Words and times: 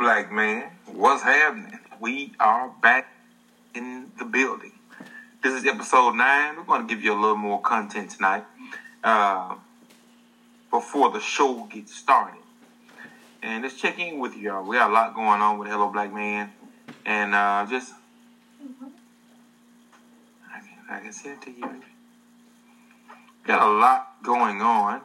black 0.00 0.32
man. 0.32 0.70
What's 0.86 1.22
happening? 1.22 1.78
We 2.00 2.32
are 2.40 2.72
back 2.80 3.12
in 3.74 4.10
the 4.18 4.24
building. 4.24 4.72
This 5.42 5.52
is 5.52 5.66
episode 5.66 6.12
nine. 6.12 6.56
We're 6.56 6.62
going 6.62 6.88
to 6.88 6.94
give 6.94 7.04
you 7.04 7.12
a 7.12 7.20
little 7.20 7.36
more 7.36 7.60
content 7.60 8.08
tonight 8.08 8.44
uh, 9.04 9.56
before 10.70 11.10
the 11.10 11.20
show 11.20 11.68
gets 11.70 11.94
started. 11.94 12.40
And 13.42 13.62
let's 13.62 13.78
check 13.78 13.98
in 13.98 14.18
with 14.18 14.34
y'all. 14.38 14.66
We 14.66 14.76
got 14.76 14.88
a 14.88 14.92
lot 14.94 15.14
going 15.14 15.42
on 15.42 15.58
with 15.58 15.68
Hello 15.68 15.90
Black 15.90 16.14
Man. 16.14 16.50
And 17.04 17.34
uh, 17.34 17.66
just, 17.68 17.92
I 20.50 20.60
can, 20.60 20.78
I 20.88 21.00
can 21.00 21.12
send 21.12 21.42
it 21.42 21.42
to 21.42 21.50
you. 21.50 21.82
Got 23.46 23.68
a 23.68 23.70
lot 23.70 24.14
going 24.22 24.62
on 24.62 25.02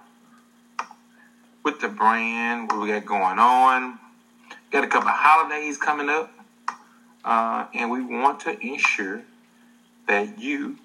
with 1.66 1.82
the 1.82 1.90
brand, 1.90 2.71
what 2.71 2.80
we 2.80 2.88
got 2.88 3.05
going 3.05 3.40
on. 3.40 3.99
Got 4.72 4.84
a 4.84 4.88
couple 4.88 5.10
of 5.10 5.16
holidays 5.16 5.78
coming 5.78 6.10
up. 6.10 6.32
Uh, 7.24 7.66
and 7.74 7.90
we 7.90 8.04
want 8.04 8.42
to 8.42 8.60
ensure 8.60 9.24
that 10.08 10.40
you 10.40 10.78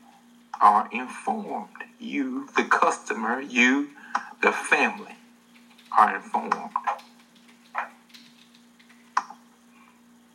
are 0.60 0.88
informed. 0.92 1.68
You, 1.98 2.48
the 2.56 2.64
customer, 2.64 3.40
you, 3.40 3.90
the 4.42 4.52
family, 4.52 5.16
are 5.96 6.16
informed. 6.16 6.54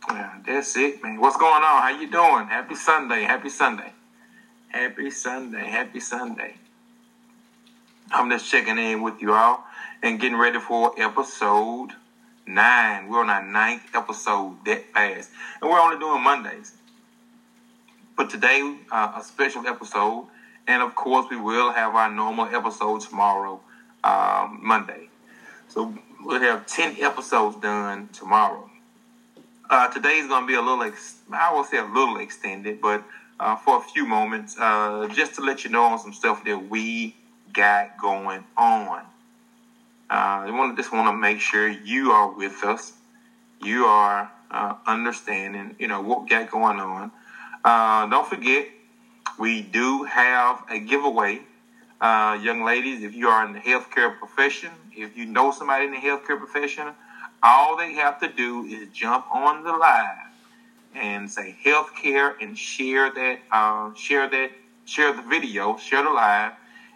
Yeah, 0.10 0.34
that's 0.46 0.78
it, 0.78 1.02
man. 1.02 1.20
What's 1.20 1.38
going 1.38 1.64
on? 1.64 1.82
How 1.82 1.98
you 2.00 2.10
doing? 2.10 2.48
Happy 2.48 2.76
Sunday. 2.76 3.24
Happy 3.24 3.50
Sunday. 3.50 3.94
Happy 4.68 5.10
Sunday. 5.10 5.66
Happy 5.66 6.00
Sunday. 6.00 6.56
I'm 8.12 8.30
just 8.30 8.50
checking 8.50 8.78
in 8.78 9.02
with 9.02 9.22
you 9.22 9.34
all 9.34 9.64
and 10.04 10.20
getting 10.20 10.38
ready 10.38 10.60
for 10.60 10.94
episode 11.02 11.92
nine. 12.48 13.08
We're 13.08 13.22
on 13.22 13.30
our 13.30 13.44
ninth 13.44 13.84
episode 13.94 14.64
that 14.66 14.94
fast. 14.94 15.30
And 15.62 15.70
we're 15.70 15.80
only 15.80 16.00
doing 16.00 16.22
Mondays. 16.22 16.74
But 18.16 18.30
today, 18.30 18.78
uh, 18.92 19.14
a 19.16 19.24
special 19.24 19.68
episode. 19.68 20.28
And 20.68 20.82
of 20.82 20.96
course, 20.96 21.28
we 21.30 21.38
will 21.38 21.72
have 21.72 21.96
our 21.96 22.10
normal 22.10 22.46
episode 22.46 23.02
tomorrow, 23.02 23.60
um, 24.04 24.60
Monday. 24.64 25.10
So 25.68 25.94
we'll 26.24 26.42
have 26.42 26.66
10 26.66 26.98
episodes 27.02 27.58
done 27.58 28.10
tomorrow. 28.14 28.70
Uh, 29.70 29.88
today's 29.90 30.28
going 30.28 30.44
to 30.44 30.48
be 30.48 30.54
a 30.54 30.62
little, 30.62 30.84
ex- 30.84 31.18
I 31.32 31.54
will 31.54 31.64
say 31.64 31.78
a 31.78 31.86
little 31.86 32.18
extended, 32.18 32.82
but 32.82 33.04
uh, 33.40 33.56
for 33.56 33.78
a 33.78 33.82
few 33.82 34.06
moments, 34.06 34.56
uh, 34.60 35.08
just 35.12 35.36
to 35.36 35.42
let 35.42 35.64
you 35.64 35.70
know 35.70 35.84
on 35.84 36.00
some 36.00 36.14
stuff 36.14 36.44
that 36.46 36.70
we 36.70 37.16
got 37.52 37.98
going 37.98 38.44
on. 38.58 39.02
Uh, 40.16 40.46
I 40.48 40.52
want 40.52 40.78
just 40.78 40.94
want 40.94 41.10
to 41.10 41.14
make 41.14 41.42
sure 41.42 41.68
you 41.68 42.12
are 42.12 42.30
with 42.32 42.64
us. 42.64 42.94
You 43.62 43.84
are 43.84 44.32
uh, 44.50 44.76
understanding, 44.88 45.76
you 45.78 45.90
know, 45.90 46.02
what 46.02 46.30
got 46.30 46.50
going 46.50 46.80
on. 46.80 47.12
Uh, 47.66 48.06
don't 48.06 48.26
forget, 48.26 48.70
we 49.38 49.62
do 49.62 50.04
have 50.04 50.64
a 50.70 50.80
giveaway. 50.80 51.42
Uh, 52.00 52.40
young 52.42 52.64
ladies, 52.64 53.04
if 53.04 53.14
you 53.14 53.28
are 53.28 53.46
in 53.46 53.52
the 53.52 53.60
healthcare 53.60 54.18
profession, 54.18 54.70
if 54.94 55.18
you 55.18 55.26
know 55.26 55.52
somebody 55.52 55.84
in 55.84 55.92
the 55.92 55.98
healthcare 55.98 56.38
profession, 56.38 56.94
all 57.44 57.76
they 57.76 57.92
have 57.96 58.18
to 58.22 58.30
do 58.30 58.64
is 58.64 58.88
jump 58.94 59.26
on 59.30 59.66
the 59.66 59.74
live 59.74 60.32
and 60.94 61.30
say 61.30 61.58
healthcare 61.66 62.36
and 62.40 62.58
share 62.58 63.12
that, 63.12 63.40
uh, 63.52 63.94
share 63.96 64.30
that, 64.30 64.52
share 64.86 65.12
the 65.12 65.24
video, 65.24 65.76
share 65.76 66.04
the 66.04 66.10
live, 66.10 66.54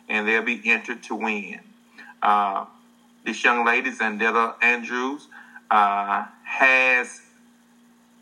and 0.07 0.25
they'll 0.25 0.41
be 0.41 0.61
entered 0.63 1.03
to 1.03 1.15
win. 1.15 1.59
This 3.25 3.43
young 3.43 3.65
lady, 3.65 3.91
Zandella 3.91 4.55
Andrews, 4.61 5.27
uh, 5.69 6.25
has 6.43 7.21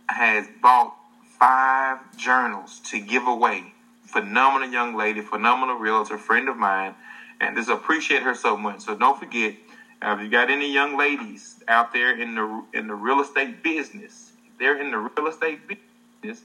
has 0.10 0.48
bought 0.62 0.96
five 1.40 2.00
journals 2.18 2.80
to 2.80 3.00
give 3.00 3.28
away. 3.28 3.74
Phenomenal 4.06 4.70
young 4.70 4.96
lady, 4.96 5.22
phenomenal 5.22 5.76
realtor, 5.76 6.18
friend 6.18 6.50
of 6.50 6.58
mine, 6.58 6.96
and 7.42 7.56
just 7.56 7.70
appreciate 7.70 8.24
her 8.24 8.34
so 8.34 8.58
much. 8.58 8.82
So 8.82 8.96
don't 8.96 9.20
forget, 9.20 9.56
uh, 10.02 10.16
if 10.18 10.24
you 10.24 10.30
got 10.30 10.50
any 10.50 10.72
young 10.72 10.98
ladies 10.98 11.62
out 11.68 11.94
there 11.94 12.18
in 12.18 12.36
the 12.36 12.64
in 12.74 12.88
the 12.88 12.96
real 12.96 13.20
estate 13.20 13.62
business, 13.62 14.32
they're 14.60 14.80
in 14.82 14.92
the 14.92 14.98
real 14.98 15.28
estate 15.28 15.60
business, 15.68 16.44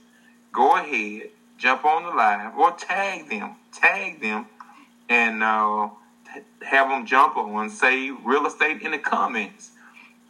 go 0.53 0.77
ahead, 0.77 1.31
jump 1.57 1.85
on 1.85 2.03
the 2.05 2.11
live 2.11 2.57
or 2.57 2.73
tag 2.73 3.29
them, 3.31 3.57
tag 3.73 4.21
them, 4.21 4.47
and 5.09 5.43
uh, 5.43 5.89
have 6.63 6.89
them 6.89 7.07
jump 7.07 7.37
on, 7.37 7.71
say 7.71 8.11
real 8.11 8.47
estate 8.47 8.83
in 8.83 8.93
the 8.93 8.99
comments, 8.99 9.71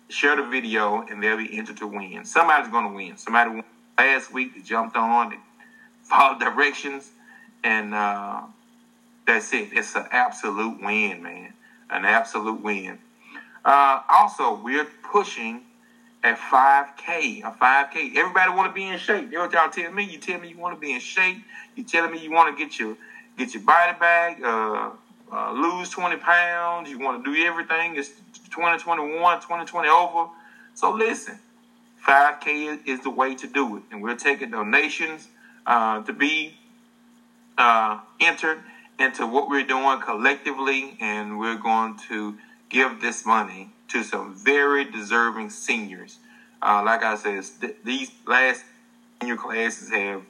share 0.08 0.36
the 0.36 0.44
video, 0.44 1.02
and 1.08 1.22
they'll 1.22 1.36
be 1.36 1.56
entered 1.56 1.76
to 1.78 1.86
win. 1.86 2.24
Somebody's 2.24 2.70
going 2.70 2.88
to 2.88 2.94
win. 2.94 3.16
Somebody 3.16 3.50
won 3.50 3.64
last 3.98 4.32
week 4.32 4.54
that 4.54 4.64
jumped 4.64 4.96
on, 4.96 5.30
that 5.30 5.38
followed 6.02 6.40
directions, 6.40 7.10
and 7.64 7.94
uh, 7.94 8.42
that's 9.26 9.52
it. 9.52 9.68
It's 9.72 9.94
an 9.94 10.06
absolute 10.10 10.82
win, 10.82 11.22
man. 11.22 11.54
An 11.90 12.04
absolute 12.04 12.60
win. 12.62 12.98
Uh, 13.64 14.00
also, 14.08 14.54
we're 14.54 14.86
pushing 15.02 15.62
at 16.24 16.38
5K, 16.38 17.44
a 17.44 17.50
5K. 17.50 18.16
Everybody 18.16 18.50
want 18.52 18.70
to 18.70 18.74
be 18.74 18.86
in 18.86 18.98
shape. 18.98 19.30
You 19.30 19.38
know 19.38 19.44
what 19.46 19.52
y'all 19.52 19.70
tell 19.70 19.92
me? 19.92 20.04
You 20.04 20.18
tell 20.18 20.38
me 20.40 20.48
you 20.48 20.58
want 20.58 20.74
to 20.74 20.80
be 20.80 20.92
in 20.92 21.00
shape. 21.00 21.38
You 21.74 21.84
telling 21.84 22.12
me 22.12 22.18
you 22.18 22.30
want 22.30 22.56
to 22.56 22.64
get 22.64 22.78
your 22.78 22.96
get 23.36 23.54
your 23.54 23.62
body 23.62 23.98
back, 23.98 24.40
uh, 24.44 24.90
uh, 25.32 25.52
lose 25.52 25.90
20 25.90 26.16
pounds. 26.16 26.90
You 26.90 26.98
want 26.98 27.24
to 27.24 27.32
do 27.32 27.44
everything. 27.44 27.96
It's 27.96 28.10
2021, 28.50 29.40
2020 29.40 29.88
over. 29.88 30.30
So 30.74 30.92
listen, 30.92 31.38
5K 32.06 32.80
is, 32.86 33.00
the 33.00 33.10
way 33.10 33.34
to 33.34 33.46
do 33.46 33.76
it. 33.76 33.82
And 33.90 34.02
we're 34.02 34.16
taking 34.16 34.50
donations 34.50 35.28
uh, 35.66 36.02
to 36.02 36.12
be 36.12 36.54
uh, 37.56 38.00
entered 38.20 38.62
into 38.98 39.26
what 39.26 39.48
we're 39.48 39.64
doing 39.64 40.00
collectively. 40.00 40.96
And 41.00 41.38
we're 41.38 41.56
going 41.56 41.96
to 42.08 42.36
give 42.68 43.00
this 43.00 43.24
money 43.24 43.70
to 43.88 44.02
some 44.02 44.34
very 44.34 44.84
deserving 44.84 45.50
seniors. 45.50 46.18
Uh, 46.60 46.82
like 46.84 47.02
I 47.02 47.14
said, 47.16 47.44
th- 47.60 47.76
these 47.84 48.10
last 48.26 48.64
senior 49.20 49.36
classes 49.36 49.90
have 49.90 50.22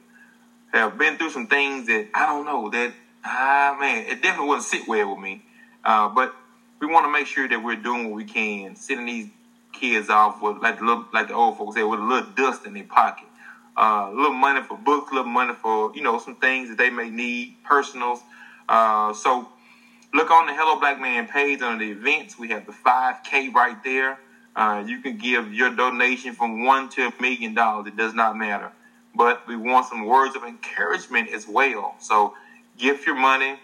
have 0.72 0.96
been 0.96 1.16
through 1.16 1.30
some 1.30 1.46
things 1.46 1.86
that 1.86 2.08
I 2.14 2.24
don't 2.26 2.46
know 2.46 2.70
that 2.70 2.92
ah 3.24 3.76
man, 3.78 4.04
it 4.06 4.22
definitely 4.22 4.48
wouldn't 4.48 4.64
sit 4.64 4.86
well 4.86 5.10
with 5.10 5.18
me. 5.18 5.42
Uh, 5.84 6.08
but 6.08 6.34
we 6.80 6.86
want 6.86 7.06
to 7.06 7.12
make 7.12 7.26
sure 7.26 7.48
that 7.48 7.62
we're 7.62 7.76
doing 7.76 8.04
what 8.04 8.14
we 8.14 8.24
can, 8.24 8.76
sending 8.76 9.06
these 9.06 9.28
kids 9.72 10.10
off 10.10 10.42
with 10.42 10.58
like 10.58 10.78
the 10.78 10.84
little, 10.84 11.06
like 11.12 11.28
the 11.28 11.34
old 11.34 11.56
folks 11.56 11.76
say, 11.76 11.82
with 11.82 12.00
a 12.00 12.02
little 12.02 12.30
dust 12.30 12.66
in 12.66 12.74
their 12.74 12.84
pocket, 12.84 13.28
uh, 13.76 14.08
a 14.10 14.14
little 14.14 14.32
money 14.32 14.62
for 14.62 14.76
books, 14.76 15.12
a 15.12 15.14
little 15.14 15.30
money 15.30 15.54
for 15.54 15.92
you 15.94 16.02
know 16.02 16.18
some 16.18 16.36
things 16.36 16.68
that 16.68 16.78
they 16.78 16.90
may 16.90 17.10
need, 17.10 17.56
personals. 17.64 18.20
Uh, 18.68 19.12
so 19.12 19.48
look 20.14 20.30
on 20.30 20.46
the 20.46 20.54
Hello 20.54 20.78
Black 20.78 21.00
Man 21.00 21.26
page 21.26 21.62
under 21.62 21.84
the 21.84 21.90
events. 21.90 22.38
We 22.38 22.48
have 22.48 22.66
the 22.66 22.72
5K 22.72 23.54
right 23.54 23.82
there. 23.84 24.18
Uh, 24.54 24.84
you 24.86 25.00
can 25.00 25.16
give 25.16 25.52
your 25.52 25.70
donation 25.70 26.34
from 26.34 26.64
one 26.64 26.88
to 26.90 27.06
a 27.06 27.22
million 27.22 27.54
dollars. 27.54 27.86
It 27.86 27.96
does 27.96 28.14
not 28.14 28.36
matter 28.36 28.72
but 29.14 29.46
we 29.46 29.56
want 29.56 29.86
some 29.86 30.06
words 30.06 30.36
of 30.36 30.44
encouragement 30.44 31.30
as 31.30 31.46
well. 31.46 31.94
So 31.98 32.34
give 32.78 33.06
your 33.06 33.16
money, 33.16 33.58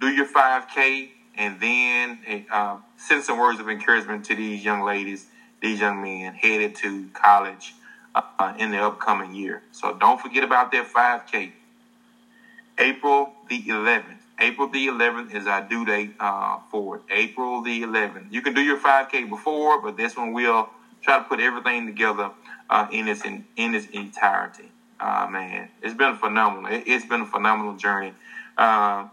do 0.00 0.08
your 0.08 0.26
5K, 0.26 1.10
and 1.36 1.60
then 1.60 2.46
uh, 2.50 2.78
send 2.96 3.24
some 3.24 3.38
words 3.38 3.60
of 3.60 3.68
encouragement 3.68 4.24
to 4.26 4.34
these 4.34 4.64
young 4.64 4.82
ladies, 4.82 5.26
these 5.60 5.80
young 5.80 6.02
men 6.02 6.34
headed 6.34 6.76
to 6.76 7.08
college 7.14 7.74
uh, 8.14 8.54
in 8.58 8.70
the 8.70 8.78
upcoming 8.78 9.34
year. 9.34 9.62
So 9.72 9.92
don't 9.92 10.20
forget 10.20 10.44
about 10.44 10.72
that 10.72 10.86
5K. 10.86 11.52
April 12.78 13.32
the 13.48 13.62
11th. 13.64 14.18
April 14.40 14.68
the 14.68 14.88
11th 14.88 15.34
is 15.34 15.46
our 15.46 15.62
due 15.62 15.86
date 15.86 16.14
uh, 16.20 16.58
for 16.70 16.98
it. 16.98 17.02
April 17.10 17.62
the 17.62 17.82
11th. 17.82 18.32
You 18.32 18.42
can 18.42 18.54
do 18.54 18.62
your 18.62 18.78
5K 18.78 19.30
before, 19.30 19.80
but 19.80 19.96
this 19.96 20.16
one 20.16 20.32
we'll 20.32 20.70
try 21.02 21.18
to 21.18 21.24
put 21.24 21.40
everything 21.40 21.86
together 21.86 22.32
uh, 22.70 22.88
in 22.90 23.08
its 23.08 23.24
in, 23.24 23.46
in 23.56 23.74
its 23.74 23.86
entirety. 23.88 24.73
Uh, 25.00 25.26
man, 25.30 25.68
it's 25.82 25.94
been 25.94 26.16
phenomenal. 26.16 26.72
It, 26.72 26.86
has 26.88 27.04
been 27.04 27.22
a 27.22 27.26
phenomenal 27.26 27.76
journey. 27.76 28.14
Uh, 28.56 29.08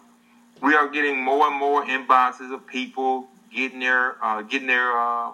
we 0.62 0.75
are 0.75 0.88
getting 0.89 1.22
more 1.24 1.48
and 1.48 1.57
more 1.57 1.83
inboxes 1.86 2.54
of 2.54 2.68
people 2.68 3.28
getting 3.54 3.80
their 3.80 4.24
uh, 4.24 4.42
getting 4.44 4.68
their 4.68 4.92
uh, 4.92 5.31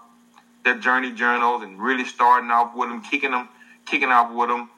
their 0.63 0.77
journey 0.77 1.11
journals 1.11 1.63
and 1.63 1.79
really 1.81 2.05
starting 2.05 2.49
off 2.49 2.75
with 2.75 2.89
them, 2.89 3.01
kicking 3.01 3.31
them, 3.31 3.49
kicking 3.85 4.09
off 4.09 4.33
with 4.33 4.49
them. 4.49 4.69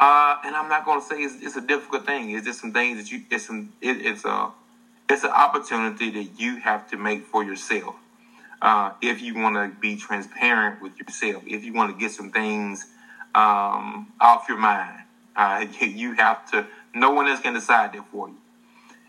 Uh, 0.00 0.36
and 0.44 0.56
I'm 0.56 0.68
not 0.68 0.84
going 0.84 1.00
to 1.00 1.06
say 1.06 1.22
it's, 1.22 1.40
it's, 1.40 1.56
a 1.56 1.60
difficult 1.60 2.04
thing. 2.04 2.30
It's 2.30 2.44
just 2.44 2.60
some 2.60 2.72
things 2.72 2.98
that 2.98 3.12
you. 3.12 3.22
It's 3.30 3.46
some. 3.46 3.72
It, 3.80 4.04
it's 4.04 4.24
a. 4.24 4.50
It's 5.08 5.24
an 5.24 5.30
opportunity 5.30 6.10
that 6.10 6.40
you 6.40 6.56
have 6.56 6.88
to 6.90 6.96
make 6.96 7.26
for 7.26 7.44
yourself 7.44 7.94
uh, 8.62 8.92
if 9.02 9.20
you 9.20 9.34
want 9.34 9.56
to 9.56 9.78
be 9.80 9.96
transparent 9.96 10.80
with 10.80 10.96
yourself, 10.98 11.42
if 11.46 11.64
you 11.64 11.72
want 11.74 11.92
to 11.92 12.00
get 12.00 12.12
some 12.12 12.30
things 12.30 12.86
um, 13.34 14.12
off 14.20 14.48
your 14.48 14.58
mind, 14.58 15.04
uh, 15.36 15.64
you 15.80 16.14
have 16.14 16.44
to. 16.52 16.66
No 16.94 17.10
one 17.10 17.28
else 17.28 17.40
can 17.40 17.54
decide 17.54 17.92
that 17.94 18.06
for 18.10 18.28
you. 18.28 18.36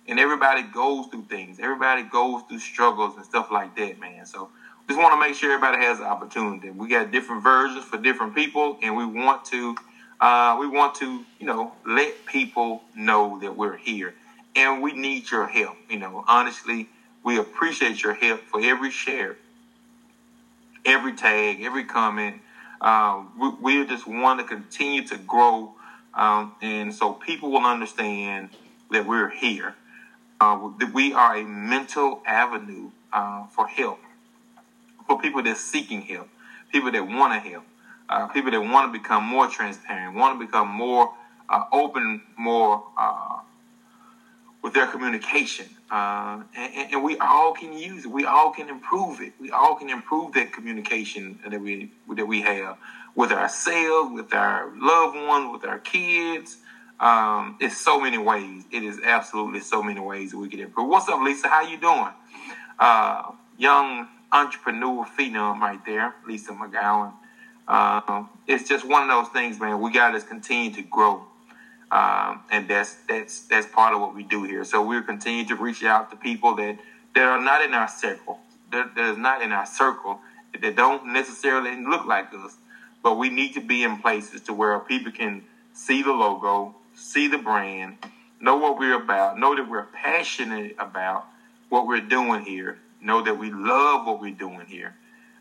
And 0.07 0.19
everybody 0.19 0.63
goes 0.63 1.07
through 1.07 1.25
things. 1.25 1.59
Everybody 1.59 2.03
goes 2.03 2.43
through 2.43 2.59
struggles 2.59 3.15
and 3.15 3.25
stuff 3.25 3.51
like 3.51 3.75
that, 3.77 3.99
man. 3.99 4.25
So 4.25 4.49
just 4.87 4.99
want 4.99 5.13
to 5.13 5.19
make 5.19 5.35
sure 5.35 5.51
everybody 5.53 5.83
has 5.85 5.99
the 5.99 6.05
opportunity. 6.05 6.71
We 6.71 6.89
got 6.89 7.11
different 7.11 7.43
versions 7.43 7.85
for 7.85 7.97
different 7.97 8.35
people, 8.35 8.77
and 8.83 8.97
we 8.97 9.05
want 9.05 9.45
to 9.45 9.75
uh, 10.19 10.57
we 10.59 10.67
want 10.67 10.95
to 10.95 11.25
you 11.39 11.47
know 11.47 11.73
let 11.85 12.25
people 12.25 12.83
know 12.95 13.39
that 13.41 13.55
we're 13.55 13.77
here, 13.77 14.15
and 14.55 14.81
we 14.81 14.93
need 14.93 15.31
your 15.31 15.47
help. 15.47 15.77
You 15.89 15.99
know, 15.99 16.25
honestly, 16.27 16.89
we 17.23 17.37
appreciate 17.37 18.03
your 18.03 18.13
help 18.13 18.41
for 18.49 18.59
every 18.61 18.91
share, 18.91 19.37
every 20.85 21.13
tag, 21.15 21.63
every 21.63 21.85
comment. 21.85 22.42
Uh, 22.83 23.24
we, 23.39 23.50
we, 23.62 23.85
just 23.85 24.06
want 24.06 24.39
to 24.39 24.45
continue 24.45 25.07
to 25.07 25.18
grow, 25.18 25.74
um, 26.13 26.53
and 26.62 26.94
so 26.94 27.13
people 27.13 27.50
will 27.50 27.65
understand 27.65 28.50
that 28.91 29.07
we're 29.07 29.30
here. 29.30 29.74
Uh, 30.41 30.69
that 30.77 30.94
we 30.94 31.13
are 31.13 31.38
a 31.38 31.44
mental 31.44 32.21
avenue 32.25 32.91
uh, 33.13 33.45
for 33.47 33.65
help 33.68 34.00
for 35.07 35.19
people 35.19 35.44
that's 35.44 35.59
seeking 35.59 36.01
help, 36.01 36.27
people 36.71 36.91
that 36.91 37.06
want 37.06 37.33
to 37.33 37.50
help, 37.50 37.63
uh, 38.09 38.27
people 38.27 38.51
that 38.51 38.62
want 38.62 38.91
to 38.91 39.00
become 39.00 39.24
more 39.24 39.47
transparent, 39.47 40.15
want 40.15 40.39
to 40.39 40.45
become 40.45 40.68
more 40.68 41.13
uh, 41.50 41.63
open, 41.71 42.21
more 42.38 42.83
uh, 42.97 43.39
with 44.62 44.74
their 44.74 44.88
communication. 44.88 45.68
Uh, 45.93 46.41
and, 46.55 46.91
and, 46.93 47.03
we 47.03 47.15
all 47.19 47.53
can 47.53 47.71
use 47.71 48.03
it. 48.05 48.11
We 48.11 48.25
all 48.25 48.51
can 48.51 48.67
improve 48.67 49.21
it. 49.21 49.33
We 49.39 49.51
all 49.51 49.75
can 49.75 49.91
improve 49.91 50.33
that 50.33 50.51
communication 50.51 51.37
that 51.47 51.61
we 51.61 51.91
that 52.15 52.25
we 52.25 52.41
have 52.41 52.77
with 53.13 53.31
ourselves, 53.31 54.11
with 54.11 54.33
our 54.33 54.71
loved 54.75 55.15
ones, 55.15 55.51
with 55.51 55.63
our 55.69 55.77
kids. 55.77 56.57
Um, 56.99 57.57
it's 57.59 57.77
so 57.77 57.99
many 57.99 58.17
ways. 58.17 58.65
It 58.71 58.83
is 58.83 59.01
absolutely 59.05 59.59
so 59.59 59.83
many 59.83 59.99
ways 59.99 60.31
that 60.31 60.39
we 60.39 60.49
can 60.49 60.61
improve. 60.61 60.89
What's 60.89 61.07
up, 61.09 61.21
Lisa? 61.21 61.47
How 61.47 61.61
you 61.61 61.77
doing? 61.77 62.09
Uh, 62.79 63.33
young 63.59 64.07
entrepreneur 64.31 65.05
phenom 65.05 65.59
right 65.59 65.85
there, 65.85 66.15
Lisa 66.27 66.53
McGowan. 66.53 67.13
Um, 67.67 68.29
it's 68.47 68.67
just 68.67 68.83
one 68.83 69.03
of 69.03 69.09
those 69.09 69.29
things, 69.29 69.59
man. 69.59 69.79
We 69.79 69.91
got 69.91 70.11
to 70.11 70.21
continue 70.21 70.71
to 70.71 70.81
grow, 70.81 71.23
um, 71.93 72.41
and 72.51 72.67
that's 72.69 72.97
that's 73.07 73.41
that's 73.41 73.67
part 73.67 73.93
of 73.93 74.01
what 74.01 74.15
we 74.15 74.23
do 74.23 74.43
here. 74.43 74.65
So 74.65 74.81
we're 74.83 75.03
continuing 75.03 75.47
to 75.49 75.55
reach 75.55 75.83
out 75.85 76.11
to 76.11 76.17
people 76.17 76.55
that 76.57 76.77
that 77.15 77.25
are 77.25 77.39
not 77.41 77.61
in 77.63 77.75
our 77.75 77.89
circle, 77.89 78.39
that, 78.71 78.95
that 78.95 79.11
is 79.11 79.17
not 79.17 79.43
in 79.43 79.53
our 79.53 79.67
circle, 79.67 80.19
that 80.59 80.75
don't 80.75 81.07
necessarily 81.13 81.77
look 81.77 82.05
like 82.05 82.33
us, 82.33 82.57
but 83.03 83.17
we 83.19 83.29
need 83.29 83.53
to 83.55 83.61
be 83.61 83.83
in 83.83 83.97
places 83.97 84.41
to 84.43 84.53
where 84.53 84.79
people 84.79 85.11
can 85.13 85.43
see 85.73 86.03
the 86.03 86.13
logo, 86.13 86.75
see 86.95 87.27
the 87.27 87.39
brand, 87.39 87.97
know 88.41 88.57
what 88.57 88.79
we're 88.79 88.95
about, 88.95 89.39
know 89.39 89.55
that 89.55 89.69
we're 89.69 89.85
passionate 89.85 90.75
about 90.79 91.27
what 91.69 91.87
we're 91.87 92.01
doing 92.01 92.41
here, 92.41 92.79
know 93.01 93.21
that 93.21 93.37
we 93.37 93.51
love 93.51 94.07
what 94.07 94.19
we're 94.19 94.31
doing 94.35 94.67
here, 94.67 94.95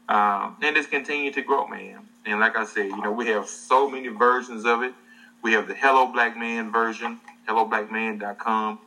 um, 0.08 0.56
and 0.62 0.76
just 0.76 0.90
continue 0.90 1.32
to 1.32 1.42
grow, 1.42 1.66
man. 1.66 2.08
And 2.26 2.40
like 2.40 2.56
I 2.56 2.64
said, 2.64 2.86
you 2.88 3.02
know, 3.02 3.12
we 3.12 3.28
have 3.28 3.48
so 3.48 3.88
many 3.88 4.08
versions 4.08 4.66
of 4.66 4.82
it. 4.82 4.94
We 5.42 5.54
have 5.54 5.66
the 5.66 5.74
Hello 5.74 6.06
Black 6.06 6.36
Man 6.36 6.70
version, 6.70 7.20
helloblackman.com. 7.48 8.78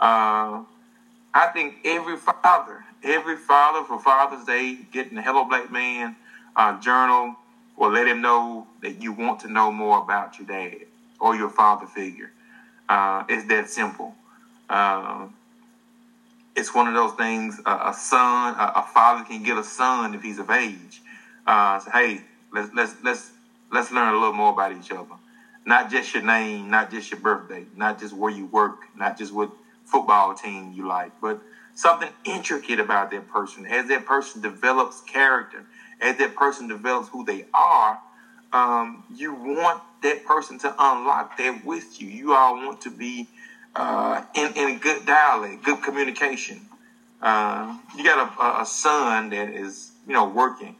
Uh, 0.00 0.62
I 1.34 1.46
think 1.52 1.74
every 1.84 2.16
father, 2.16 2.82
every 3.04 3.36
father 3.36 3.84
for 3.84 4.00
Father's 4.00 4.46
Day, 4.46 4.78
getting 4.90 5.16
the 5.16 5.22
Hello 5.22 5.44
Black 5.44 5.70
Man 5.70 6.16
uh, 6.56 6.80
journal 6.80 7.36
will 7.76 7.90
let 7.90 8.08
him 8.08 8.22
know 8.22 8.66
that 8.80 9.02
you 9.02 9.12
want 9.12 9.40
to 9.40 9.48
know 9.48 9.70
more 9.70 9.98
about 9.98 10.38
your 10.38 10.48
dad 10.48 10.86
or 11.20 11.36
your 11.36 11.50
father 11.50 11.86
figure. 11.86 12.32
Uh, 12.88 13.24
it's 13.28 13.46
that 13.48 13.68
simple. 13.68 14.14
Uh, 14.70 15.26
it's 16.56 16.74
one 16.74 16.88
of 16.88 16.94
those 16.94 17.12
things. 17.12 17.60
Uh, 17.66 17.90
a 17.92 17.92
son, 17.92 18.54
a, 18.54 18.72
a, 18.76 18.82
father 18.94 19.24
can 19.24 19.42
get 19.42 19.58
a 19.58 19.62
son 19.62 20.14
if 20.14 20.22
he's 20.22 20.38
of 20.38 20.48
age. 20.48 21.02
Uh, 21.46 21.78
so, 21.78 21.90
hey, 21.90 22.22
let's 22.50 22.70
let's 22.74 22.94
let's 23.04 23.30
let's 23.70 23.92
learn 23.92 24.14
a 24.14 24.18
little 24.18 24.32
more 24.32 24.52
about 24.52 24.72
each 24.72 24.90
other. 24.90 25.14
Not 25.68 25.90
just 25.90 26.14
your 26.14 26.22
name, 26.22 26.70
not 26.70 26.90
just 26.90 27.10
your 27.10 27.20
birthday, 27.20 27.66
not 27.76 27.98
just 27.98 28.14
where 28.14 28.32
you 28.32 28.46
work, 28.46 28.88
not 28.96 29.18
just 29.18 29.34
what 29.34 29.50
football 29.84 30.32
team 30.32 30.72
you 30.72 30.86
like, 30.86 31.12
but 31.20 31.42
something 31.74 32.08
intricate 32.24 32.80
about 32.80 33.10
that 33.10 33.28
person. 33.28 33.66
As 33.66 33.86
that 33.88 34.06
person 34.06 34.40
develops 34.40 35.02
character, 35.02 35.66
as 36.00 36.16
that 36.16 36.34
person 36.34 36.68
develops 36.68 37.08
who 37.10 37.22
they 37.22 37.44
are, 37.52 37.98
um, 38.50 39.04
you 39.14 39.34
want 39.34 39.82
that 40.00 40.24
person 40.24 40.58
to 40.60 40.74
unlock 40.78 41.36
that 41.36 41.62
with 41.62 42.00
you. 42.00 42.08
You 42.08 42.32
all 42.32 42.54
want 42.54 42.80
to 42.80 42.90
be 42.90 43.28
uh, 43.76 44.22
in, 44.34 44.54
in 44.54 44.78
good 44.78 45.04
dialect, 45.04 45.64
good 45.64 45.82
communication. 45.82 46.62
Uh, 47.20 47.76
you 47.94 48.04
got 48.04 48.32
a, 48.38 48.62
a, 48.62 48.64
son 48.64 49.28
that 49.28 49.50
is, 49.50 49.92
you 50.06 50.14
know, 50.14 50.24
working, 50.24 50.76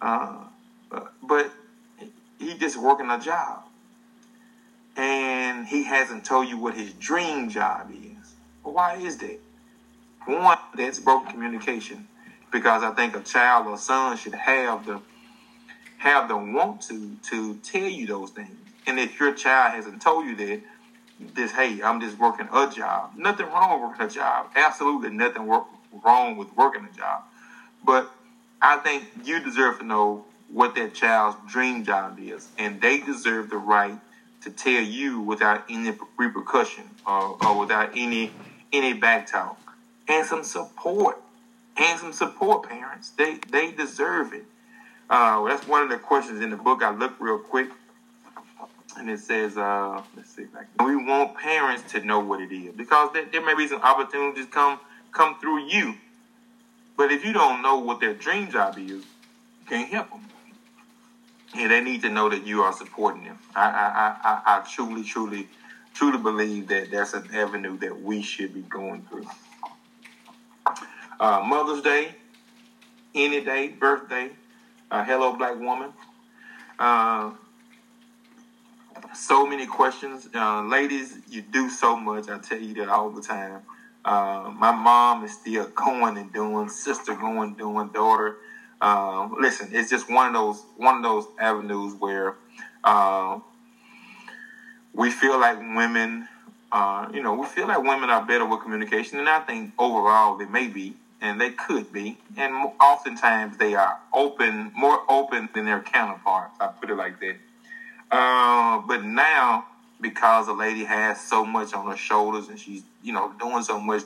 uh, 0.00 0.46
but 1.22 1.52
he 2.40 2.54
just 2.54 2.76
working 2.76 3.08
a 3.10 3.18
job, 3.20 3.62
and 4.96 5.66
he 5.66 5.84
hasn't 5.84 6.24
told 6.24 6.48
you 6.48 6.58
what 6.58 6.74
his 6.74 6.92
dream 6.94 7.48
job 7.48 7.90
is. 7.90 8.34
Why 8.62 8.96
is 8.96 9.18
that? 9.18 9.38
One, 10.26 10.58
that's 10.74 10.98
broken 10.98 11.30
communication, 11.32 12.08
because 12.50 12.82
I 12.82 12.90
think 12.92 13.14
a 13.14 13.20
child 13.20 13.66
or 13.66 13.76
son 13.76 14.16
should 14.16 14.34
have 14.34 14.86
the 14.86 15.00
have 15.98 16.28
the 16.28 16.36
want 16.36 16.82
to 16.82 17.16
to 17.30 17.54
tell 17.62 17.82
you 17.82 18.06
those 18.06 18.30
things. 18.30 18.56
And 18.86 18.98
if 18.98 19.18
your 19.18 19.32
child 19.32 19.74
hasn't 19.74 20.02
told 20.02 20.26
you 20.26 20.36
that, 20.36 20.60
this, 21.18 21.52
hey, 21.52 21.80
I'm 21.82 22.00
just 22.00 22.18
working 22.18 22.48
a 22.52 22.70
job. 22.70 23.12
Nothing 23.16 23.46
wrong 23.46 23.80
with 23.80 23.90
working 23.90 24.06
a 24.06 24.10
job. 24.10 24.50
Absolutely 24.54 25.10
nothing 25.10 25.46
work, 25.46 25.64
wrong 26.04 26.36
with 26.36 26.54
working 26.56 26.86
a 26.90 26.96
job. 26.96 27.22
But 27.82 28.10
I 28.60 28.76
think 28.78 29.04
you 29.24 29.40
deserve 29.40 29.78
to 29.78 29.84
know 29.84 30.24
what 30.48 30.74
that 30.74 30.94
child's 30.94 31.36
dream 31.50 31.84
job 31.84 32.18
is. 32.20 32.48
And 32.58 32.80
they 32.80 32.98
deserve 32.98 33.48
the 33.48 33.56
right 33.56 33.98
to 34.44 34.50
tell 34.50 34.82
you 34.82 35.20
without 35.20 35.64
any 35.68 35.92
repercussion 36.18 36.84
or, 37.06 37.36
or 37.44 37.58
without 37.58 37.90
any 37.96 38.30
any 38.72 38.92
back 38.92 39.26
talk. 39.26 39.58
And 40.06 40.26
some 40.26 40.44
support. 40.44 41.20
And 41.76 41.98
some 41.98 42.12
support, 42.12 42.68
parents. 42.68 43.10
They 43.10 43.38
they 43.50 43.72
deserve 43.72 44.32
it. 44.32 44.44
Uh, 45.08 45.44
that's 45.44 45.66
one 45.66 45.82
of 45.82 45.88
the 45.88 45.98
questions 45.98 46.40
in 46.40 46.50
the 46.50 46.56
book. 46.56 46.82
I 46.82 46.94
looked 46.94 47.20
real 47.20 47.38
quick 47.38 47.68
and 48.96 49.10
it 49.10 49.18
says, 49.18 49.56
uh, 49.56 50.02
let's 50.16 50.30
see, 50.30 50.46
we 50.84 50.96
want 50.96 51.36
parents 51.36 51.90
to 51.92 52.04
know 52.04 52.20
what 52.20 52.40
it 52.40 52.52
is 52.52 52.74
because 52.74 53.12
there, 53.12 53.24
there 53.30 53.44
may 53.44 53.54
be 53.54 53.66
some 53.66 53.80
opportunities 53.82 54.46
come 54.46 54.78
come 55.10 55.38
through 55.40 55.66
you, 55.66 55.94
but 56.96 57.10
if 57.10 57.24
you 57.24 57.32
don't 57.32 57.62
know 57.62 57.78
what 57.78 58.00
their 58.00 58.14
dream 58.14 58.50
job 58.50 58.78
is, 58.78 58.88
you 58.88 59.04
can't 59.68 59.88
help 59.88 60.10
them. 60.10 60.20
And 61.54 61.70
they 61.70 61.80
need 61.80 62.02
to 62.02 62.08
know 62.10 62.28
that 62.28 62.44
you 62.44 62.62
are 62.62 62.72
supporting 62.72 63.24
them. 63.24 63.38
I, 63.54 63.62
I, 63.62 64.16
I, 64.28 64.58
I 64.58 64.60
truly, 64.60 65.04
truly, 65.04 65.48
truly 65.92 66.18
believe 66.18 66.68
that 66.68 66.90
that's 66.90 67.14
an 67.14 67.28
avenue 67.32 67.78
that 67.78 68.02
we 68.02 68.22
should 68.22 68.52
be 68.52 68.62
going 68.62 69.06
through. 69.08 69.26
Uh, 71.20 71.44
Mother's 71.46 71.82
Day, 71.82 72.16
any 73.14 73.40
day, 73.44 73.68
birthday, 73.68 74.30
uh, 74.90 75.04
hello, 75.04 75.32
black 75.36 75.58
woman. 75.58 75.92
Uh, 76.78 77.30
so 79.14 79.46
many 79.46 79.66
questions. 79.66 80.28
Uh, 80.34 80.62
ladies, 80.62 81.18
you 81.28 81.40
do 81.42 81.70
so 81.70 81.96
much. 81.96 82.28
I 82.28 82.38
tell 82.38 82.58
you 82.58 82.74
that 82.74 82.88
all 82.88 83.10
the 83.10 83.22
time. 83.22 83.62
Uh, 84.04 84.52
my 84.54 84.72
mom 84.72 85.24
is 85.24 85.32
still 85.32 85.66
going 85.74 86.18
and 86.18 86.32
doing, 86.32 86.68
sister 86.68 87.14
going 87.14 87.54
doing, 87.54 87.88
daughter. 87.88 88.36
Uh, 88.80 89.28
listen, 89.40 89.68
it's 89.72 89.90
just 89.90 90.10
one 90.10 90.26
of 90.28 90.32
those 90.32 90.62
one 90.76 90.96
of 90.96 91.02
those 91.02 91.26
avenues 91.38 91.94
where 91.98 92.34
uh, 92.82 93.38
we 94.92 95.10
feel 95.10 95.38
like 95.38 95.58
women, 95.58 96.28
uh, 96.72 97.08
you 97.12 97.22
know, 97.22 97.34
we 97.34 97.46
feel 97.46 97.66
like 97.66 97.82
women 97.82 98.10
are 98.10 98.24
better 98.24 98.44
with 98.44 98.60
communication, 98.60 99.18
and 99.18 99.28
I 99.28 99.40
think 99.40 99.72
overall 99.78 100.36
they 100.36 100.46
may 100.46 100.68
be, 100.68 100.96
and 101.20 101.40
they 101.40 101.50
could 101.50 101.92
be, 101.92 102.18
and 102.36 102.52
oftentimes 102.80 103.56
they 103.56 103.74
are 103.74 103.98
open, 104.12 104.72
more 104.76 105.00
open 105.08 105.48
than 105.54 105.64
their 105.64 105.80
counterparts. 105.80 106.56
I 106.60 106.68
put 106.68 106.90
it 106.90 106.96
like 106.96 107.18
that. 107.20 107.36
Uh, 108.10 108.82
but 108.86 109.04
now, 109.04 109.66
because 110.00 110.48
a 110.48 110.52
lady 110.52 110.84
has 110.84 111.20
so 111.20 111.44
much 111.44 111.72
on 111.72 111.86
her 111.86 111.96
shoulders 111.96 112.48
and 112.48 112.58
she's, 112.58 112.82
you 113.02 113.12
know, 113.12 113.32
doing 113.40 113.62
so 113.62 113.80
much, 113.80 114.02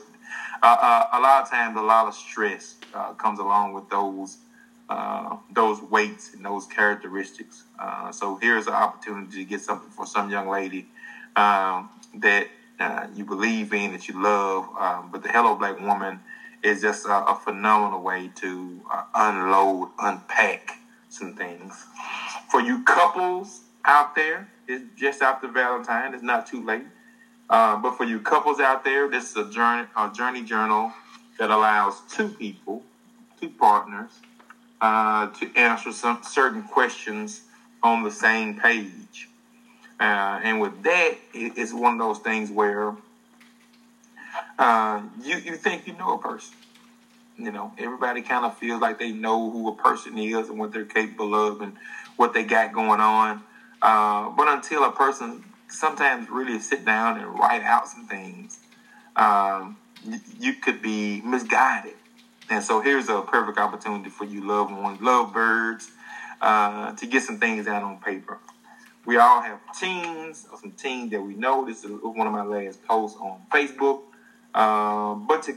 uh, 0.63 0.77
uh, 0.79 1.05
a 1.13 1.19
lot 1.19 1.43
of 1.43 1.49
times 1.49 1.77
a 1.77 1.81
lot 1.81 2.07
of 2.07 2.13
stress 2.15 2.75
uh, 2.93 3.13
comes 3.13 3.39
along 3.39 3.73
with 3.73 3.89
those 3.89 4.37
uh, 4.89 5.37
those 5.53 5.81
weights 5.81 6.33
and 6.33 6.43
those 6.43 6.65
characteristics. 6.65 7.63
Uh, 7.77 8.11
so 8.11 8.37
here's 8.41 8.67
an 8.67 8.73
opportunity 8.73 9.37
to 9.37 9.45
get 9.45 9.61
something 9.61 9.89
for 9.91 10.05
some 10.05 10.29
young 10.29 10.49
lady 10.49 10.87
um, 11.35 11.89
that 12.15 12.47
you 13.15 13.25
believe 13.25 13.73
in, 13.73 13.91
that 13.91 14.07
you 14.07 14.21
love. 14.21 14.67
Um, 14.77 15.09
but 15.11 15.21
the 15.21 15.29
Hello 15.29 15.55
Black 15.55 15.79
Woman 15.79 16.19
is 16.63 16.81
just 16.81 17.05
a, 17.05 17.25
a 17.25 17.35
phenomenal 17.35 18.01
way 18.01 18.31
to 18.35 18.81
unload, 19.15 19.89
unpack 19.99 20.79
some 21.09 21.35
things. 21.35 21.85
For 22.49 22.61
you 22.61 22.83
couples 22.83 23.61
out 23.85 24.15
there. 24.15 24.49
It's 24.67 24.83
just 24.95 25.21
after 25.21 25.47
Valentine. 25.47 26.13
It's 26.13 26.23
not 26.23 26.45
too 26.45 26.63
late. 26.63 26.85
Uh, 27.49 27.77
but 27.77 27.97
for 27.97 28.03
you 28.03 28.19
couples 28.19 28.59
out 28.59 28.83
there, 28.83 29.09
this 29.09 29.31
is 29.31 29.37
a 29.37 29.49
journey, 29.49 29.87
a 29.97 30.11
journey 30.11 30.43
journal 30.43 30.91
that 31.39 31.49
allows 31.49 32.01
two 32.09 32.29
people 32.29 32.83
two 33.39 33.49
partners 33.49 34.11
uh, 34.81 35.27
to 35.27 35.55
answer 35.55 35.91
some 35.91 36.19
certain 36.23 36.63
questions 36.63 37.41
on 37.83 38.03
the 38.03 38.11
same 38.11 38.55
page. 38.55 39.29
Uh, 39.99 40.39
and 40.43 40.61
with 40.61 40.81
that, 40.83 41.15
it's 41.33 41.73
one 41.73 41.93
of 41.93 41.99
those 41.99 42.19
things 42.19 42.49
where 42.49 42.95
uh, 44.57 45.01
you 45.21 45.37
you 45.37 45.55
think 45.55 45.87
you 45.87 45.93
know 45.93 46.13
a 46.13 46.17
person. 46.17 46.55
You 47.37 47.51
know, 47.51 47.71
everybody 47.77 48.21
kind 48.21 48.43
of 48.43 48.57
feels 48.57 48.81
like 48.81 48.99
they 48.99 49.11
know 49.11 49.49
who 49.49 49.69
a 49.69 49.73
person 49.73 50.17
is 50.17 50.49
and 50.49 50.59
what 50.59 50.73
they're 50.73 50.83
capable 50.83 51.33
of 51.35 51.61
and 51.61 51.73
what 52.17 52.33
they 52.33 52.43
got 52.43 52.73
going 52.73 52.99
on. 52.99 53.41
Uh, 53.81 54.29
but 54.29 54.49
until 54.49 54.83
a 54.83 54.91
person 54.91 55.43
sometimes 55.69 56.29
really 56.29 56.59
sit 56.59 56.83
down 56.83 57.17
and 57.17 57.39
write 57.39 57.63
out 57.63 57.87
some 57.87 58.05
things, 58.07 58.59
um, 59.15 59.77
you, 60.03 60.19
you 60.37 60.53
could 60.53 60.81
be 60.81 61.21
misguided. 61.21 61.95
And 62.49 62.63
so 62.63 62.81
here's 62.81 63.09
a 63.09 63.21
perfect 63.21 63.59
opportunity 63.59 64.09
for 64.09 64.25
you 64.25 64.45
loved 64.45 64.71
ones, 64.71 64.99
love 65.01 65.33
birds, 65.33 65.91
uh, 66.41 66.93
to 66.93 67.05
get 67.05 67.21
some 67.21 67.37
things 67.37 67.67
out 67.67 67.83
on 67.83 67.97
paper. 67.99 68.39
We 69.05 69.17
all 69.17 69.41
have 69.41 69.59
teams, 69.79 70.47
or 70.51 70.57
some 70.57 70.71
teams 70.71 71.11
that 71.11 71.21
we 71.21 71.35
know. 71.35 71.65
This 71.65 71.83
is 71.83 71.91
one 72.01 72.27
of 72.27 72.33
my 72.33 72.43
last 72.43 72.83
posts 72.85 73.17
on 73.19 73.41
Facebook. 73.51 74.01
Um, 74.53 75.27
but 75.27 75.43
to, 75.43 75.55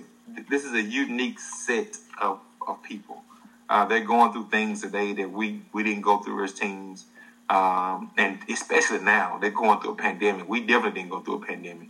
this 0.51 0.65
is 0.65 0.73
a 0.75 0.83
unique 0.83 1.39
set 1.39 1.97
of, 2.21 2.41
of 2.67 2.83
people. 2.83 3.23
Uh, 3.69 3.87
they're 3.87 4.05
going 4.05 4.33
through 4.33 4.49
things 4.49 4.83
today 4.83 5.13
that 5.15 5.31
we, 5.31 5.63
we 5.73 5.83
didn't 5.83 6.03
go 6.03 6.19
through 6.19 6.45
as 6.45 6.53
teens. 6.53 7.07
Um, 7.49 8.11
and 8.17 8.39
especially 8.49 9.01
now, 9.01 9.39
they're 9.39 9.51
going 9.51 9.81
through 9.81 9.93
a 9.93 9.97
pandemic. 9.97 10.49
We 10.49 10.61
definitely 10.61 11.01
didn't 11.01 11.11
go 11.11 11.21
through 11.21 11.37
a 11.37 11.41
pandemic. 11.41 11.89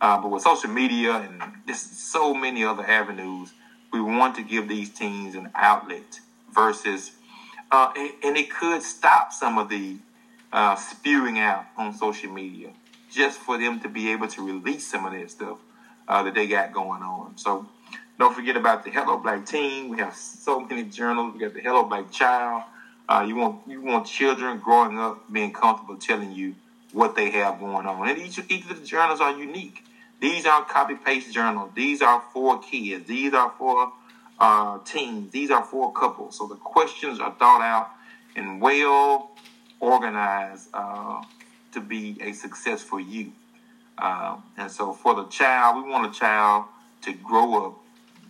Uh, 0.00 0.20
but 0.20 0.30
with 0.30 0.42
social 0.42 0.70
media 0.70 1.16
and 1.16 1.42
just 1.66 2.10
so 2.10 2.34
many 2.34 2.64
other 2.64 2.84
avenues, 2.84 3.52
we 3.92 4.00
want 4.00 4.36
to 4.36 4.42
give 4.42 4.68
these 4.68 4.90
teens 4.90 5.34
an 5.34 5.50
outlet 5.54 6.20
versus, 6.52 7.12
uh, 7.70 7.92
and, 7.96 8.36
it 8.36 8.50
could 8.50 8.82
stop 8.82 9.32
some 9.32 9.58
of 9.58 9.68
the 9.68 9.96
uh, 10.52 10.74
spewing 10.76 11.38
out 11.38 11.66
on 11.76 11.94
social 11.94 12.32
media 12.32 12.70
just 13.10 13.38
for 13.38 13.58
them 13.58 13.80
to 13.80 13.88
be 13.88 14.10
able 14.10 14.26
to 14.28 14.44
release 14.44 14.86
some 14.86 15.04
of 15.04 15.12
that 15.12 15.30
stuff 15.30 15.58
uh, 16.08 16.22
that 16.22 16.34
they 16.34 16.46
got 16.46 16.72
going 16.72 17.02
on. 17.02 17.36
So 17.36 17.66
don't 18.18 18.34
forget 18.34 18.56
about 18.56 18.84
the 18.84 18.90
Hello 18.90 19.18
Black 19.18 19.46
Teen. 19.46 19.88
We 19.88 19.98
have 19.98 20.14
so 20.14 20.60
many 20.60 20.84
journals. 20.84 21.34
We 21.34 21.40
got 21.40 21.54
the 21.54 21.60
Hello 21.60 21.84
Black 21.84 22.10
Child. 22.10 22.64
Uh, 23.08 23.24
you 23.26 23.36
want 23.36 23.60
you 23.66 23.82
want 23.82 24.06
children 24.06 24.58
growing 24.58 24.98
up 24.98 25.30
being 25.30 25.52
comfortable 25.52 25.96
telling 25.96 26.32
you 26.32 26.54
what 26.92 27.16
they 27.16 27.30
have 27.30 27.58
going 27.58 27.86
on, 27.86 28.08
and 28.08 28.18
each 28.18 28.38
each 28.48 28.70
of 28.70 28.80
the 28.80 28.86
journals 28.86 29.20
are 29.20 29.36
unique. 29.36 29.84
These 30.22 30.46
aren't 30.46 30.68
copy 30.68 30.94
paste 30.94 31.34
journals. 31.34 31.72
These 31.74 32.00
are 32.00 32.22
for 32.32 32.60
kids. 32.60 33.08
These 33.08 33.34
are 33.34 33.52
for 33.58 33.92
uh, 34.38 34.78
teens. 34.84 35.32
These 35.32 35.50
are 35.50 35.64
for 35.64 35.92
couples. 35.92 36.38
So 36.38 36.46
the 36.46 36.54
questions 36.54 37.18
are 37.18 37.34
thought 37.40 37.60
out 37.60 37.90
and 38.36 38.60
well 38.60 39.32
organized 39.80 40.68
uh, 40.72 41.22
to 41.72 41.80
be 41.80 42.18
a 42.20 42.32
success 42.34 42.84
for 42.84 43.00
you. 43.00 43.32
Uh, 43.98 44.36
and 44.56 44.70
so 44.70 44.92
for 44.92 45.16
the 45.16 45.24
child, 45.24 45.82
we 45.82 45.90
want 45.90 46.14
a 46.14 46.16
child 46.16 46.66
to 47.00 47.12
grow 47.14 47.66
up 47.66 47.78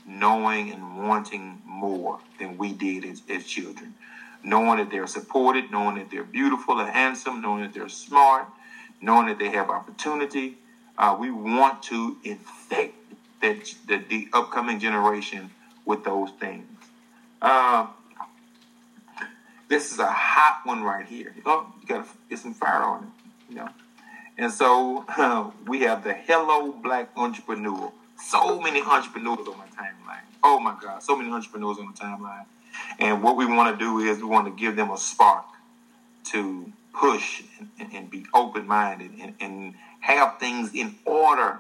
knowing 0.06 0.70
and 0.70 1.06
wanting 1.06 1.60
more 1.66 2.20
than 2.38 2.56
we 2.56 2.72
did 2.72 3.04
as, 3.04 3.20
as 3.28 3.44
children. 3.44 3.92
Knowing 4.42 4.78
that 4.78 4.90
they're 4.90 5.06
supported, 5.06 5.70
knowing 5.70 5.96
that 5.96 6.10
they're 6.10 6.24
beautiful 6.24 6.80
and 6.80 6.88
handsome, 6.88 7.42
knowing 7.42 7.64
that 7.64 7.74
they're 7.74 7.90
smart, 7.90 8.46
knowing 9.02 9.26
that 9.26 9.38
they 9.38 9.50
have 9.50 9.68
opportunity. 9.68 10.56
Uh, 11.02 11.16
we 11.18 11.32
want 11.32 11.82
to 11.82 12.16
infect 12.22 12.94
that, 13.40 13.74
the, 13.88 13.96
the 14.08 14.28
upcoming 14.32 14.78
generation 14.78 15.50
with 15.84 16.04
those 16.04 16.30
things. 16.38 16.64
Uh, 17.42 17.88
this 19.68 19.90
is 19.90 19.98
a 19.98 20.06
hot 20.06 20.60
one 20.62 20.84
right 20.84 21.04
here. 21.04 21.34
Oh, 21.44 21.66
you 21.80 21.88
gotta 21.88 22.08
get 22.30 22.38
some 22.38 22.54
fire 22.54 22.84
on 22.84 23.02
it, 23.02 23.50
you 23.50 23.56
know. 23.56 23.68
And 24.38 24.52
so 24.52 25.04
uh, 25.08 25.50
we 25.66 25.80
have 25.80 26.04
the 26.04 26.14
Hello 26.14 26.70
Black 26.70 27.10
Entrepreneur. 27.16 27.90
So 28.16 28.60
many 28.60 28.80
entrepreneurs 28.80 29.48
on 29.48 29.58
my 29.58 29.66
timeline. 29.66 30.22
Oh 30.44 30.60
my 30.60 30.76
God, 30.80 31.02
so 31.02 31.16
many 31.16 31.32
entrepreneurs 31.32 31.78
on 31.78 31.92
the 31.92 31.98
timeline. 31.98 32.44
And 33.00 33.24
what 33.24 33.36
we 33.36 33.44
want 33.44 33.76
to 33.76 33.84
do 33.84 33.98
is 33.98 34.18
we 34.18 34.28
want 34.28 34.46
to 34.46 34.52
give 34.52 34.76
them 34.76 34.92
a 34.92 34.96
spark 34.96 35.46
to 36.26 36.72
push 36.94 37.42
and, 37.80 37.92
and 37.92 38.08
be 38.08 38.24
open 38.32 38.68
minded 38.68 39.10
and, 39.20 39.34
and 39.40 39.74
have 40.02 40.38
things 40.38 40.74
in 40.74 40.96
order. 41.04 41.58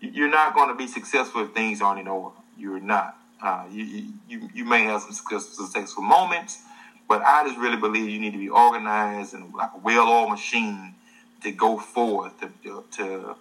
You're 0.00 0.30
not 0.30 0.54
going 0.54 0.68
to 0.68 0.74
be 0.74 0.86
successful 0.86 1.44
if 1.44 1.52
things 1.52 1.82
aren't 1.82 2.00
in 2.00 2.08
order. 2.08 2.36
You're 2.56 2.80
not. 2.80 3.16
Uh, 3.42 3.64
you, 3.70 4.12
you, 4.28 4.48
you 4.54 4.64
may 4.64 4.84
have 4.84 5.02
some 5.02 5.12
successful 5.12 6.02
moments, 6.02 6.62
but 7.08 7.22
I 7.22 7.44
just 7.44 7.58
really 7.58 7.76
believe 7.76 8.08
you 8.08 8.20
need 8.20 8.32
to 8.32 8.38
be 8.38 8.48
organized 8.48 9.34
and 9.34 9.52
like 9.54 9.70
a 9.74 9.78
well-oiled 9.78 10.30
machine 10.30 10.94
to 11.42 11.50
go 11.50 11.78
forth, 11.78 12.38
to, 12.40 12.84
to, 12.92 13.36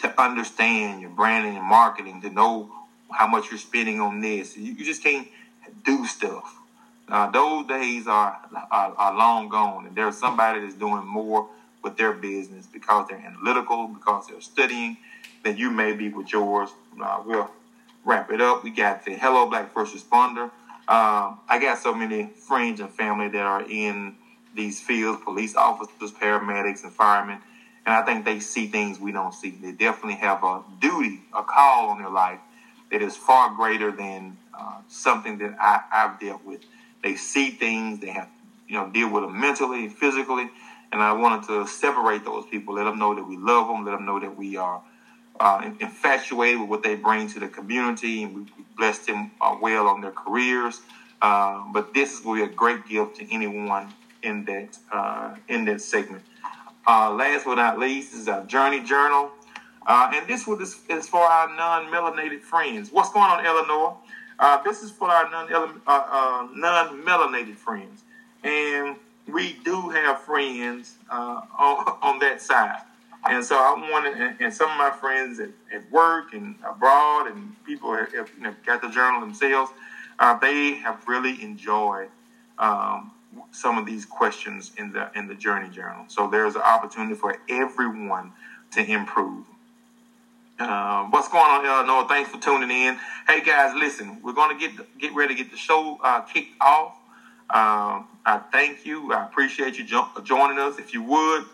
to 0.00 0.22
understand 0.22 1.00
your 1.00 1.10
branding 1.10 1.56
and 1.56 1.64
marketing, 1.64 2.20
to 2.22 2.30
know 2.30 2.70
how 3.10 3.26
much 3.26 3.50
you're 3.50 3.58
spending 3.58 4.00
on 4.00 4.20
this. 4.20 4.56
You, 4.56 4.72
you 4.72 4.84
just 4.84 5.02
can't 5.02 5.28
do 5.84 6.06
stuff. 6.06 6.58
Uh, 7.08 7.30
those 7.30 7.66
days 7.66 8.06
are, 8.06 8.38
are, 8.70 8.94
are 8.96 9.14
long 9.16 9.48
gone, 9.48 9.86
and 9.86 9.94
there's 9.94 10.18
somebody 10.18 10.60
that's 10.60 10.74
doing 10.74 11.06
more 11.06 11.48
with 11.82 11.96
their 11.96 12.12
business 12.12 12.66
because 12.66 13.08
they're 13.08 13.18
analytical, 13.18 13.88
because 13.88 14.26
they're 14.26 14.40
studying, 14.40 14.96
than 15.44 15.56
you 15.56 15.70
may 15.70 15.92
be 15.92 16.08
with 16.08 16.32
yours. 16.32 16.70
Uh, 17.02 17.22
we'll 17.24 17.50
wrap 18.04 18.30
it 18.30 18.40
up. 18.40 18.64
We 18.64 18.70
got 18.70 19.04
the 19.04 19.14
Hello 19.14 19.46
Black 19.46 19.72
First 19.72 19.94
Responder. 19.94 20.50
Uh, 20.88 21.34
I 21.48 21.58
got 21.60 21.78
so 21.78 21.94
many 21.94 22.26
friends 22.26 22.80
and 22.80 22.90
family 22.90 23.28
that 23.28 23.42
are 23.42 23.62
in 23.62 24.16
these 24.54 24.80
fields, 24.80 25.22
police 25.24 25.56
officers, 25.56 26.12
paramedics, 26.12 26.82
and 26.82 26.92
firemen, 26.92 27.38
and 27.86 27.94
I 27.94 28.02
think 28.02 28.24
they 28.24 28.40
see 28.40 28.66
things 28.66 28.98
we 28.98 29.12
don't 29.12 29.32
see. 29.32 29.50
They 29.50 29.72
definitely 29.72 30.16
have 30.16 30.44
a 30.44 30.62
duty, 30.80 31.20
a 31.32 31.42
call 31.42 31.88
on 31.88 31.98
their 31.98 32.10
life 32.10 32.38
that 32.90 33.00
is 33.00 33.16
far 33.16 33.54
greater 33.54 33.90
than 33.90 34.36
uh, 34.52 34.78
something 34.88 35.38
that 35.38 35.56
I, 35.58 35.80
I've 35.90 36.20
dealt 36.20 36.44
with. 36.44 36.60
They 37.02 37.14
see 37.14 37.50
things, 37.50 38.00
they 38.00 38.10
have, 38.10 38.28
you 38.68 38.76
know, 38.76 38.90
deal 38.90 39.10
with 39.10 39.22
them 39.22 39.40
mentally, 39.40 39.88
physically, 39.88 40.50
and 40.92 41.02
I 41.02 41.12
wanted 41.12 41.46
to 41.48 41.66
separate 41.66 42.24
those 42.24 42.44
people, 42.46 42.74
let 42.74 42.84
them 42.84 42.98
know 42.98 43.14
that 43.14 43.24
we 43.24 43.38
love 43.38 43.66
them, 43.66 43.84
let 43.84 43.92
them 43.92 44.04
know 44.04 44.20
that 44.20 44.36
we 44.36 44.56
are 44.56 44.82
uh, 45.40 45.70
infatuated 45.80 46.60
with 46.60 46.68
what 46.68 46.82
they 46.82 46.94
bring 46.94 47.26
to 47.28 47.40
the 47.40 47.48
community, 47.48 48.22
and 48.22 48.34
we 48.34 48.46
blessed 48.76 49.06
them 49.06 49.30
uh, 49.40 49.56
well 49.60 49.88
on 49.88 50.02
their 50.02 50.10
careers. 50.10 50.82
Uh, 51.22 51.62
but 51.72 51.94
this 51.94 52.22
will 52.22 52.34
be 52.34 52.42
a 52.42 52.48
great 52.48 52.86
gift 52.86 53.16
to 53.16 53.34
anyone 53.34 53.92
in 54.22 54.44
that 54.44 54.76
uh, 54.92 55.34
in 55.48 55.64
that 55.64 55.80
segment. 55.80 56.22
Uh, 56.86 57.12
last 57.12 57.44
but 57.44 57.54
not 57.54 57.78
least 57.78 58.12
is 58.12 58.28
our 58.28 58.44
journey 58.44 58.82
journal, 58.82 59.30
uh, 59.86 60.10
and 60.12 60.28
this 60.28 60.46
one 60.46 60.60
is, 60.60 60.80
is 60.90 61.08
for 61.08 61.20
our 61.20 61.48
non-melanated 61.56 62.40
friends. 62.40 62.90
What's 62.92 63.10
going 63.12 63.30
on, 63.30 63.44
Eleanor? 63.46 63.96
this 64.64 64.82
is 64.82 64.90
for 64.90 65.08
our 65.08 65.30
non 65.30 65.48
non-melanated 65.86 67.56
friends, 67.56 68.02
and 68.42 68.96
we 69.26 69.54
do 69.64 69.88
have 69.90 70.20
friends 70.20 70.96
on, 71.10 71.46
on 72.02 72.18
that 72.20 72.40
side. 72.40 72.82
And 73.24 73.44
so 73.44 73.56
I 73.56 73.88
wanted, 73.90 74.14
and, 74.14 74.36
and 74.40 74.52
some 74.52 74.70
of 74.70 74.76
my 74.76 74.90
friends 74.90 75.38
at, 75.38 75.50
at, 75.72 75.90
work 75.92 76.34
and 76.34 76.56
abroad, 76.68 77.28
and 77.28 77.54
people 77.64 77.94
have, 77.94 78.12
have 78.12 78.30
you 78.36 78.42
know, 78.42 78.54
got 78.66 78.82
the 78.82 78.88
journal 78.88 79.20
themselves, 79.20 79.70
uh, 80.18 80.36
they 80.38 80.74
have 80.74 81.06
really 81.06 81.40
enjoyed 81.40 82.08
um, 82.58 83.12
some 83.52 83.78
of 83.78 83.86
these 83.86 84.04
questions 84.04 84.72
in 84.76 84.92
the 84.92 85.10
in 85.14 85.26
the 85.26 85.34
journey 85.34 85.68
journal. 85.68 86.04
So 86.08 86.28
there's 86.28 86.54
an 86.54 86.62
opportunity 86.62 87.14
for 87.14 87.36
everyone 87.48 88.32
to 88.72 88.84
improve. 88.84 89.44
Uh, 90.58 91.04
what's 91.06 91.28
going 91.28 91.44
on, 91.44 91.64
Eleanor? 91.64 92.08
Thanks 92.08 92.30
for 92.30 92.38
tuning 92.38 92.70
in. 92.70 92.98
Hey 93.26 93.42
guys, 93.42 93.74
listen, 93.74 94.20
we're 94.22 94.32
going 94.32 94.56
to 94.56 94.68
get 94.68 94.98
get 94.98 95.14
ready 95.14 95.34
to 95.34 95.42
get 95.42 95.50
the 95.50 95.56
show 95.56 95.98
uh, 96.02 96.20
kicked 96.22 96.54
off. 96.60 96.96
Um, 97.50 98.06
I 98.26 98.38
thank 98.38 98.86
you. 98.86 99.12
I 99.12 99.24
appreciate 99.24 99.78
you 99.78 99.84
jo- 99.84 100.08
joining 100.24 100.58
us. 100.58 100.78
If 100.78 100.94
you 100.94 101.02
would 101.02 101.44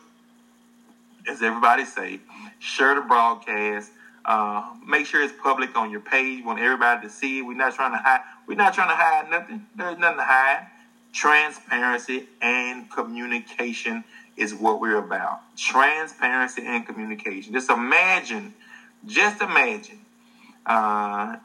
as 1.28 1.42
everybody 1.42 1.84
say, 1.84 2.20
share 2.58 2.94
the 2.94 3.00
broadcast. 3.02 3.92
Uh, 4.24 4.62
make 4.86 5.06
sure 5.06 5.22
it's 5.22 5.32
public 5.42 5.76
on 5.76 5.90
your 5.90 6.00
page. 6.00 6.44
want 6.44 6.58
everybody 6.58 7.06
to 7.06 7.10
see 7.12 7.38
it. 7.38 7.42
We're 7.42 7.56
not 7.56 7.74
trying 7.74 7.92
to 7.92 7.98
hide. 7.98 8.20
We're 8.46 8.56
not 8.56 8.74
trying 8.74 8.88
to 8.88 8.94
hide 8.94 9.30
nothing. 9.30 9.66
There's 9.74 9.98
nothing 9.98 10.18
to 10.18 10.24
hide. 10.24 10.66
Transparency 11.12 12.26
and 12.40 12.90
communication 12.90 14.04
is 14.36 14.54
what 14.54 14.80
we're 14.80 14.96
about. 14.98 15.40
Transparency 15.56 16.64
and 16.64 16.86
communication. 16.86 17.52
Just 17.52 17.70
imagine, 17.70 18.54
just 19.06 19.42
imagine, 19.42 20.00
uh, 20.66 21.36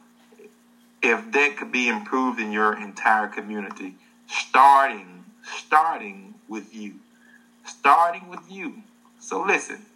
if 1.02 1.32
that 1.32 1.56
could 1.56 1.72
be 1.72 1.88
improved 1.88 2.40
in 2.40 2.52
your 2.52 2.78
entire 2.78 3.28
community, 3.28 3.94
starting, 4.26 5.13
starting 5.44 6.34
with 6.48 6.74
you, 6.74 6.94
starting 7.64 8.28
with 8.28 8.50
you. 8.50 8.82
So 9.20 9.42
listen. 9.42 9.86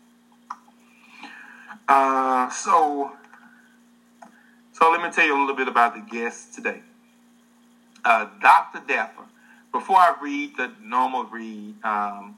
Uh, 1.88 2.48
so, 2.50 3.12
so 4.72 4.90
let 4.90 5.02
me 5.02 5.10
tell 5.10 5.26
you 5.26 5.38
a 5.38 5.40
little 5.40 5.56
bit 5.56 5.68
about 5.68 5.94
the 5.94 6.00
guest 6.00 6.54
today. 6.54 6.82
uh, 8.04 8.26
Dr. 8.40 8.80
Dapper. 8.86 9.24
Before 9.72 9.98
I 9.98 10.14
read 10.22 10.56
the 10.56 10.72
normal 10.82 11.24
read, 11.24 11.76
um, 11.84 12.36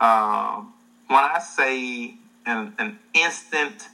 uh, 0.00 0.62
when 1.08 1.24
I 1.24 1.38
say 1.40 2.16
an, 2.46 2.74
an 2.78 2.98
instant, 3.14 3.88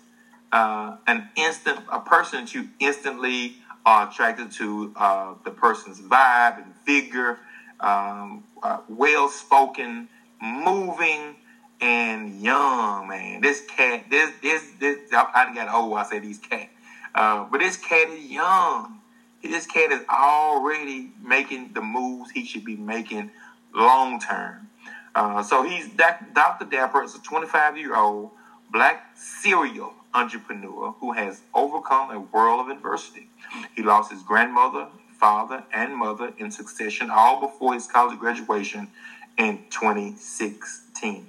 uh, 0.52 0.96
an 1.06 1.28
instant, 1.36 1.80
a 1.92 2.00
person 2.00 2.42
that 2.44 2.54
you 2.54 2.68
instantly 2.80 3.56
are 3.86 4.08
attracted 4.08 4.52
to 4.52 4.92
uh, 4.96 5.34
the 5.44 5.50
person's 5.52 6.00
vibe 6.00 6.62
and 6.62 6.74
figure, 6.84 7.38
um, 7.86 8.44
uh, 8.62 8.78
well 8.88 9.28
spoken, 9.28 10.08
moving, 10.42 11.36
and 11.80 12.40
young, 12.42 13.08
man. 13.08 13.40
This 13.40 13.64
cat, 13.66 14.04
this, 14.10 14.32
this, 14.42 14.62
this, 14.80 14.98
I, 15.12 15.26
I 15.34 15.54
got 15.54 15.72
old. 15.72 15.96
I 15.96 16.04
say 16.04 16.18
these 16.18 16.38
cat, 16.38 16.68
uh, 17.14 17.46
but 17.50 17.60
this 17.60 17.76
cat 17.76 18.08
is 18.08 18.24
young. 18.24 19.00
This 19.42 19.66
cat 19.66 19.92
is 19.92 20.02
already 20.10 21.12
making 21.22 21.72
the 21.74 21.80
moves 21.80 22.32
he 22.32 22.44
should 22.44 22.64
be 22.64 22.76
making 22.76 23.30
long 23.72 24.18
term. 24.18 24.68
Uh, 25.14 25.42
so 25.42 25.62
he's 25.62 25.88
Dr. 25.88 26.64
Dapper 26.64 27.02
is 27.04 27.14
a 27.14 27.20
25 27.20 27.78
year 27.78 27.96
old 27.96 28.30
black 28.72 29.16
serial 29.16 29.94
entrepreneur 30.12 30.94
who 30.98 31.12
has 31.12 31.42
overcome 31.54 32.10
a 32.10 32.18
world 32.18 32.60
of 32.60 32.76
adversity. 32.76 33.28
He 33.76 33.82
lost 33.82 34.10
his 34.10 34.22
grandmother, 34.22 34.88
father, 35.18 35.64
and 35.72 35.94
mother 35.94 36.32
in 36.38 36.50
succession, 36.50 37.10
all 37.10 37.40
before 37.40 37.74
his 37.74 37.86
college 37.86 38.18
graduation 38.18 38.88
in 39.36 39.64
2016. 39.70 41.26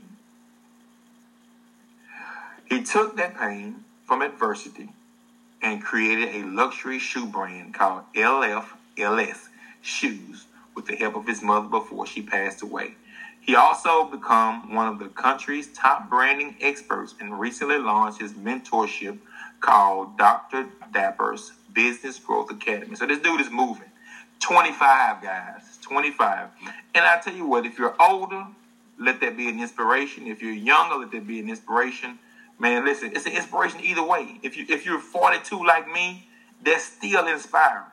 He 2.65 2.84
took 2.84 3.15
that 3.17 3.38
pain 3.38 3.84
from 4.06 4.22
adversity 4.22 4.89
and 5.62 5.82
created 5.82 6.36
a 6.36 6.48
luxury 6.48 7.00
shoe 7.00 7.25
brand 7.25 7.74
called 7.74 8.03
LFLS 8.13 9.48
Shoes 9.82 10.46
with 10.75 10.86
the 10.86 10.96
help 10.96 11.15
of 11.15 11.25
his 11.25 11.41
mother 11.41 11.67
before 11.67 12.06
she 12.06 12.22
passed 12.22 12.62
away. 12.62 12.96
He 13.39 13.56
also 13.56 14.03
became 14.03 14.75
one 14.75 14.89
of 14.89 15.00
the 15.00 15.08
country's 15.08 15.67
top 15.70 16.10
branding 16.10 16.56
experts 16.60 17.15
and 17.20 17.39
recently 17.39 17.77
launched 17.77 18.20
his 18.20 18.34
mentorship 18.34 19.17
called 19.62 20.17
Dr. 20.17 20.67
Dapper's 20.94 21.53
Business 21.74 22.19
Growth 22.19 22.51
Academy. 22.51 22.95
So 22.95 23.05
this 23.05 23.19
dude 23.19 23.41
is 23.41 23.50
moving. 23.51 23.89
25 24.39 25.21
guys, 25.21 25.77
25. 25.81 26.50
And 26.95 27.05
I 27.05 27.19
tell 27.19 27.33
you 27.33 27.45
what, 27.45 27.65
if 27.65 27.77
you're 27.77 27.95
older, 28.01 28.45
let 29.00 29.19
that 29.21 29.38
be 29.38 29.50
an 29.50 29.59
inspiration. 29.59 30.27
If 30.27 30.41
you're 30.41 30.53
younger, 30.53 30.95
let 30.95 31.12
that 31.12 31.27
be 31.27 31.39
an 31.39 31.50
inspiration. 31.50 32.19
Man, 32.59 32.86
listen, 32.86 33.12
it's 33.15 33.25
an 33.25 33.33
inspiration 33.33 33.81
either 33.83 34.03
way. 34.03 34.39
If 34.41 34.57
you 34.57 34.65
if 34.69 34.86
you're 34.86 35.00
42 35.00 35.63
like 35.63 35.91
me, 35.91 36.27
that's 36.63 36.83
still 36.86 37.27
inspiring. 37.27 37.86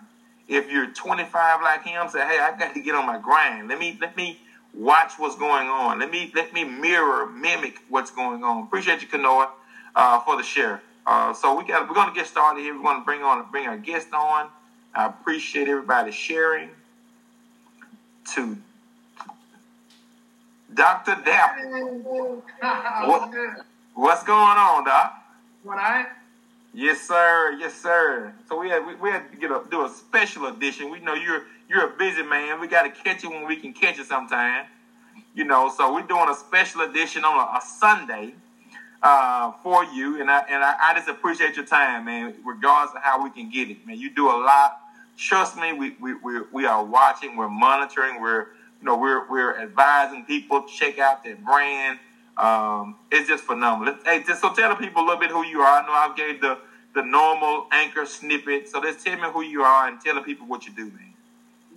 If 0.49 0.71
you're 0.71 0.87
25 0.87 1.63
like 1.63 1.85
him, 1.85 2.09
say, 2.09 2.21
hey, 2.21 2.39
I 2.41 2.57
got 2.59 2.75
to 2.75 2.81
get 2.81 2.95
on 2.95 3.07
my 3.07 3.19
grind. 3.19 3.69
Let 3.69 3.79
me 3.79 3.99
let 4.01 4.17
me 4.17 4.41
watch 4.73 5.13
what's 5.19 5.37
going 5.37 5.69
on. 5.69 5.99
Let 5.99 6.11
me 6.11 6.33
let 6.35 6.53
me 6.53 6.65
mirror, 6.65 7.27
mimic 7.27 7.83
what's 7.89 8.11
going 8.11 8.43
on. 8.43 8.65
Appreciate 8.65 9.03
you, 9.03 9.09
Kanoa, 9.09 9.49
uh, 9.95 10.21
for 10.21 10.37
the 10.37 10.43
share. 10.43 10.83
Uh, 11.07 11.35
so 11.35 11.57
we 11.57 11.65
got 11.65 11.89
we're 11.89 11.95
gonna 11.95 12.15
get 12.15 12.27
started 12.27 12.61
here. 12.61 12.77
We're 12.77 12.83
gonna 12.83 13.05
bring 13.05 13.23
on 13.23 13.51
bring 13.51 13.67
our 13.67 13.77
guest 13.77 14.09
on. 14.13 14.49
I 14.95 15.07
appreciate 15.07 15.69
everybody 15.69 16.13
sharing. 16.13 16.71
To 18.35 18.57
Dr. 20.73 21.17
Dapper. 21.25 21.69
what, 23.07 23.31
What's 23.95 24.25
going 24.25 24.41
on, 24.41 24.85
Doc? 24.85 25.15
What 25.63 25.79
I? 25.79 26.07
Yes, 26.73 27.01
sir. 27.03 27.57
Yes, 27.61 27.75
sir. 27.75 28.33
So 28.49 28.59
we 28.59 28.69
had 28.71 28.85
we, 28.87 28.95
we 28.97 29.11
had 29.11 29.31
to 29.31 29.37
get 29.37 29.51
a, 29.51 29.63
do 29.71 29.85
a 29.85 29.89
special 29.89 30.47
edition. 30.47 30.91
We 30.91 31.01
know 31.01 31.15
you're 31.15 31.45
you're 31.69 31.87
a 31.87 31.97
busy 31.97 32.23
man. 32.23 32.61
We 32.61 32.67
got 32.67 32.83
to 32.83 32.91
catch 32.91 33.23
you 33.23 33.31
when 33.31 33.47
we 33.47 33.57
can 33.57 33.73
catch 33.73 33.99
you 33.99 34.05
sometime. 34.05 34.67
You 35.35 35.45
know, 35.45 35.73
so 35.77 35.93
we're 35.93 36.03
doing 36.07 36.29
a 36.29 36.35
special 36.35 36.81
edition 36.83 37.25
on 37.25 37.39
a, 37.39 37.59
a 37.59 37.61
Sunday 37.61 38.35
uh, 39.03 39.53
for 39.63 39.85
you, 39.85 40.21
and 40.21 40.31
I 40.31 40.45
and 40.49 40.63
I, 40.65 40.75
I, 40.81 40.95
just 40.95 41.09
appreciate 41.09 41.57
your 41.57 41.67
time, 41.67 42.07
man. 42.07 42.35
Regardless 42.45 42.95
of 42.97 43.03
how 43.03 43.23
we 43.23 43.31
can 43.31 43.51
get 43.51 43.71
it, 43.71 43.87
man. 43.87 43.99
You 43.99 44.11
do 44.11 44.29
a 44.29 44.39
lot. 44.39 44.81
Trust 45.17 45.57
me, 45.57 45.73
we 45.73 45.97
we 46.01 46.15
we, 46.15 46.41
we 46.53 46.67
are 46.67 46.85
watching. 46.85 47.37
We're 47.37 47.49
monitoring. 47.49 48.21
We're 48.21 48.47
you 48.81 48.85
know 48.85 48.97
we're 48.97 49.29
we're 49.29 49.61
advising 49.61 50.25
people 50.25 50.63
check 50.63 50.99
out 50.99 51.25
that 51.25 51.45
brand 51.45 51.99
um, 52.37 52.97
it's 53.13 53.29
just 53.29 53.45
phenomenal. 53.45 53.97
Hey, 54.05 54.23
just 54.27 54.41
so 54.41 54.53
tell 54.53 54.71
the 54.71 54.75
people 54.75 55.03
a 55.03 55.05
little 55.05 55.21
bit 55.21 55.31
who 55.31 55.45
you 55.45 55.61
are. 55.61 55.83
I 55.83 55.87
know 55.87 55.93
I've 55.93 56.17
gave 56.17 56.41
the 56.41 56.59
the 56.95 57.03
normal 57.03 57.67
anchor 57.73 58.07
snippet, 58.07 58.69
so 58.69 58.81
just 58.81 59.05
tell 59.05 59.17
me 59.17 59.29
who 59.33 59.43
you 59.43 59.63
are 59.63 59.89
and 59.89 60.01
tell 60.01 60.15
the 60.15 60.21
people 60.21 60.47
what 60.47 60.67
you 60.67 60.73
do, 60.73 60.85
man. 60.85 61.13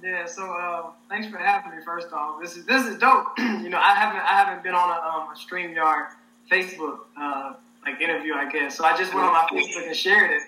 Yeah, 0.01 0.27
so 0.27 0.43
uh, 0.43 0.91
thanks 1.09 1.27
for 1.27 1.37
having 1.37 1.75
me. 1.75 1.83
First 1.83 2.11
off, 2.11 2.39
this 2.41 2.55
is 2.55 2.65
this 2.65 2.85
is 2.85 2.97
dope. 2.97 3.27
you 3.37 3.69
know, 3.69 3.79
I 3.79 3.93
haven't 3.95 4.21
I 4.21 4.43
haven't 4.43 4.63
been 4.63 4.75
on 4.75 4.89
a, 4.89 5.07
um, 5.07 5.29
a 5.29 5.35
Streamyard 5.35 6.07
Facebook 6.49 6.99
uh, 7.17 7.53
like 7.85 8.01
interview, 8.01 8.33
I 8.33 8.49
guess. 8.49 8.77
So 8.77 8.85
I 8.85 8.95
just 8.97 9.13
went 9.13 9.25
on 9.25 9.33
my 9.33 9.47
Facebook 9.51 9.87
and 9.87 9.95
shared 9.95 10.31
it. 10.31 10.43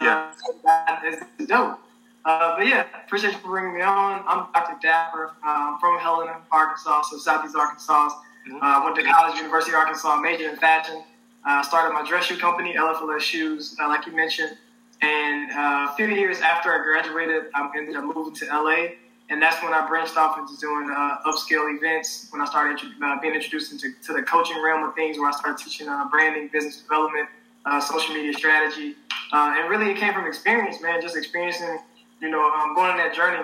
Yeah, 0.00 0.32
uh, 0.68 0.96
it's 1.04 1.46
dope. 1.46 1.78
Uh, 2.24 2.56
but 2.56 2.66
yeah, 2.66 2.86
appreciate 3.04 3.32
you 3.32 3.38
for 3.38 3.48
bringing 3.48 3.74
me 3.74 3.82
on. 3.82 4.22
I'm 4.26 4.46
Dr. 4.52 4.76
Dapper. 4.80 5.32
I'm 5.42 5.78
from 5.78 5.98
Helena, 5.98 6.36
Arkansas, 6.52 7.02
so 7.10 7.18
Southeast 7.18 7.56
Arkansas. 7.56 8.10
Mm-hmm. 8.48 8.62
Uh, 8.62 8.84
went 8.84 8.96
to 8.96 9.02
college, 9.02 9.36
University 9.36 9.72
of 9.72 9.78
Arkansas, 9.78 10.20
majored 10.20 10.52
in 10.52 10.56
fashion. 10.56 11.02
Uh, 11.44 11.62
started 11.62 11.92
my 11.92 12.06
dress 12.06 12.26
shoe 12.26 12.36
company, 12.36 12.74
LFLS 12.74 13.20
Shoes, 13.20 13.76
uh, 13.80 13.88
like 13.88 14.06
you 14.06 14.14
mentioned. 14.14 14.56
And 15.00 15.50
uh, 15.50 15.88
a 15.90 15.94
few 15.96 16.06
years 16.06 16.40
after 16.40 16.72
I 16.72 16.84
graduated, 16.84 17.44
I 17.54 17.68
ended 17.76 17.96
up 17.96 18.04
moving 18.04 18.34
to 18.34 18.44
LA. 18.46 18.94
And 19.30 19.40
that's 19.40 19.62
when 19.62 19.72
I 19.72 19.86
branched 19.86 20.16
off 20.16 20.38
into 20.38 20.60
doing 20.60 20.90
uh, 20.90 21.18
upscale 21.26 21.74
events. 21.74 22.28
When 22.30 22.42
I 22.42 22.44
started 22.44 22.78
uh, 23.02 23.20
being 23.20 23.34
introduced 23.34 23.72
into 23.72 23.92
to 24.06 24.12
the 24.12 24.22
coaching 24.22 24.62
realm 24.62 24.84
of 24.84 24.94
things, 24.94 25.18
where 25.18 25.28
I 25.28 25.32
started 25.32 25.62
teaching 25.62 25.88
branding, 26.10 26.50
business 26.52 26.82
development, 26.82 27.28
social 27.80 28.14
media 28.14 28.34
strategy. 28.34 28.96
and 29.32 29.70
really, 29.70 29.90
it 29.90 29.96
came 29.96 30.12
from 30.12 30.26
experience, 30.26 30.82
man, 30.82 31.00
just 31.00 31.16
experiencing, 31.16 31.78
you 32.20 32.28
know, 32.28 32.42
um, 32.52 32.74
going 32.74 32.90
on 32.90 32.98
that 32.98 33.14
journey 33.14 33.42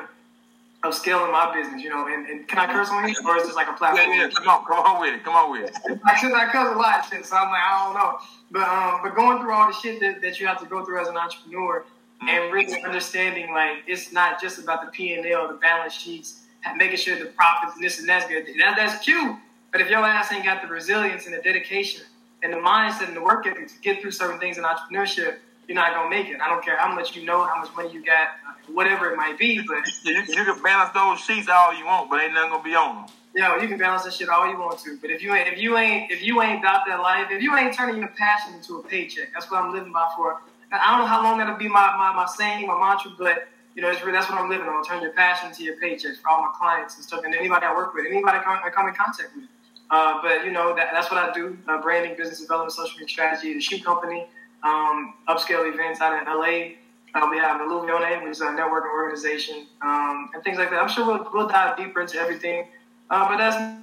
of 0.84 0.94
scaling 0.94 1.32
my 1.32 1.52
business, 1.52 1.82
you 1.82 1.90
know, 1.90 2.06
and, 2.06 2.26
and 2.26 2.46
can 2.46 2.58
I 2.58 2.66
curse 2.72 2.88
on 2.88 3.06
here, 3.08 3.16
or 3.26 3.36
is 3.36 3.44
this 3.44 3.56
like 3.56 3.68
a 3.68 3.72
platform? 3.72 4.10
Yeah, 4.10 4.26
yeah, 4.26 4.30
come 4.30 4.48
on, 4.48 4.64
come 4.64 4.78
on 4.78 5.00
with 5.00 5.14
it, 5.14 5.24
come 5.24 5.34
on 5.34 5.50
with 5.50 5.70
it. 5.70 5.76
I 6.04 6.48
curse 6.52 6.74
a 6.74 6.78
lot 6.78 7.04
shit, 7.10 7.26
so 7.26 7.36
I'm 7.36 7.50
like, 7.50 7.60
I 7.60 7.84
don't 7.84 7.94
know. 7.94 8.18
But 8.50 8.68
um, 8.68 9.00
but 9.02 9.16
going 9.16 9.40
through 9.40 9.52
all 9.52 9.66
the 9.66 9.74
shit 9.74 10.00
that, 10.00 10.22
that 10.22 10.38
you 10.38 10.46
have 10.46 10.60
to 10.60 10.66
go 10.66 10.84
through 10.84 11.00
as 11.00 11.08
an 11.08 11.16
entrepreneur. 11.16 11.84
And 12.20 12.52
really 12.52 12.82
understanding 12.82 13.52
like 13.52 13.84
it's 13.86 14.12
not 14.12 14.40
just 14.40 14.58
about 14.58 14.84
the 14.84 14.90
P 14.90 15.14
and 15.14 15.24
L, 15.26 15.48
the 15.48 15.54
balance 15.54 15.92
sheets, 15.92 16.42
making 16.76 16.96
sure 16.96 17.18
the 17.18 17.26
profits 17.26 17.74
and 17.74 17.84
this 17.84 17.98
and 17.98 18.08
that's 18.08 18.28
good. 18.28 18.46
That, 18.58 18.74
that's 18.76 19.04
cute, 19.04 19.36
but 19.72 19.80
if 19.80 19.88
your 19.88 20.04
ass 20.04 20.32
ain't 20.32 20.44
got 20.44 20.62
the 20.62 20.68
resilience 20.68 21.26
and 21.26 21.34
the 21.34 21.42
dedication 21.42 22.02
and 22.42 22.52
the 22.52 22.56
mindset 22.56 23.08
and 23.08 23.16
the 23.16 23.22
work 23.22 23.46
ethic 23.46 23.68
to 23.68 23.80
get 23.82 24.00
through 24.00 24.12
certain 24.12 24.38
things 24.38 24.58
in 24.58 24.64
entrepreneurship, 24.64 25.36
you're 25.66 25.74
not 25.74 25.94
gonna 25.94 26.10
make 26.10 26.28
it. 26.28 26.40
I 26.40 26.48
don't 26.48 26.64
care 26.64 26.76
how 26.76 26.92
much 26.94 27.14
you 27.14 27.24
know, 27.24 27.44
how 27.44 27.60
much 27.60 27.74
money 27.76 27.92
you 27.92 28.04
got, 28.04 28.28
uh, 28.48 28.72
whatever 28.72 29.12
it 29.12 29.16
might 29.16 29.38
be. 29.38 29.60
But 29.60 29.86
you, 30.04 30.22
you 30.26 30.44
can 30.44 30.62
balance 30.62 30.92
those 30.94 31.20
sheets 31.20 31.48
all 31.48 31.76
you 31.76 31.84
want, 31.84 32.08
but 32.08 32.20
ain't 32.20 32.34
nothing 32.34 32.50
gonna 32.50 32.64
be 32.64 32.74
on 32.74 32.96
them. 32.96 33.14
Yeah, 33.34 33.60
you 33.60 33.68
can 33.68 33.78
balance 33.78 34.04
that 34.04 34.14
shit 34.14 34.28
all 34.28 34.50
you 34.50 34.58
want 34.58 34.78
to, 34.80 34.98
but 35.00 35.10
if 35.10 35.22
you 35.22 35.34
ain't, 35.34 35.52
if 35.52 35.58
you 35.58 35.76
ain't, 35.76 36.10
if 36.10 36.22
you 36.22 36.40
ain't 36.40 36.60
about 36.60 36.86
that 36.86 37.00
life, 37.00 37.28
if 37.30 37.42
you 37.42 37.54
ain't 37.56 37.74
turning 37.74 37.98
your 37.98 38.08
passion 38.08 38.54
into 38.54 38.78
a 38.78 38.82
paycheck, 38.82 39.32
that's 39.34 39.50
what 39.50 39.62
I'm 39.62 39.72
living 39.72 39.92
by 39.92 40.10
for. 40.16 40.40
I 40.70 40.90
don't 40.90 41.00
know 41.00 41.06
how 41.06 41.22
long 41.22 41.38
that'll 41.38 41.56
be 41.56 41.68
my, 41.68 41.96
my, 41.96 42.12
my 42.14 42.26
saying, 42.26 42.66
my 42.66 42.78
mantra, 42.78 43.12
but 43.18 43.48
you 43.74 43.82
know, 43.82 43.90
it's 43.90 44.00
really, 44.00 44.12
that's 44.12 44.28
what 44.28 44.40
I'm 44.40 44.50
living 44.50 44.66
on. 44.66 44.84
Turn 44.84 45.00
your 45.02 45.12
passion 45.12 45.52
to 45.52 45.62
your 45.62 45.76
paychecks 45.76 46.18
for 46.18 46.28
all 46.30 46.42
my 46.42 46.50
clients 46.58 46.96
and 46.96 47.04
stuff, 47.04 47.22
and 47.24 47.34
anybody 47.34 47.64
I 47.64 47.74
work 47.74 47.94
with, 47.94 48.06
anybody 48.06 48.38
I 48.38 48.42
come, 48.42 48.58
I 48.64 48.70
come 48.70 48.88
in 48.88 48.94
contact 48.94 49.36
with. 49.36 49.44
Uh, 49.90 50.20
but 50.20 50.44
you 50.44 50.50
know, 50.50 50.74
that, 50.74 50.88
that's 50.92 51.10
what 51.10 51.22
I 51.22 51.32
do: 51.32 51.56
uh, 51.68 51.80
branding, 51.80 52.16
business 52.16 52.40
development, 52.40 52.72
social 52.72 52.98
media 52.98 53.08
strategy, 53.08 53.54
the 53.54 53.60
shoe 53.60 53.80
company 53.80 54.26
um, 54.62 55.14
upscale 55.28 55.72
events 55.72 56.00
out 56.00 56.20
in 56.20 56.26
LA. 56.26 56.74
Uh, 57.14 57.28
we 57.30 57.38
have 57.38 57.60
Illuvione, 57.60 58.22
which 58.22 58.32
is 58.32 58.40
a 58.40 58.46
networking 58.46 58.92
organization, 58.92 59.66
um, 59.82 60.30
and 60.34 60.42
things 60.44 60.58
like 60.58 60.70
that. 60.70 60.80
I'm 60.80 60.88
sure 60.88 61.06
we'll, 61.06 61.26
we'll 61.32 61.48
dive 61.48 61.76
deeper 61.76 62.02
into 62.02 62.18
everything. 62.18 62.68
Uh, 63.10 63.28
but 63.28 63.38
that's 63.38 63.80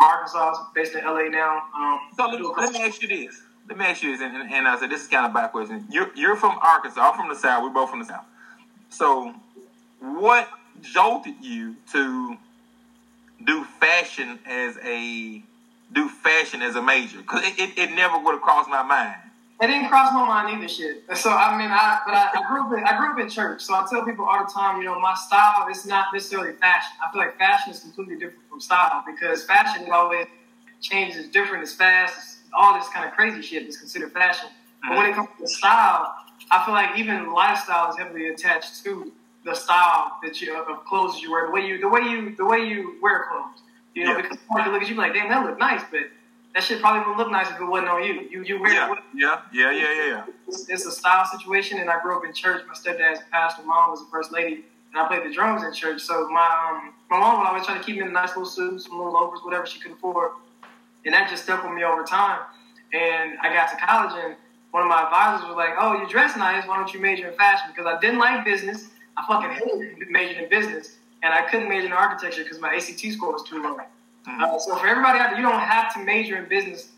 Arkansas, 0.00 0.66
based 0.74 0.94
in 0.94 1.04
LA 1.04 1.28
now. 1.28 1.62
Um, 1.76 2.00
so 2.16 2.26
let, 2.26 2.72
me 2.72 2.80
ask 2.82 3.00
you 3.00 3.08
this. 3.08 3.42
Let 3.68 3.78
me 3.78 3.84
ask 3.86 4.02
you 4.02 4.12
this, 4.12 4.20
and, 4.20 4.36
and, 4.52 4.68
I 4.68 4.78
said 4.78 4.90
this 4.90 5.02
is 5.02 5.08
kind 5.08 5.24
of 5.24 5.32
backwards. 5.32 5.70
You're, 5.90 6.10
you're 6.14 6.36
from 6.36 6.58
Arkansas. 6.62 7.00
I'm 7.00 7.16
from 7.16 7.28
the 7.28 7.34
South. 7.34 7.62
We're 7.62 7.70
both 7.70 7.88
from 7.88 8.00
the 8.00 8.04
South. 8.04 8.24
So, 8.90 9.34
what 10.00 10.48
jolted 10.82 11.36
you 11.40 11.76
to 11.92 12.36
do 13.42 13.64
fashion 13.80 14.38
as 14.46 14.76
a 14.84 15.42
do 15.92 16.08
fashion 16.08 16.60
as 16.60 16.76
a 16.76 16.82
major? 16.82 17.18
Because 17.18 17.42
it, 17.44 17.58
it, 17.58 17.78
it 17.78 17.94
never 17.94 18.18
would 18.18 18.32
have 18.32 18.42
crossed 18.42 18.68
my 18.68 18.82
mind. 18.82 19.16
It 19.62 19.68
didn't 19.68 19.88
cross 19.88 20.12
my 20.12 20.26
mind 20.26 20.58
either, 20.58 20.68
shit. 20.68 21.04
So 21.16 21.30
I 21.30 21.56
mean, 21.56 21.70
I 21.70 22.00
but 22.04 22.14
I, 22.14 22.30
I, 22.34 22.48
grew 22.48 22.66
up 22.66 22.72
in 22.76 22.84
I 22.84 22.98
grew 22.98 23.12
up 23.12 23.18
in 23.18 23.30
church, 23.30 23.62
so 23.62 23.74
I 23.74 23.86
tell 23.88 24.04
people 24.04 24.26
all 24.26 24.44
the 24.44 24.52
time, 24.52 24.78
you 24.78 24.84
know, 24.84 24.98
my 24.98 25.14
style 25.14 25.68
is 25.68 25.86
not 25.86 26.06
necessarily 26.12 26.52
fashion. 26.54 26.90
I 27.02 27.10
feel 27.12 27.22
like 27.22 27.38
fashion 27.38 27.72
is 27.72 27.80
completely 27.80 28.16
different 28.16 28.46
from 28.50 28.60
style 28.60 29.04
because 29.06 29.44
fashion 29.44 29.88
always 29.90 30.26
changes, 30.80 31.28
different, 31.28 31.62
it's 31.62 31.72
fast, 31.72 32.33
all 32.56 32.78
this 32.78 32.88
kind 32.88 33.06
of 33.06 33.12
crazy 33.12 33.42
shit 33.42 33.64
is 33.64 33.76
considered 33.76 34.12
fashion. 34.12 34.48
But 34.86 34.96
when 34.96 35.10
it 35.10 35.14
comes 35.14 35.28
to 35.40 35.48
style, 35.48 36.14
I 36.50 36.64
feel 36.64 36.74
like 36.74 36.98
even 36.98 37.32
lifestyle 37.32 37.90
is 37.90 37.96
heavily 37.96 38.28
attached 38.28 38.84
to 38.84 39.12
the 39.44 39.54
style 39.54 40.18
that 40.22 40.40
you 40.40 40.56
of 40.56 40.84
clothes 40.84 41.20
you 41.20 41.30
wear, 41.30 41.46
the 41.46 41.52
way 41.52 41.66
you 41.66 41.80
the 41.80 41.88
way 41.88 42.00
you 42.00 42.34
the 42.36 42.44
way 42.44 42.58
you 42.58 42.96
wear 43.02 43.26
clothes. 43.30 43.62
You 43.94 44.04
know, 44.04 44.16
yeah. 44.16 44.22
because 44.22 44.38
people 44.38 44.72
look 44.72 44.82
at 44.82 44.88
you 44.88 44.96
like, 44.96 45.14
damn, 45.14 45.28
that 45.28 45.46
look 45.46 45.58
nice, 45.58 45.82
but 45.90 46.00
that 46.54 46.62
shit 46.62 46.80
probably 46.80 47.08
would 47.08 47.18
look 47.18 47.30
nice 47.30 47.50
if 47.50 47.60
it 47.60 47.64
wasn't 47.64 47.90
on 47.90 48.02
you. 48.02 48.26
You 48.30 48.42
you 48.42 48.60
wear 48.60 48.72
yeah. 48.72 48.92
it. 48.92 48.98
Yeah, 49.14 49.40
yeah, 49.52 49.70
yeah, 49.70 49.80
yeah, 49.80 50.06
yeah. 50.06 50.24
It's, 50.48 50.68
it's, 50.68 50.86
a 50.86 50.90
style 50.90 51.26
situation, 51.26 51.78
and 51.78 51.90
I 51.90 52.00
grew 52.00 52.16
up 52.16 52.24
in 52.24 52.32
church. 52.32 52.62
My 52.66 52.74
stepdad's 52.74 53.20
pastor, 53.30 53.62
mom 53.62 53.90
was 53.90 54.00
the 54.00 54.06
first 54.10 54.32
lady, 54.32 54.64
and 54.92 55.00
I 55.00 55.06
played 55.06 55.24
the 55.24 55.32
drums 55.32 55.62
in 55.62 55.72
church. 55.72 56.00
So 56.00 56.28
my 56.28 56.70
um, 56.70 56.94
my 57.10 57.18
mom 57.18 57.38
would 57.38 57.46
always 57.46 57.66
try 57.66 57.76
to 57.78 57.84
keep 57.84 57.96
me 57.96 58.02
in 58.02 58.08
a 58.08 58.12
nice 58.12 58.30
little 58.30 58.46
suit, 58.46 58.80
some 58.82 58.96
little 58.96 59.12
loafers, 59.12 59.40
whatever 59.44 59.66
she 59.66 59.78
could 59.80 59.92
afford, 59.92 60.30
and 61.04 61.14
that 61.14 61.28
just 61.28 61.44
stuck 61.44 61.62
with 61.64 61.72
me 61.72 61.84
over 61.84 62.02
time. 62.04 62.40
And 62.92 63.38
I 63.40 63.52
got 63.52 63.70
to 63.70 63.76
college, 63.76 64.12
and 64.24 64.36
one 64.70 64.82
of 64.82 64.88
my 64.88 65.02
advisors 65.02 65.46
was 65.46 65.56
like, 65.56 65.74
"Oh, 65.78 66.00
you 66.00 66.08
dress 66.08 66.36
nice. 66.36 66.66
Why 66.66 66.76
don't 66.76 66.92
you 66.92 67.00
major 67.00 67.28
in 67.28 67.34
fashion?" 67.34 67.70
Because 67.74 67.86
I 67.86 67.98
didn't 68.00 68.18
like 68.18 68.44
business. 68.44 68.88
I 69.16 69.24
fucking 69.26 69.50
hated 69.50 70.10
majoring 70.10 70.44
in 70.44 70.48
business, 70.48 70.96
and 71.22 71.32
I 71.32 71.42
couldn't 71.42 71.68
major 71.68 71.86
in 71.86 71.92
architecture 71.92 72.42
because 72.42 72.60
my 72.60 72.74
ACT 72.74 73.00
score 73.12 73.32
was 73.32 73.42
too 73.44 73.62
low. 73.62 73.76
Mm-hmm. 73.76 74.42
Uh, 74.42 74.58
so 74.58 74.76
for 74.76 74.86
everybody 74.86 75.18
out 75.18 75.30
there, 75.30 75.40
you 75.40 75.46
don't 75.46 75.60
have 75.60 75.92
to 75.94 76.00
major 76.00 76.36
in 76.36 76.48
business 76.48 76.90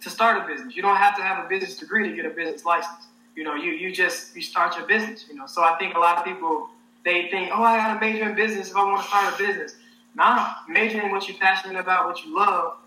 to 0.00 0.10
start 0.10 0.42
a 0.42 0.46
business. 0.46 0.76
You 0.76 0.82
don't 0.82 0.96
have 0.96 1.16
to 1.16 1.22
have 1.22 1.44
a 1.44 1.48
business 1.48 1.76
degree 1.76 2.08
to 2.08 2.14
get 2.14 2.26
a 2.26 2.30
business 2.30 2.64
license. 2.64 3.06
You 3.34 3.44
know, 3.44 3.54
you 3.54 3.72
you 3.72 3.92
just 3.92 4.34
you 4.34 4.42
start 4.42 4.76
your 4.76 4.86
business. 4.86 5.26
You 5.28 5.36
know, 5.36 5.46
so 5.46 5.62
I 5.62 5.76
think 5.78 5.94
a 5.94 5.98
lot 5.98 6.18
of 6.18 6.24
people 6.24 6.68
they 7.04 7.28
think, 7.28 7.50
oh, 7.54 7.62
I 7.62 7.76
got 7.76 7.94
to 7.94 8.00
major 8.00 8.28
in 8.28 8.34
business 8.34 8.70
if 8.70 8.76
I 8.76 8.84
want 8.84 9.00
to 9.00 9.08
start 9.08 9.32
a 9.32 9.38
business. 9.38 9.76
Nah, 10.16 10.54
major 10.68 11.00
in 11.00 11.10
what 11.12 11.28
you're 11.28 11.38
passionate 11.38 11.78
about, 11.78 12.06
what 12.06 12.24
you 12.24 12.34
love, 12.34 12.78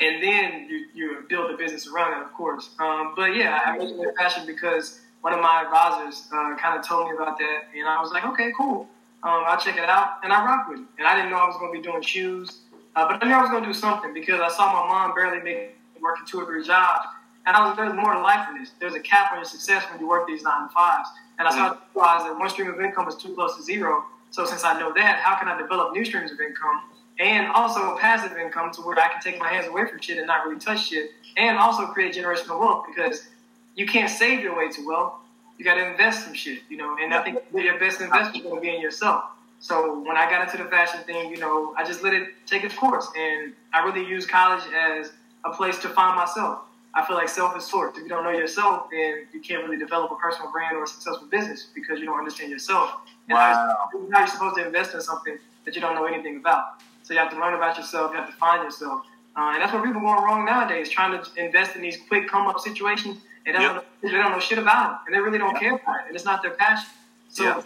and 0.00 0.22
then 0.22 0.66
you, 0.68 0.86
you 0.94 1.24
build 1.28 1.50
a 1.50 1.56
business 1.56 1.86
around 1.86 2.20
it, 2.20 2.24
of 2.24 2.32
course. 2.32 2.70
Um, 2.78 3.14
but 3.16 3.36
yeah, 3.36 3.60
I 3.64 3.76
majored 3.76 3.98
in 3.98 4.14
fashion 4.16 4.46
because 4.46 5.00
one 5.20 5.32
of 5.32 5.40
my 5.40 5.62
advisors 5.62 6.28
uh, 6.32 6.56
kind 6.56 6.78
of 6.78 6.86
told 6.86 7.08
me 7.08 7.14
about 7.14 7.38
that, 7.38 7.62
and 7.76 7.88
I 7.88 8.00
was 8.00 8.10
like, 8.10 8.24
okay, 8.26 8.52
cool. 8.56 8.88
Um, 9.22 9.44
I'll 9.46 9.58
check 9.58 9.76
it 9.76 9.88
out, 9.88 10.18
and 10.24 10.32
I 10.32 10.44
rock 10.44 10.68
with 10.68 10.80
it. 10.80 10.86
And 10.98 11.06
I 11.06 11.14
didn't 11.14 11.30
know 11.30 11.36
I 11.36 11.46
was 11.46 11.56
going 11.56 11.72
to 11.72 11.78
be 11.78 11.82
doing 11.82 12.02
shoes, 12.02 12.58
uh, 12.96 13.06
but 13.06 13.22
I 13.22 13.28
knew 13.28 13.34
I 13.34 13.40
was 13.40 13.50
going 13.50 13.62
to 13.62 13.68
do 13.68 13.74
something 13.74 14.12
because 14.12 14.40
I 14.40 14.48
saw 14.48 14.72
my 14.72 14.88
mom 14.88 15.14
barely 15.14 15.40
make 15.42 15.76
working 16.00 16.26
two 16.26 16.40
or 16.40 16.46
three 16.46 16.64
jobs, 16.64 17.06
and 17.46 17.56
I 17.56 17.66
was 17.66 17.76
there's 17.76 17.94
more 17.94 18.14
to 18.14 18.20
life 18.20 18.48
than 18.48 18.58
this. 18.58 18.72
There's 18.80 18.94
a 18.94 19.00
cap 19.00 19.30
on 19.32 19.38
your 19.38 19.44
success 19.44 19.84
when 19.90 20.00
you 20.00 20.08
work 20.08 20.26
these 20.26 20.42
nine 20.42 20.68
to 20.68 20.74
fives, 20.74 21.08
and 21.38 21.46
I 21.46 21.52
started 21.52 21.78
to 21.78 21.82
realize 21.94 22.24
that 22.24 22.36
one 22.36 22.50
stream 22.50 22.68
of 22.68 22.80
income 22.80 23.06
is 23.08 23.14
too 23.14 23.34
close 23.34 23.56
to 23.56 23.62
zero. 23.62 24.04
So 24.30 24.44
since 24.44 24.64
I 24.64 24.78
know 24.80 24.92
that, 24.94 25.18
how 25.18 25.36
can 25.36 25.46
I 25.46 25.56
develop 25.56 25.92
new 25.92 26.04
streams 26.04 26.32
of 26.32 26.40
income 26.40 26.82
and 27.18 27.48
also 27.48 27.96
passive 27.98 28.36
income 28.36 28.72
to 28.72 28.80
where 28.82 28.98
I 28.98 29.08
can 29.08 29.20
take 29.20 29.38
my 29.38 29.48
hands 29.48 29.66
away 29.66 29.86
from 29.86 30.00
shit 30.00 30.18
and 30.18 30.26
not 30.26 30.46
really 30.46 30.58
touch 30.58 30.88
shit, 30.88 31.10
and 31.36 31.58
also 31.58 31.86
create 31.86 32.14
generational 32.14 32.58
wealth 32.58 32.86
because 32.94 33.28
you 33.74 33.86
can't 33.86 34.10
save 34.10 34.40
your 34.40 34.56
way 34.56 34.70
to 34.70 34.86
wealth. 34.86 35.14
You 35.58 35.64
got 35.64 35.74
to 35.74 35.90
invest 35.90 36.24
some 36.24 36.34
shit, 36.34 36.60
you 36.68 36.76
know. 36.76 36.96
And 37.00 37.14
I 37.14 37.22
think 37.22 37.38
your 37.54 37.78
best 37.78 38.00
investment 38.00 38.36
is 38.36 38.42
going 38.42 38.56
to 38.56 38.60
be 38.60 38.74
in 38.74 38.80
yourself. 38.80 39.24
So 39.60 40.00
when 40.00 40.16
I 40.16 40.28
got 40.28 40.42
into 40.42 40.62
the 40.62 40.68
fashion 40.68 41.00
thing, 41.04 41.30
you 41.30 41.38
know, 41.38 41.72
I 41.76 41.84
just 41.84 42.02
let 42.02 42.14
it 42.14 42.30
take 42.46 42.64
its 42.64 42.74
course, 42.74 43.06
and 43.16 43.52
I 43.72 43.84
really 43.84 44.04
use 44.04 44.26
college 44.26 44.64
as 44.74 45.12
a 45.44 45.50
place 45.50 45.78
to 45.78 45.88
find 45.88 46.16
myself. 46.16 46.62
I 46.94 47.06
feel 47.06 47.16
like 47.16 47.28
self 47.28 47.56
is 47.56 47.64
source. 47.64 47.96
If 47.96 48.02
you 48.02 48.08
don't 48.08 48.24
know 48.24 48.30
yourself, 48.30 48.88
then 48.90 49.26
you 49.32 49.40
can't 49.40 49.64
really 49.64 49.78
develop 49.78 50.10
a 50.10 50.16
personal 50.16 50.50
brand 50.50 50.76
or 50.76 50.84
a 50.84 50.86
successful 50.86 51.26
business 51.28 51.68
because 51.74 52.00
you 52.00 52.06
don't 52.06 52.18
understand 52.18 52.50
yourself. 52.50 52.92
And 53.28 53.36
wow. 53.36 53.76
how 54.12 54.18
you're 54.18 54.26
supposed 54.26 54.56
to 54.56 54.66
invest 54.66 54.94
in 54.94 55.00
something 55.00 55.38
that 55.64 55.74
you 55.74 55.80
don't 55.80 55.94
know 55.94 56.04
anything 56.04 56.36
about. 56.36 56.82
So 57.12 57.16
you 57.16 57.18
have 57.18 57.30
to 57.32 57.38
learn 57.38 57.52
about 57.52 57.76
yourself. 57.76 58.12
You 58.12 58.16
have 58.16 58.30
to 58.30 58.36
find 58.36 58.64
yourself. 58.64 59.02
Uh, 59.36 59.52
and 59.52 59.62
that's 59.62 59.70
where 59.70 59.82
people 59.82 60.00
are 60.00 60.16
going 60.16 60.24
wrong 60.24 60.44
nowadays, 60.46 60.88
trying 60.88 61.12
to 61.12 61.44
invest 61.44 61.76
in 61.76 61.82
these 61.82 61.98
quick 62.08 62.26
come 62.26 62.46
up 62.46 62.58
situations 62.58 63.18
and 63.44 63.54
they, 63.54 63.60
yep. 63.60 63.74
don't 63.74 63.76
know, 63.76 63.82
they 64.02 64.10
don't 64.10 64.32
know 64.32 64.40
shit 64.40 64.58
about 64.58 64.92
it, 64.92 64.98
and 65.06 65.14
they 65.14 65.20
really 65.20 65.38
don't 65.38 65.52
yep. 65.52 65.60
care 65.60 65.74
about 65.74 66.00
it, 66.00 66.06
and 66.06 66.16
it's 66.16 66.24
not 66.24 66.42
their 66.42 66.52
passion. 66.52 66.88
So 67.28 67.44
yeah. 67.44 67.62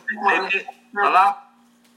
it, 0.46 0.54
it, 0.54 0.66
a 0.98 1.10
lot, 1.10 1.52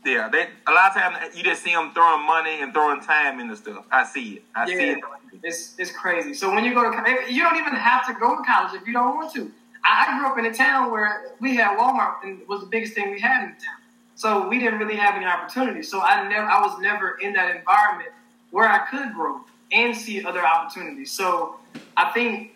yeah, 0.06 0.30
they 0.30 0.48
a 0.68 0.72
lot 0.72 0.96
of 0.96 1.02
times 1.02 1.36
you 1.36 1.44
just 1.44 1.64
see 1.64 1.72
them 1.72 1.92
throwing 1.94 2.26
money 2.26 2.62
and 2.62 2.74
throwing 2.74 3.02
time 3.02 3.40
into 3.40 3.56
stuff. 3.56 3.86
I 3.92 4.04
see 4.04 4.34
it. 4.36 4.44
I 4.56 4.68
yeah, 4.68 4.78
see 4.78 4.90
it. 4.90 5.00
It's 5.44 5.76
it's 5.78 5.92
crazy. 5.92 6.34
So 6.34 6.54
when 6.54 6.66
you 6.66 6.74
go 6.74 6.84
to 6.84 6.96
college, 6.96 7.30
you 7.30 7.42
don't 7.42 7.56
even 7.56 7.74
have 7.74 8.06
to 8.08 8.14
go 8.14 8.38
to 8.38 8.44
college 8.44 8.80
if 8.80 8.88
you 8.88 8.94
don't 8.94 9.16
want 9.16 9.34
to. 9.34 9.52
I, 9.84 10.08
I 10.10 10.20
grew 10.20 10.28
up 10.28 10.38
in 10.38 10.46
a 10.46 10.54
town 10.54 10.92
where 10.92 11.32
we 11.40 11.56
had 11.56 11.78
Walmart 11.78 12.24
and 12.24 12.46
was 12.48 12.62
the 12.62 12.68
biggest 12.68 12.94
thing 12.94 13.12
we 13.12 13.20
had 13.20 13.44
in 13.44 13.56
the 13.56 13.56
town. 13.56 13.79
So 14.20 14.50
we 14.50 14.60
didn't 14.60 14.80
really 14.80 14.98
have 14.98 15.16
any 15.16 15.26
opportunities. 15.26 15.90
So 15.90 16.02
I 16.02 16.28
never, 16.28 16.46
I 16.46 16.60
was 16.60 16.78
never 16.82 17.18
in 17.22 17.32
that 17.36 17.56
environment 17.56 18.10
where 18.52 18.68
I 18.68 18.80
could 18.80 19.14
grow 19.14 19.40
and 19.72 19.96
see 19.96 20.26
other 20.26 20.46
opportunities. 20.46 21.10
So 21.10 21.56
I 21.96 22.12
think 22.12 22.52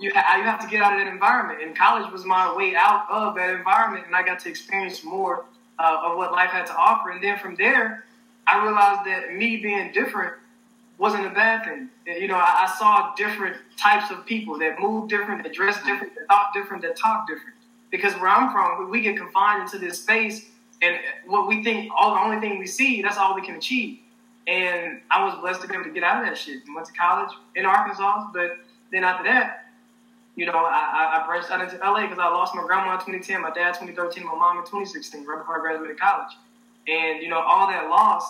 you, 0.00 0.08
you 0.08 0.12
have 0.14 0.60
to 0.60 0.66
get 0.66 0.82
out 0.82 0.94
of 0.94 1.00
that 1.00 1.12
environment. 1.12 1.62
And 1.62 1.76
college 1.76 2.10
was 2.10 2.24
my 2.24 2.56
way 2.56 2.74
out 2.74 3.04
of 3.10 3.34
that 3.34 3.50
environment, 3.50 4.06
and 4.06 4.16
I 4.16 4.22
got 4.22 4.38
to 4.40 4.48
experience 4.48 5.04
more 5.04 5.44
uh, 5.78 6.00
of 6.02 6.16
what 6.16 6.32
life 6.32 6.48
had 6.48 6.64
to 6.68 6.74
offer. 6.74 7.10
And 7.10 7.22
then 7.22 7.38
from 7.38 7.56
there, 7.56 8.06
I 8.46 8.64
realized 8.64 9.04
that 9.04 9.34
me 9.34 9.58
being 9.58 9.92
different 9.92 10.32
wasn't 10.96 11.26
a 11.26 11.30
bad 11.30 11.66
thing. 11.66 11.90
You 12.06 12.28
know, 12.28 12.36
I, 12.36 12.66
I 12.66 12.74
saw 12.78 13.14
different 13.16 13.58
types 13.76 14.10
of 14.10 14.24
people 14.24 14.58
that 14.60 14.80
moved 14.80 15.10
different, 15.10 15.42
that 15.42 15.52
dressed 15.52 15.84
different, 15.84 16.14
that 16.14 16.26
thought 16.28 16.54
different, 16.54 16.82
that 16.84 16.96
talked 16.96 17.28
different. 17.28 17.56
Because 17.90 18.14
where 18.14 18.28
I'm 18.28 18.50
from, 18.50 18.88
we 18.88 19.02
get 19.02 19.18
confined 19.18 19.64
into 19.64 19.76
this 19.76 20.00
space 20.00 20.46
and 20.82 20.98
what 21.26 21.46
we 21.46 21.62
think, 21.62 21.92
all 21.96 22.14
the 22.14 22.20
only 22.20 22.40
thing 22.40 22.58
we 22.58 22.66
see, 22.66 23.02
that's 23.02 23.16
all 23.16 23.34
we 23.34 23.42
can 23.42 23.56
achieve. 23.56 23.98
And 24.46 25.00
I 25.10 25.24
was 25.24 25.38
blessed 25.40 25.62
to 25.62 25.68
be 25.68 25.74
able 25.74 25.84
to 25.84 25.90
get 25.90 26.02
out 26.02 26.22
of 26.22 26.28
that 26.28 26.36
shit. 26.36 26.62
I 26.68 26.74
went 26.74 26.86
to 26.88 26.92
college 26.92 27.30
in 27.54 27.64
Arkansas, 27.64 28.30
but 28.32 28.50
then 28.90 29.04
after 29.04 29.24
that, 29.24 29.66
you 30.34 30.46
know, 30.46 30.52
I, 30.52 31.20
I 31.20 31.26
branched 31.26 31.50
out 31.50 31.60
into 31.60 31.76
LA 31.76 32.02
because 32.02 32.18
I 32.18 32.28
lost 32.28 32.54
my 32.54 32.64
grandma 32.64 32.94
in 32.94 33.00
2010, 33.00 33.42
my 33.42 33.50
dad 33.50 33.74
2013, 33.74 34.24
my 34.24 34.34
mom 34.34 34.58
in 34.58 34.64
2016, 34.64 35.24
right 35.24 35.38
before 35.38 35.58
I 35.58 35.60
graduated 35.60 36.00
college. 36.00 36.32
And 36.88 37.22
you 37.22 37.28
know, 37.28 37.38
all 37.38 37.68
that 37.68 37.88
loss, 37.88 38.24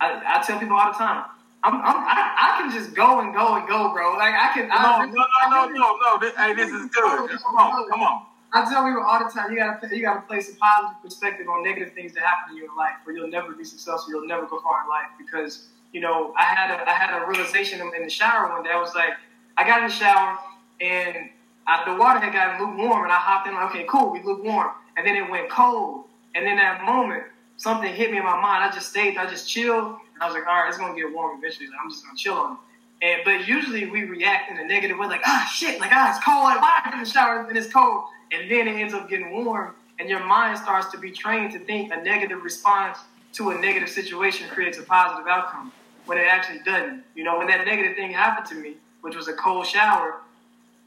I, 0.00 0.22
I 0.24 0.44
tell 0.46 0.60
people 0.60 0.76
all 0.76 0.92
the 0.92 0.98
time, 0.98 1.24
I'm, 1.64 1.74
I'm, 1.74 1.96
I, 2.06 2.54
I 2.54 2.62
can 2.62 2.70
just 2.70 2.94
go 2.94 3.20
and 3.20 3.34
go 3.34 3.56
and 3.56 3.66
go, 3.66 3.92
bro. 3.92 4.14
Like 4.14 4.34
I 4.34 4.52
can. 4.54 4.68
Come 4.70 4.78
I, 4.78 5.02
on, 5.02 5.12
no, 5.12 5.24
no, 5.50 5.66
no, 5.66 5.74
no, 5.74 5.96
no. 5.96 6.18
This, 6.20 6.36
hey, 6.36 6.54
this 6.54 6.70
is 6.70 6.86
good. 6.86 7.30
Come 7.42 7.56
on, 7.56 7.90
come 7.90 8.02
on. 8.02 8.22
I 8.52 8.64
tell 8.70 8.84
people 8.84 9.02
all 9.02 9.18
the 9.18 9.30
time, 9.30 9.52
you 9.52 9.58
gotta 9.58 9.94
you 9.94 10.02
gotta 10.02 10.22
place 10.22 10.50
a 10.50 10.56
positive 10.56 11.02
perspective 11.02 11.48
on 11.48 11.62
negative 11.62 11.92
things 11.92 12.14
that 12.14 12.22
happen 12.22 12.56
in 12.56 12.64
life, 12.76 12.94
or 13.06 13.12
you'll 13.12 13.28
never 13.28 13.52
be 13.52 13.64
successful. 13.64 14.10
You'll 14.10 14.26
never 14.26 14.46
go 14.46 14.58
far 14.60 14.82
in 14.82 14.88
life 14.88 15.10
because 15.18 15.68
you 15.92 16.00
know 16.00 16.32
I 16.36 16.44
had 16.44 16.70
a 16.70 16.88
I 16.88 16.92
had 16.92 17.22
a 17.22 17.26
realization 17.26 17.80
in 17.80 18.02
the 18.02 18.08
shower 18.10 18.48
one 18.48 18.62
day. 18.62 18.70
I 18.70 18.80
was 18.80 18.94
like, 18.94 19.12
I 19.58 19.66
got 19.66 19.82
in 19.82 19.88
the 19.88 19.94
shower 19.94 20.38
and 20.80 21.28
I, 21.66 21.92
the 21.92 21.98
water 21.98 22.20
had 22.20 22.32
gotten 22.32 22.58
lukewarm, 22.58 23.04
and 23.04 23.12
I 23.12 23.16
hopped 23.16 23.46
in. 23.46 23.54
Like, 23.54 23.70
okay, 23.70 23.84
cool, 23.86 24.12
we 24.12 24.22
lukewarm, 24.22 24.70
and 24.96 25.06
then 25.06 25.14
it 25.14 25.30
went 25.30 25.50
cold, 25.50 26.04
and 26.34 26.46
then 26.46 26.56
that 26.56 26.84
moment 26.84 27.24
something 27.58 27.92
hit 27.92 28.10
me 28.10 28.16
in 28.16 28.24
my 28.24 28.40
mind. 28.40 28.64
I 28.64 28.70
just 28.72 28.88
stayed, 28.88 29.18
I 29.18 29.28
just 29.28 29.46
chilled, 29.46 29.84
and 30.14 30.22
I 30.22 30.26
was 30.26 30.34
like, 30.34 30.46
all 30.46 30.54
right, 30.54 30.68
it's 30.68 30.78
gonna 30.78 30.94
get 30.94 31.12
warm 31.12 31.36
eventually. 31.38 31.68
I'm 31.82 31.90
just 31.90 32.02
gonna 32.02 32.16
chill 32.16 32.34
on 32.34 32.52
it. 32.52 32.58
And 33.00 33.20
but 33.26 33.46
usually 33.46 33.90
we 33.90 34.04
react 34.04 34.50
in 34.50 34.58
a 34.58 34.64
negative 34.64 34.96
way, 34.96 35.06
like 35.06 35.20
ah 35.26 35.46
shit, 35.52 35.78
like 35.78 35.90
ah 35.92 36.16
it's 36.16 36.24
cold, 36.24 36.44
why 36.62 36.80
I 36.82 36.92
in 36.94 37.04
the 37.04 37.10
shower 37.10 37.46
and 37.46 37.56
it's 37.58 37.70
cold 37.70 38.04
and 38.32 38.50
then 38.50 38.68
it 38.68 38.80
ends 38.80 38.94
up 38.94 39.08
getting 39.08 39.44
warm, 39.44 39.74
and 39.98 40.08
your 40.08 40.24
mind 40.24 40.58
starts 40.58 40.90
to 40.92 40.98
be 40.98 41.10
trained 41.10 41.52
to 41.52 41.58
think 41.58 41.92
a 41.92 42.02
negative 42.02 42.42
response 42.42 42.98
to 43.34 43.50
a 43.50 43.58
negative 43.58 43.88
situation 43.88 44.48
creates 44.48 44.78
a 44.78 44.82
positive 44.82 45.26
outcome 45.26 45.72
when 46.06 46.18
it 46.18 46.26
actually 46.26 46.60
doesn't. 46.64 47.04
You 47.14 47.24
know, 47.24 47.38
when 47.38 47.46
that 47.48 47.66
negative 47.66 47.96
thing 47.96 48.12
happened 48.12 48.46
to 48.48 48.54
me, 48.54 48.74
which 49.00 49.16
was 49.16 49.28
a 49.28 49.32
cold 49.34 49.66
shower, 49.66 50.16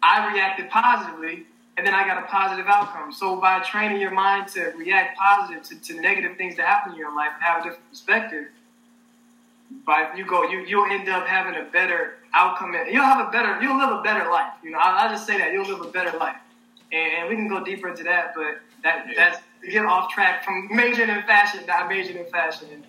I 0.03 0.33
reacted 0.33 0.69
positively, 0.69 1.45
and 1.77 1.85
then 1.85 1.93
I 1.93 2.05
got 2.05 2.17
a 2.17 2.27
positive 2.27 2.67
outcome. 2.67 3.11
So 3.11 3.35
by 3.35 3.59
training 3.59 4.01
your 4.01 4.11
mind 4.11 4.47
to 4.49 4.73
react 4.77 5.17
positive 5.17 5.63
to, 5.63 5.93
to 5.93 6.01
negative 6.01 6.37
things 6.37 6.55
that 6.57 6.65
happen 6.65 6.93
in 6.93 6.97
your 6.97 7.15
life 7.15 7.31
have 7.39 7.61
a 7.61 7.63
different 7.63 7.89
perspective, 7.89 8.45
by 9.85 10.09
you 10.17 10.25
go, 10.25 10.43
you 10.43 10.59
you'll 10.65 10.91
end 10.91 11.07
up 11.07 11.25
having 11.25 11.55
a 11.55 11.63
better 11.71 12.15
outcome. 12.33 12.75
You'll 12.91 13.03
have 13.03 13.27
a 13.27 13.31
better, 13.31 13.61
you'll 13.61 13.77
live 13.77 13.99
a 13.99 14.01
better 14.01 14.29
life. 14.29 14.51
You 14.63 14.71
know, 14.71 14.79
I, 14.79 15.05
I 15.05 15.07
just 15.09 15.25
say 15.25 15.37
that 15.37 15.53
you'll 15.53 15.67
live 15.67 15.81
a 15.81 15.91
better 15.91 16.17
life 16.17 16.35
and, 16.91 17.13
and 17.13 17.29
we 17.29 17.35
can 17.35 17.47
go 17.47 17.63
deeper 17.63 17.89
into 17.89 18.03
that. 18.03 18.33
But 18.35 18.61
that 18.83 19.05
yeah. 19.07 19.13
that's 19.15 19.39
to 19.63 19.71
get 19.71 19.85
off 19.85 20.11
track 20.11 20.43
from 20.43 20.67
majoring 20.71 21.09
in 21.09 21.23
fashion, 21.23 21.65
not 21.67 21.87
majoring 21.89 22.17
in 22.17 22.31
fashion. 22.31 22.67
And, 22.71 22.83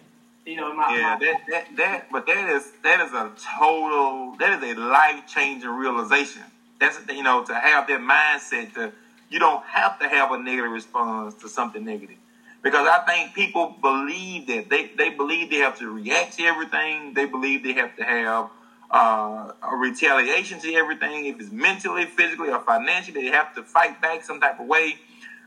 you 0.44 0.56
know, 0.56 0.74
my, 0.74 0.94
yeah, 0.94 1.16
my, 1.18 1.26
that, 1.26 1.40
that 1.50 1.76
that 1.76 2.06
but 2.10 2.26
that 2.26 2.48
is 2.48 2.72
that 2.82 3.00
is 3.00 3.12
a 3.12 3.30
total 3.58 4.36
that 4.38 4.62
is 4.62 4.76
a 4.76 4.80
life 4.80 5.26
changing 5.26 5.70
realization. 5.70 6.42
That's 6.80 6.98
you 7.08 7.22
know 7.22 7.44
to 7.44 7.54
have 7.54 7.86
that 7.88 8.00
mindset 8.00 8.74
to 8.74 8.92
you 9.30 9.38
don't 9.38 9.64
have 9.64 9.98
to 10.00 10.08
have 10.08 10.32
a 10.32 10.38
negative 10.38 10.70
response 10.70 11.34
to 11.34 11.48
something 11.48 11.84
negative 11.84 12.16
because 12.62 12.86
I 12.86 13.04
think 13.06 13.34
people 13.34 13.74
believe 13.80 14.46
that 14.48 14.68
they 14.68 14.90
they 14.96 15.10
believe 15.10 15.50
they 15.50 15.56
have 15.58 15.78
to 15.78 15.90
react 15.90 16.38
to 16.38 16.44
everything. 16.44 17.14
They 17.14 17.24
believe 17.24 17.62
they 17.62 17.72
have 17.74 17.96
to 17.96 18.04
have 18.04 18.50
uh, 18.92 19.52
a 19.62 19.76
retaliation 19.76 20.60
to 20.60 20.74
everything. 20.74 21.26
If 21.26 21.40
it's 21.40 21.50
mentally, 21.50 22.04
physically, 22.04 22.50
or 22.50 22.60
financially, 22.60 23.22
they 23.22 23.28
have 23.28 23.54
to 23.54 23.62
fight 23.62 24.00
back 24.00 24.22
some 24.24 24.40
type 24.40 24.60
of 24.60 24.66
way. 24.66 24.96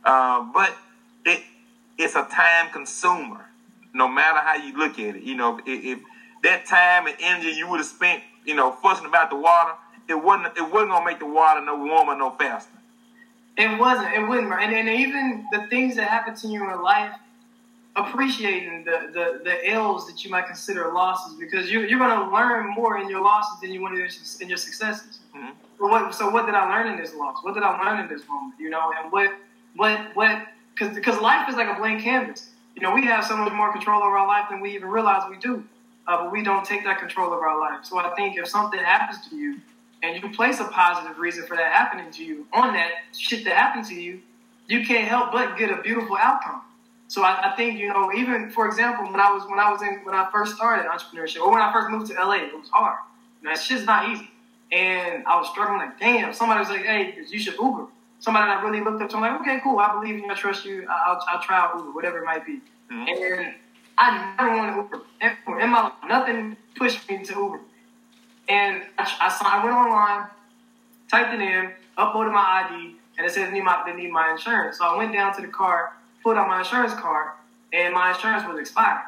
Uh, 0.03 0.45
but 0.53 0.75
it 1.25 1.41
it's 1.97 2.15
a 2.15 2.23
time 2.25 2.71
consumer, 2.71 3.45
no 3.93 4.08
matter 4.08 4.39
how 4.39 4.55
you 4.55 4.77
look 4.77 4.99
at 4.99 5.15
it. 5.15 5.23
You 5.23 5.36
know, 5.36 5.60
if, 5.65 5.86
if 5.86 5.99
that 6.43 6.65
time 6.65 7.08
and 7.08 7.15
energy 7.19 7.51
you 7.58 7.69
would 7.69 7.79
have 7.79 7.88
spent, 7.88 8.23
you 8.45 8.55
know, 8.55 8.71
fussing 8.71 9.05
about 9.05 9.29
the 9.29 9.38
water, 9.38 9.73
it 10.08 10.15
wasn't 10.15 10.58
it 10.58 10.62
wasn't 10.62 10.91
gonna 10.91 11.05
make 11.05 11.19
the 11.19 11.25
water 11.25 11.62
no 11.62 11.77
warmer, 11.77 12.17
no 12.17 12.31
faster. 12.31 12.71
It 13.58 13.79
wasn't. 13.79 14.13
It 14.13 14.27
wouldn't. 14.27 14.51
And, 14.51 14.75
and 14.75 14.89
even 14.89 15.45
the 15.51 15.67
things 15.69 15.95
that 15.95 16.10
happen 16.10 16.36
to 16.36 16.47
you 16.47 16.69
in 16.71 16.81
life, 16.81 17.13
appreciating 17.95 18.84
the, 18.84 19.10
the, 19.13 19.41
the 19.43 19.69
L's 19.69 20.05
that 20.08 20.23
you 20.23 20.29
might 20.29 20.45
consider 20.47 20.91
losses 20.93 21.38
because 21.39 21.71
you, 21.71 21.81
you're 21.81 21.99
going 21.99 22.17
to 22.17 22.34
learn 22.34 22.67
more 22.73 22.97
in 22.97 23.10
your 23.10 23.21
losses 23.21 23.60
than 23.62 23.71
you 23.71 23.81
want 23.81 23.95
in 23.95 24.49
your 24.49 24.58
successes. 24.58 25.19
Mm-hmm. 25.36 25.51
So, 25.77 25.88
what, 25.88 26.15
so 26.15 26.29
what 26.29 26.45
did 26.45 26.55
I 26.55 26.69
learn 26.69 26.91
in 26.91 26.97
this 26.97 27.13
loss? 27.13 27.38
What 27.43 27.53
did 27.53 27.63
I 27.63 27.77
learn 27.84 28.01
in 28.01 28.10
this 28.10 28.27
moment? 28.27 28.55
You 28.60 28.69
know, 28.69 28.91
and 29.01 29.12
what, 29.12 29.34
what, 29.75 29.99
what, 30.15 30.47
because 30.77 31.19
life 31.21 31.47
is 31.49 31.55
like 31.55 31.69
a 31.69 31.79
blank 31.79 32.01
canvas. 32.01 32.49
You 32.75 32.81
know, 32.81 32.93
we 32.93 33.05
have 33.05 33.25
so 33.25 33.38
much 33.38 33.53
more 33.53 33.71
control 33.71 34.03
over 34.03 34.17
our 34.17 34.27
life 34.27 34.47
than 34.49 34.60
we 34.60 34.75
even 34.75 34.89
realize 34.89 35.23
we 35.29 35.38
do. 35.38 35.63
Uh, 36.08 36.23
but 36.23 36.31
we 36.31 36.43
don't 36.43 36.65
take 36.65 36.84
that 36.84 36.99
control 36.99 37.34
of 37.34 37.39
our 37.39 37.60
life. 37.60 37.84
So 37.84 37.97
I 37.97 38.13
think 38.15 38.38
if 38.38 38.47
something 38.47 38.79
happens 38.79 39.27
to 39.29 39.36
you, 39.36 39.60
and 40.03 40.21
you 40.21 40.29
place 40.29 40.60
a 40.60 40.65
positive 40.65 41.17
reason 41.17 41.45
for 41.47 41.58
that 41.58 41.71
happening 41.71 42.12
to 42.12 42.23
you 42.23 42.45
on 42.53 42.73
that 42.73 42.91
shit 43.17 43.43
that 43.45 43.55
happened 43.55 43.86
to 43.86 43.95
you, 43.95 44.21
you 44.67 44.86
can't 44.86 45.08
help 45.08 45.31
but 45.31 45.58
get 45.58 45.71
a 45.71 45.81
beautiful 45.81 46.17
outcome. 46.17 46.62
So 47.15 47.23
I, 47.23 47.54
I, 47.54 47.56
think 47.56 47.80
you 47.80 47.88
know, 47.88 48.12
even 48.12 48.51
for 48.51 48.67
example, 48.67 49.06
when 49.06 49.21
I 49.21 49.32
was 49.32 49.49
when 49.49 49.58
I 49.58 49.71
was 49.71 49.82
in 49.82 50.01
when 50.04 50.13
I 50.13 50.30
first 50.34 50.58
started 50.58 50.86
entrepreneurship, 50.86 51.39
or 51.39 51.49
when 51.49 51.62
I 51.62 51.71
first 51.71 51.89
moved 51.89 52.12
to 52.12 52.13
LA, 52.15 52.47
it 52.47 52.54
was 52.54 52.67
hard. 52.67 52.99
You 53.41 53.47
know, 53.47 53.56
that 53.56 53.62
shit's 53.62 53.86
not 53.86 54.10
easy, 54.10 54.30
and 54.73 55.25
I 55.25 55.39
was 55.39 55.49
struggling. 55.49 55.78
Like, 55.80 55.97
damn, 55.97 56.34
somebody 56.34 56.60
was 56.60 56.67
like, 56.67 56.82
"Hey, 56.82 57.17
you 57.30 57.39
should 57.39 57.54
Uber." 57.54 57.88
Somebody 58.19 58.47
that 58.47 58.58
I 58.58 58.62
really 58.67 58.84
looked 58.84 59.01
up 59.01 59.10
to, 59.12 59.15
I'm 59.15 59.21
like, 59.21 59.39
"Okay, 59.39 59.62
cool, 59.63 59.80
I 59.80 59.93
believe 59.93 60.19
you, 60.19 60.30
I 60.30 60.34
trust 60.34 60.65
you, 60.65 60.86
I'll, 60.89 61.23
I'll 61.30 61.41
try 61.41 61.58
out 61.58 61.78
Uber, 61.78 61.91
whatever 61.91 62.17
it 62.17 62.25
might 62.25 62.45
be." 62.45 62.60
Mm-hmm. 62.91 63.08
And 63.08 63.54
I 63.97 64.36
never 64.38 64.58
wanted 64.58 64.75
Uber. 64.75 65.62
In 65.62 65.69
my 65.69 65.93
nothing 66.10 66.58
pushed 66.75 67.10
me 67.10 67.23
to 67.23 67.34
Uber. 67.34 67.60
And 68.49 68.84
I, 68.97 69.04
I, 69.21 69.60
I 69.62 69.63
went 69.63 69.73
online, 69.73 70.28
typed 71.10 71.34
it 71.34 71.39
in, 71.39 71.71
uploaded 71.97 72.34
my 72.34 72.67
ID, 72.67 72.97
and 73.17 73.25
it 73.25 73.32
said 73.32 73.47
they 73.47 73.54
need 73.54 73.63
my, 73.63 73.84
they 73.86 73.95
need 73.95 74.12
my 74.12 74.32
insurance. 74.32 74.80
So 74.80 74.86
I 74.86 74.97
went 74.97 75.13
down 75.13 75.34
to 75.38 75.41
the 75.41 75.47
car, 75.47 75.93
pulled 76.25 76.38
out 76.38 76.47
my 76.47 76.57
insurance 76.57 76.93
card, 76.95 77.27
and 77.71 77.93
my 77.93 78.09
insurance 78.09 78.43
was 78.47 78.59
expired. 78.59 79.03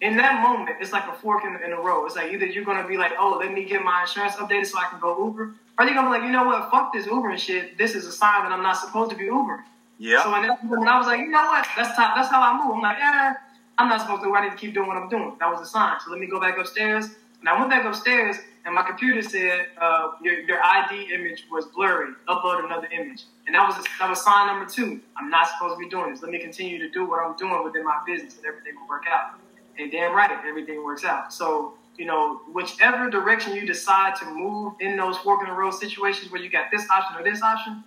In 0.00 0.16
that 0.16 0.42
moment, 0.42 0.78
it's 0.80 0.92
like 0.92 1.06
a 1.06 1.12
fork 1.12 1.44
in, 1.44 1.60
in 1.62 1.72
the 1.72 1.76
road. 1.76 2.06
It's 2.06 2.16
like 2.16 2.32
either 2.32 2.46
you're 2.46 2.64
gonna 2.64 2.88
be 2.88 2.96
like, 2.96 3.12
oh, 3.18 3.36
let 3.38 3.52
me 3.52 3.64
get 3.66 3.84
my 3.84 4.00
insurance 4.00 4.34
updated 4.36 4.66
so 4.66 4.78
I 4.78 4.86
can 4.86 4.98
go 4.98 5.26
Uber, 5.26 5.54
or 5.78 5.84
you're 5.84 5.94
gonna 5.94 6.08
be 6.08 6.18
like, 6.18 6.22
you 6.22 6.32
know 6.32 6.44
what, 6.44 6.70
fuck 6.70 6.94
this 6.94 7.04
Uber 7.04 7.28
and 7.28 7.38
shit. 7.38 7.76
This 7.76 7.94
is 7.94 8.06
a 8.06 8.12
sign 8.12 8.44
that 8.44 8.52
I'm 8.52 8.62
not 8.62 8.78
supposed 8.78 9.10
to 9.10 9.16
be 9.16 9.24
Uber. 9.26 9.62
Yeah. 9.98 10.22
So 10.22 10.30
when, 10.30 10.88
I 10.88 10.96
was 10.96 11.06
like, 11.06 11.20
you 11.20 11.28
know 11.28 11.44
what, 11.44 11.66
that's 11.76 11.94
how, 11.94 12.14
that's 12.14 12.30
how 12.30 12.40
I 12.40 12.56
move. 12.64 12.76
I'm 12.76 12.80
like, 12.80 12.96
yeah, 12.98 13.34
I'm 13.76 13.90
not 13.90 14.00
supposed 14.00 14.22
to. 14.22 14.34
I 14.34 14.44
need 14.44 14.52
to 14.52 14.56
keep 14.56 14.72
doing 14.72 14.88
what 14.88 14.96
I'm 14.96 15.10
doing. 15.10 15.36
That 15.40 15.50
was 15.50 15.60
a 15.60 15.66
sign. 15.66 15.98
So 16.02 16.10
let 16.10 16.18
me 16.18 16.26
go 16.26 16.40
back 16.40 16.56
upstairs. 16.56 17.10
And 17.40 17.48
I 17.48 17.58
went 17.58 17.68
back 17.68 17.84
upstairs, 17.84 18.36
and 18.64 18.74
my 18.74 18.82
computer 18.82 19.22
said 19.22 19.66
uh, 19.80 20.10
your, 20.22 20.40
your 20.40 20.62
ID 20.62 21.12
image 21.14 21.44
was 21.50 21.66
blurry. 21.66 22.12
Upload 22.28 22.64
another 22.64 22.88
image, 22.88 23.24
and 23.46 23.54
that 23.54 23.66
was 23.66 23.84
that 23.98 24.08
was 24.08 24.22
sign 24.22 24.46
number 24.48 24.70
two. 24.70 25.00
I'm 25.16 25.30
not 25.30 25.48
supposed 25.48 25.76
to 25.76 25.78
be 25.78 25.88
doing 25.88 26.12
this. 26.12 26.22
Let 26.22 26.30
me 26.30 26.38
continue 26.38 26.78
to 26.78 26.90
do 26.90 27.08
what 27.08 27.20
I'm 27.20 27.36
doing 27.36 27.62
within 27.64 27.84
my 27.84 28.00
business, 28.06 28.36
and 28.36 28.46
everything 28.46 28.74
will 28.80 28.88
work 28.88 29.04
out. 29.10 29.38
And 29.78 29.90
damn 29.90 30.14
right, 30.14 30.30
everything 30.46 30.84
works 30.84 31.04
out. 31.04 31.32
So 31.32 31.74
you 31.98 32.06
know, 32.06 32.40
whichever 32.52 33.10
direction 33.10 33.54
you 33.54 33.66
decide 33.66 34.14
to 34.16 34.26
move 34.26 34.74
in 34.80 34.96
those 34.96 35.18
fork 35.18 35.42
in 35.42 35.48
the 35.48 35.54
road 35.54 35.72
situations 35.72 36.30
where 36.30 36.40
you 36.40 36.48
got 36.48 36.70
this 36.70 36.86
option 36.90 37.20
or 37.20 37.28
this 37.28 37.42
option, 37.42 37.82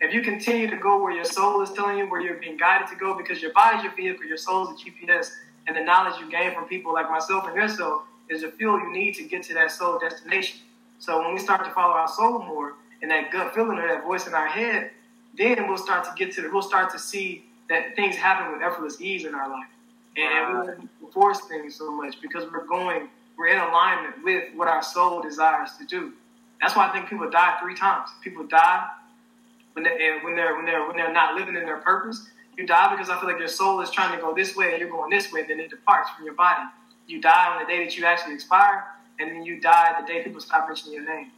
if 0.00 0.12
you 0.12 0.20
continue 0.20 0.68
to 0.68 0.76
go 0.76 1.02
where 1.02 1.12
your 1.12 1.24
soul 1.24 1.62
is 1.62 1.70
telling 1.70 1.96
you, 1.96 2.10
where 2.10 2.20
you're 2.20 2.34
being 2.34 2.58
guided 2.58 2.88
to 2.88 2.96
go, 2.96 3.16
because 3.16 3.40
your 3.40 3.52
body's 3.54 3.82
your 3.82 3.94
vehicle, 3.94 4.26
your 4.26 4.36
soul 4.36 4.68
is 4.68 4.84
the 4.84 4.90
GPS, 4.90 5.30
and 5.66 5.74
the 5.74 5.80
knowledge 5.80 6.20
you 6.20 6.30
gain 6.30 6.54
from 6.54 6.68
people 6.68 6.92
like 6.92 7.10
myself 7.10 7.46
and 7.46 7.56
yourself 7.56 8.02
is 8.28 8.42
the 8.42 8.50
fuel 8.50 8.78
you 8.80 8.92
need 8.92 9.14
to 9.16 9.24
get 9.24 9.42
to 9.44 9.54
that 9.54 9.70
soul 9.70 9.98
destination. 9.98 10.60
So 10.98 11.20
when 11.20 11.34
we 11.34 11.40
start 11.40 11.64
to 11.64 11.70
follow 11.72 11.94
our 11.94 12.08
soul 12.08 12.40
more 12.40 12.74
and 13.02 13.10
that 13.10 13.30
gut 13.30 13.54
feeling 13.54 13.78
or 13.78 13.88
that 13.88 14.04
voice 14.04 14.26
in 14.26 14.34
our 14.34 14.46
head, 14.46 14.90
then 15.36 15.68
we'll 15.68 15.78
start 15.78 16.04
to 16.04 16.10
get 16.16 16.32
to 16.34 16.42
the, 16.42 16.50
we'll 16.50 16.62
start 16.62 16.90
to 16.92 16.98
see 16.98 17.44
that 17.68 17.96
things 17.96 18.16
happen 18.16 18.52
with 18.52 18.62
effortless 18.62 19.00
ease 19.00 19.24
in 19.24 19.34
our 19.34 19.48
life. 19.48 19.66
And 20.16 20.60
we 20.60 20.66
don't 20.66 21.12
force 21.12 21.40
things 21.40 21.74
so 21.74 21.90
much 21.90 22.20
because 22.22 22.50
we're 22.50 22.66
going, 22.66 23.08
we're 23.36 23.48
in 23.48 23.58
alignment 23.58 24.22
with 24.22 24.44
what 24.54 24.68
our 24.68 24.82
soul 24.82 25.20
desires 25.20 25.70
to 25.78 25.84
do. 25.86 26.12
That's 26.60 26.76
why 26.76 26.88
I 26.88 26.92
think 26.92 27.08
people 27.08 27.28
die 27.28 27.56
three 27.60 27.74
times. 27.74 28.08
People 28.22 28.46
die 28.46 28.86
when 29.72 29.84
they 29.84 30.18
when 30.22 30.36
they're 30.36 30.54
when 30.54 30.64
they're 30.64 30.86
when 30.86 30.96
they're 30.96 31.12
not 31.12 31.34
living 31.34 31.56
in 31.56 31.64
their 31.64 31.78
purpose. 31.78 32.28
You 32.56 32.64
die 32.64 32.94
because 32.94 33.10
I 33.10 33.18
feel 33.18 33.28
like 33.28 33.40
your 33.40 33.48
soul 33.48 33.80
is 33.80 33.90
trying 33.90 34.14
to 34.16 34.22
go 34.22 34.32
this 34.32 34.54
way 34.54 34.70
and 34.70 34.78
you're 34.78 34.88
going 34.88 35.10
this 35.10 35.32
way, 35.32 35.44
then 35.46 35.58
it 35.58 35.68
departs 35.68 36.10
from 36.10 36.24
your 36.24 36.34
body 36.34 36.62
you 37.06 37.20
die 37.20 37.52
on 37.52 37.62
the 37.62 37.66
day 37.66 37.84
that 37.84 37.96
you 37.96 38.04
actually 38.04 38.34
expire, 38.34 38.84
and 39.18 39.30
then 39.30 39.44
you 39.44 39.60
die 39.60 39.94
the 40.00 40.06
day 40.06 40.22
people 40.22 40.40
stop 40.40 40.66
mentioning 40.66 40.94
your 40.94 41.06
name. 41.06 41.30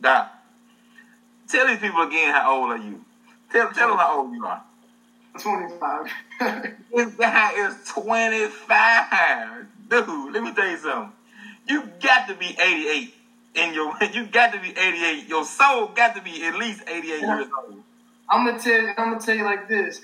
Die. 0.00 0.28
tell 1.48 1.66
these 1.66 1.78
people 1.78 2.02
again 2.02 2.32
how 2.32 2.60
old 2.60 2.70
are 2.70 2.78
you? 2.78 3.04
Tell, 3.50 3.70
tell 3.72 3.88
them 3.88 3.98
how 3.98 4.20
old 4.20 4.32
you 4.34 4.44
are. 4.44 4.62
25. 5.38 6.10
this 6.94 7.14
guy 7.14 7.52
is 7.66 7.76
25. 7.88 9.66
Dude, 9.88 10.32
let 10.32 10.42
me 10.42 10.52
tell 10.52 10.68
you 10.68 10.76
something. 10.78 11.12
You 11.68 11.88
got 12.02 12.28
to 12.28 12.34
be 12.34 12.56
88 12.60 13.14
in 13.54 13.74
your 13.74 13.94
you 14.12 14.26
got 14.26 14.52
to 14.52 14.60
be 14.60 14.70
88. 14.70 15.28
Your 15.28 15.44
soul 15.44 15.88
got 15.88 16.14
to 16.16 16.22
be 16.22 16.44
at 16.44 16.56
least 16.56 16.82
88 16.86 17.20
years 17.20 17.46
old. 17.64 17.82
I'm 18.28 18.44
gonna 18.44 18.58
tell 18.58 18.80
you, 18.80 18.88
I'm 18.96 19.12
gonna 19.12 19.20
tell 19.20 19.36
you 19.36 19.44
like 19.44 19.68
this 19.68 20.00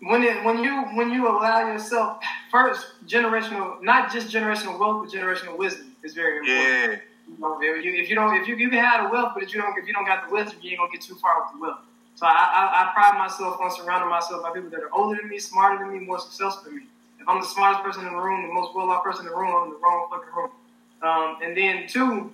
when 0.00 0.22
it 0.22 0.42
when 0.44 0.62
you 0.62 0.82
when 0.94 1.10
you 1.10 1.28
allow 1.28 1.66
yourself 1.66 2.22
first 2.50 2.86
generational 3.06 3.80
not 3.82 4.12
just 4.12 4.28
generational 4.28 4.78
wealth 4.78 5.04
but 5.04 5.12
generational 5.12 5.56
wisdom 5.56 5.94
is 6.02 6.14
very 6.14 6.38
important. 6.38 6.56
Yeah. 6.56 6.98
You 7.28 7.38
know, 7.38 7.58
if, 7.62 7.84
you, 7.84 7.94
if 7.94 8.08
you 8.08 8.16
don't 8.16 8.34
if 8.40 8.48
you, 8.48 8.56
you 8.56 8.70
can 8.70 8.78
have 8.78 9.04
the 9.04 9.12
wealth 9.12 9.32
but 9.34 9.42
if 9.42 9.54
you 9.54 9.60
don't 9.60 9.76
if 9.78 9.86
you 9.86 9.92
don't 9.92 10.06
got 10.06 10.26
the 10.26 10.34
wisdom 10.34 10.58
you 10.62 10.70
ain't 10.70 10.80
gonna 10.80 10.90
get 10.90 11.02
too 11.02 11.14
far 11.16 11.42
with 11.42 11.52
the 11.54 11.60
wealth. 11.60 11.80
So 12.16 12.26
I, 12.26 12.30
I, 12.30 12.90
I 12.90 12.92
pride 12.92 13.18
myself 13.18 13.60
on 13.60 13.70
surrounding 13.74 14.10
myself 14.10 14.42
by 14.42 14.50
people 14.50 14.70
that 14.70 14.80
are 14.80 14.92
older 14.92 15.18
than 15.20 15.30
me, 15.30 15.38
smarter 15.38 15.78
than 15.82 15.92
me, 15.96 16.04
more 16.04 16.18
successful 16.18 16.64
than 16.64 16.76
me. 16.76 16.82
If 17.18 17.28
I'm 17.28 17.40
the 17.40 17.46
smartest 17.46 17.82
person 17.82 18.06
in 18.06 18.12
the 18.12 18.18
room, 18.18 18.46
the 18.46 18.52
most 18.52 18.74
well-off 18.74 19.02
person 19.04 19.26
in 19.26 19.32
the 19.32 19.38
room, 19.38 19.54
I'm 19.54 19.64
in 19.64 19.70
the 19.70 19.78
wrong 19.78 20.08
fucking 20.10 20.34
room. 20.34 20.50
Um, 21.02 21.38
and 21.42 21.56
then 21.56 21.86
two, 21.88 22.32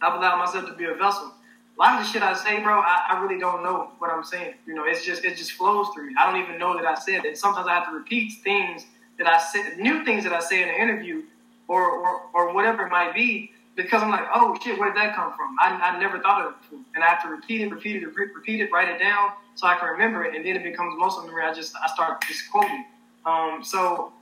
I've 0.00 0.14
allowed 0.14 0.38
myself 0.38 0.66
to 0.66 0.74
be 0.74 0.84
a 0.84 0.94
vessel 0.94 1.32
a 1.76 1.82
lot 1.82 1.98
of 1.98 2.06
the 2.06 2.12
shit 2.12 2.22
I 2.22 2.34
say, 2.34 2.62
bro, 2.62 2.78
I, 2.78 3.06
I, 3.10 3.22
really 3.22 3.38
don't 3.38 3.62
know 3.62 3.90
what 3.98 4.10
I'm 4.10 4.22
saying. 4.22 4.54
You 4.66 4.74
know, 4.74 4.84
it's 4.84 5.04
just 5.04 5.24
it 5.24 5.36
just 5.36 5.52
flows 5.52 5.88
through 5.92 6.06
me. 6.06 6.14
I 6.18 6.30
don't 6.30 6.40
even 6.40 6.58
know 6.58 6.74
that 6.76 6.86
I 6.86 6.94
said 6.94 7.24
it. 7.24 7.36
Sometimes 7.36 7.66
I 7.66 7.74
have 7.74 7.86
to 7.86 7.92
repeat 7.92 8.32
things 8.44 8.86
that 9.18 9.26
I 9.26 9.38
said, 9.38 9.78
new 9.78 10.04
things 10.04 10.24
that 10.24 10.32
I 10.32 10.40
say 10.40 10.62
in 10.62 10.68
an 10.68 10.76
interview, 10.76 11.22
or 11.66 11.82
or, 11.82 12.20
or 12.32 12.54
whatever 12.54 12.86
it 12.86 12.90
might 12.90 13.14
be, 13.14 13.50
because 13.74 14.02
I'm 14.02 14.10
like, 14.10 14.26
oh 14.32 14.56
shit, 14.62 14.78
where 14.78 14.92
did 14.92 14.96
that 14.96 15.16
come 15.16 15.32
from? 15.36 15.56
I, 15.60 15.70
I 15.72 15.98
never 15.98 16.20
thought 16.20 16.44
of 16.44 16.52
it 16.52 16.60
before, 16.62 16.78
and 16.94 17.02
I 17.02 17.08
have 17.08 17.22
to 17.24 17.28
repeat 17.28 17.62
it, 17.62 17.70
repeat 17.70 18.02
it, 18.02 18.14
repeat 18.14 18.60
it, 18.60 18.70
write 18.70 18.88
it 18.88 18.98
down 18.98 19.30
so 19.56 19.66
I 19.66 19.76
can 19.76 19.88
remember 19.88 20.24
it, 20.24 20.36
and 20.36 20.44
then 20.44 20.56
it 20.56 20.62
becomes 20.62 20.94
muscle 20.98 21.24
memory. 21.24 21.44
I 21.44 21.52
just 21.52 21.74
I 21.82 21.88
start 21.92 22.22
just 22.26 22.50
quoting. 22.50 22.84
Um, 23.26 23.64
so 23.64 24.12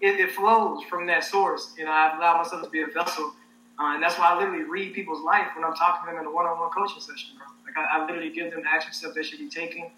it, 0.00 0.20
it 0.20 0.30
flows 0.30 0.84
from 0.84 1.06
that 1.08 1.24
source, 1.24 1.74
and 1.78 1.88
I've 1.88 2.16
allowed 2.16 2.38
myself 2.38 2.62
to 2.62 2.70
be 2.70 2.82
a 2.82 2.86
vessel 2.86 3.34
uh, 3.78 3.94
and 3.94 4.02
that's 4.02 4.18
why 4.18 4.32
I 4.32 4.38
literally 4.38 4.64
read 4.64 4.94
people's 4.94 5.22
life 5.24 5.48
when 5.56 5.64
I'm 5.64 5.74
talking 5.74 6.06
to 6.08 6.12
them 6.12 6.20
in 6.20 6.26
a 6.26 6.32
one-on-one 6.34 6.70
coaching 6.70 7.00
session, 7.00 7.36
bro. 7.36 7.46
Like 7.66 7.76
I, 7.76 7.98
I 7.98 8.06
literally 8.06 8.30
give 8.30 8.52
them 8.52 8.62
the 8.62 8.68
action 8.68 8.92
steps 8.92 9.14
they 9.14 9.22
should 9.22 9.40
be 9.40 9.48
taking. 9.48 9.90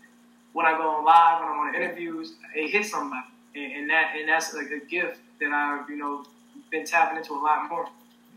When 0.53 0.65
I 0.65 0.73
go 0.79 0.89
on 0.89 1.05
live, 1.05 1.41
when 1.41 1.49
I'm 1.51 1.59
on 1.59 1.75
interviews, 1.75 2.35
it 2.55 2.71
hits 2.71 2.91
somebody, 2.91 3.27
and, 3.55 3.73
and 3.73 3.91
that 3.91 4.15
and 4.19 4.29
that's 4.29 4.55
like 4.55 4.71
a 4.71 4.85
gift 4.87 5.19
that 5.41 5.53
I've 5.53 5.91
you 5.91 5.97
know 5.97 6.25
been 6.71 6.87
tapping 6.87 7.19
into 7.19 7.35
a 7.35 7.41
lot 7.41 7.69
more. 7.69 7.87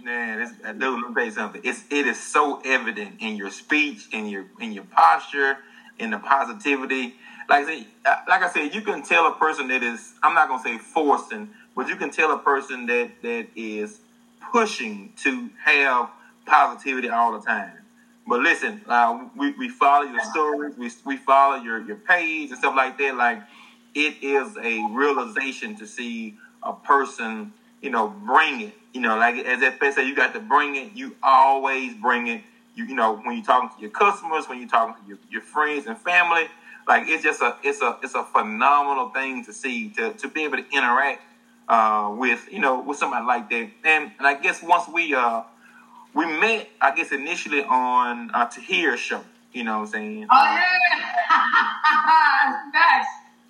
Man, 0.03 0.39
dude, 0.77 1.01
let 1.01 1.09
me 1.09 1.13
tell 1.13 1.25
you 1.25 1.31
something. 1.31 1.61
It's 1.63 1.83
it 1.89 2.05
is 2.05 2.21
so 2.21 2.61
evident 2.65 3.15
in 3.19 3.37
your 3.37 3.49
speech, 3.49 4.07
in 4.11 4.25
your 4.27 4.45
in 4.59 4.73
your 4.73 4.85
posture, 4.85 5.59
in 5.99 6.09
the 6.11 6.19
positivity. 6.19 7.15
Like 7.49 7.65
I 7.65 7.77
said, 7.77 7.85
uh, 8.05 8.15
like 8.27 8.43
I 8.43 8.49
said, 8.49 8.75
you 8.75 8.81
can 8.81 9.03
tell 9.03 9.27
a 9.27 9.35
person 9.35 9.69
that 9.69 9.83
is. 9.83 10.13
I'm 10.21 10.35
not 10.35 10.49
gonna 10.49 10.61
say 10.61 10.77
forcing, 10.77 11.49
but 11.75 11.87
you 11.87 11.95
can 11.95 12.11
tell 12.11 12.33
a 12.33 12.39
person 12.39 12.85
that 12.87 13.09
that 13.21 13.47
is 13.55 13.99
pushing 14.51 15.13
to 15.23 15.49
have 15.63 16.09
positivity 16.45 17.09
all 17.09 17.33
the 17.33 17.45
time. 17.45 17.73
But 18.27 18.41
listen, 18.41 18.81
uh, 18.87 19.27
we, 19.35 19.51
we 19.53 19.69
follow 19.69 20.05
your 20.05 20.21
stories, 20.21 20.75
we, 20.77 20.91
we 21.05 21.17
follow 21.17 21.55
your, 21.55 21.81
your 21.81 21.95
page 21.95 22.49
and 22.49 22.59
stuff 22.59 22.75
like 22.75 22.97
that. 22.99 23.15
Like, 23.15 23.41
it 23.95 24.15
is 24.21 24.55
a 24.57 24.87
realization 24.91 25.75
to 25.77 25.87
see 25.87 26.37
a 26.61 26.73
person, 26.73 27.53
you 27.81 27.89
know, 27.89 28.07
bring 28.07 28.61
it. 28.61 28.73
You 28.93 29.01
know, 29.01 29.17
like 29.17 29.35
as 29.45 29.59
they 29.79 29.91
say, 29.91 30.07
you 30.07 30.15
got 30.15 30.33
to 30.33 30.39
bring 30.39 30.75
it. 30.75 30.93
You 30.93 31.15
always 31.23 31.93
bring 31.95 32.27
it. 32.27 32.41
You, 32.75 32.85
you 32.85 32.95
know, 32.95 33.17
when 33.17 33.35
you're 33.35 33.45
talking 33.45 33.69
to 33.75 33.81
your 33.81 33.91
customers, 33.91 34.47
when 34.47 34.59
you're 34.59 34.69
talking 34.69 35.01
to 35.01 35.07
your, 35.07 35.17
your 35.29 35.41
friends 35.41 35.85
and 35.87 35.97
family, 35.97 36.47
like 36.87 37.03
it's 37.07 37.23
just 37.23 37.41
a 37.41 37.55
it's 37.63 37.81
a 37.81 37.97
it's 38.01 38.15
a 38.15 38.23
phenomenal 38.23 39.09
thing 39.09 39.45
to 39.45 39.53
see 39.53 39.89
to 39.89 40.13
to 40.13 40.27
be 40.27 40.43
able 40.43 40.57
to 40.57 40.65
interact 40.71 41.21
uh, 41.69 42.13
with 42.17 42.47
you 42.51 42.59
know 42.59 42.81
with 42.81 42.97
somebody 42.97 43.25
like 43.25 43.49
that. 43.49 43.69
And, 43.85 44.11
and 44.17 44.27
I 44.27 44.33
guess 44.35 44.61
once 44.61 44.87
we 44.89 45.13
uh 45.13 45.43
we 46.13 46.25
met, 46.25 46.67
I 46.81 46.95
guess 46.95 47.11
initially 47.11 47.63
on 47.63 48.31
uh, 48.33 48.47
Tahir's 48.47 48.99
show. 48.99 49.21
You 49.53 49.63
know 49.63 49.79
what 49.79 49.85
I'm 49.85 49.91
saying? 49.91 50.27
Oh 50.29 50.43
yeah, 50.43 50.61
facts, 52.73 53.07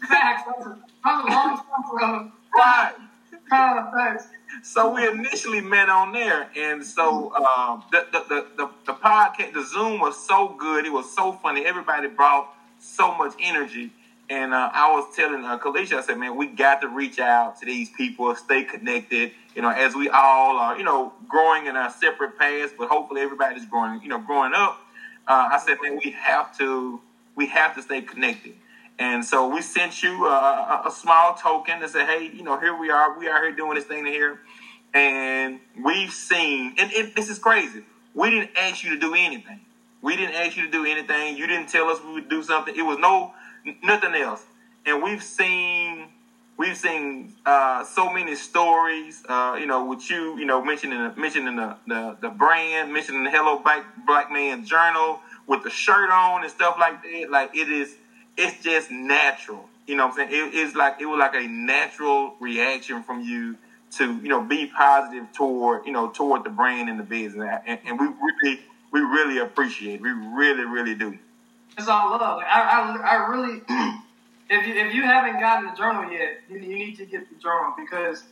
facts. 0.08 0.44
That 0.46 0.58
was, 0.58 0.68
a 1.06 1.10
long 1.10 1.58
time 1.58 1.98
ago. 1.98 2.32
Right. 2.56 2.94
Oh, 3.52 3.92
thanks. 3.96 4.28
so 4.62 4.94
we 4.94 5.08
initially 5.08 5.60
met 5.60 5.90
on 5.90 6.12
there, 6.14 6.52
and 6.56 6.86
so 6.86 7.34
um, 7.34 7.84
the, 7.92 8.06
the, 8.12 8.24
the 8.30 8.48
the 8.58 8.70
the 8.86 8.94
podcast, 8.94 9.54
the 9.54 9.64
Zoom 9.64 10.00
was 10.00 10.24
so 10.24 10.56
good. 10.60 10.86
It 10.86 10.94
was 10.94 11.12
so 11.12 11.32
funny. 11.32 11.66
Everybody 11.66 12.10
brought 12.10 12.54
so 12.80 13.16
much 13.16 13.34
energy, 13.42 13.92
and 14.30 14.54
uh, 14.54 14.70
I 14.74 14.92
was 14.92 15.16
telling 15.16 15.44
uh, 15.44 15.58
Kalisha, 15.58 15.94
I 15.94 16.02
said, 16.02 16.18
"Man, 16.18 16.36
we 16.36 16.48
got 16.48 16.82
to 16.82 16.88
reach 16.88 17.20
out 17.20 17.60
to 17.60 17.66
these 17.66 17.90
people, 17.90 18.34
stay 18.36 18.64
connected. 18.64 19.32
You 19.56 19.62
know, 19.62 19.70
as 19.70 19.96
we 19.96 20.10
all 20.10 20.58
are, 20.58 20.78
you 20.78 20.84
know, 20.84 21.14
growing 21.28 21.66
in 21.66 21.76
our 21.76 21.90
separate 21.90 22.38
paths, 22.38 22.74
but 22.78 22.90
hopefully 22.90 23.22
everybody's 23.22 23.66
growing, 23.66 24.02
you 24.02 24.10
know, 24.10 24.20
growing 24.20 24.54
up." 24.54 24.80
Uh, 25.28 25.50
I 25.52 25.60
said, 25.60 25.78
"Man, 25.82 26.00
we 26.04 26.12
have 26.12 26.58
to, 26.58 27.02
we 27.36 27.48
have 27.48 27.76
to 27.76 27.82
stay 27.82 28.02
connected." 28.02 28.54
And 29.00 29.24
so 29.24 29.48
we 29.48 29.62
sent 29.62 30.04
you 30.04 30.28
a, 30.28 30.84
a, 30.86 30.92
small 30.92 31.34
token 31.34 31.80
to 31.80 31.88
say, 31.88 32.06
hey, 32.06 32.30
you 32.34 32.44
know, 32.44 32.60
here 32.60 32.78
we 32.78 32.90
are. 32.90 33.18
We 33.18 33.30
are 33.30 33.42
here 33.42 33.56
doing 33.56 33.76
this 33.76 33.86
thing 33.86 34.06
here. 34.06 34.42
And 34.94 35.62
we've 35.82 36.12
seen, 36.12 36.76
and, 36.78 36.92
and 36.92 37.16
this 37.16 37.30
is 37.30 37.40
crazy. 37.40 37.84
We 38.14 38.30
didn't 38.30 38.50
ask 38.58 38.84
you 38.84 38.90
to 38.90 39.00
do 39.00 39.14
anything. 39.14 39.62
We 40.02 40.18
didn't 40.18 40.36
ask 40.36 40.58
you 40.58 40.66
to 40.66 40.72
do 40.72 40.86
anything. 40.86 41.38
You 41.38 41.48
didn't 41.48 41.70
tell 41.70 41.88
us 41.88 42.04
we 42.04 42.14
would 42.14 42.30
do 42.30 42.44
something. 42.44 42.76
It 42.76 42.82
was 42.82 42.98
no, 42.98 43.34
nothing 43.84 44.16
else. 44.16 44.44
And 44.86 45.04
we've 45.04 45.24
seen, 45.24 46.08
we've 46.58 46.78
seen 46.78 47.34
uh, 47.46 47.84
so 47.84 48.12
many 48.12 48.36
stories. 48.36 49.24
Uh, 49.28 49.58
you 49.60 49.66
know, 49.66 49.86
with 49.86 50.10
you, 50.10 50.38
you 50.38 50.46
know, 50.46 50.64
mentioning 50.64 51.14
mentioning 51.18 51.56
the 51.56 51.76
the, 51.88 52.18
the 52.22 52.30
brand, 52.30 52.94
mentioning 52.94 53.24
the 53.24 53.32
Hello 53.32 53.60
Black 53.60 53.86
Black 54.06 54.32
Man 54.32 54.66
Journal 54.66 55.20
with 55.48 55.64
the 55.64 55.70
shirt 55.70 56.10
on 56.12 56.44
and 56.44 56.52
stuff 56.52 56.78
like 56.80 57.02
that. 57.04 57.30
Like 57.30 57.56
it 57.56 57.70
is 57.70 57.96
it's 58.38 58.64
just 58.64 58.92
natural. 58.92 59.68
You 59.88 59.96
know 59.96 60.08
what 60.08 60.20
I'm 60.20 60.30
saying? 60.30 60.54
It, 60.54 60.56
it's 60.56 60.76
like 60.76 61.02
it 61.02 61.06
was 61.08 61.20
like 61.20 61.34
a 61.34 61.48
natural 61.48 62.36
reaction 62.40 63.04
from 63.04 63.22
you 63.22 63.58
to 63.98 64.16
you 64.18 64.30
know 64.30 64.42
be 64.42 64.68
positive 64.68 65.32
toward 65.34 65.86
you 65.86 65.92
know 65.92 66.10
toward 66.10 66.44
the 66.44 66.50
brand 66.50 66.90
and 66.90 67.00
the 67.00 67.04
business, 67.04 67.62
and, 67.66 67.80
and 67.86 68.00
we 68.00 68.06
really 68.08 68.60
we 68.92 69.00
really 69.02 69.40
appreciate. 69.40 69.96
It. 69.96 70.02
We 70.02 70.12
really 70.12 70.64
really 70.66 70.96
do. 70.96 71.18
It's 71.78 71.88
all 71.88 72.12
love. 72.12 72.42
I 72.46 72.62
I, 72.62 73.12
I 73.12 73.28
really. 73.30 73.62
if 74.50 74.68
you 74.68 74.74
if 74.76 74.94
you 74.94 75.04
haven't 75.04 75.40
gotten 75.40 75.70
the 75.70 75.76
journal 75.76 76.12
yet, 76.12 76.40
you, 76.50 76.58
you 76.58 76.76
need 76.76 76.98
to 76.98 77.06
get 77.06 77.30
the 77.30 77.36
journal 77.40 77.74
because 77.78 78.24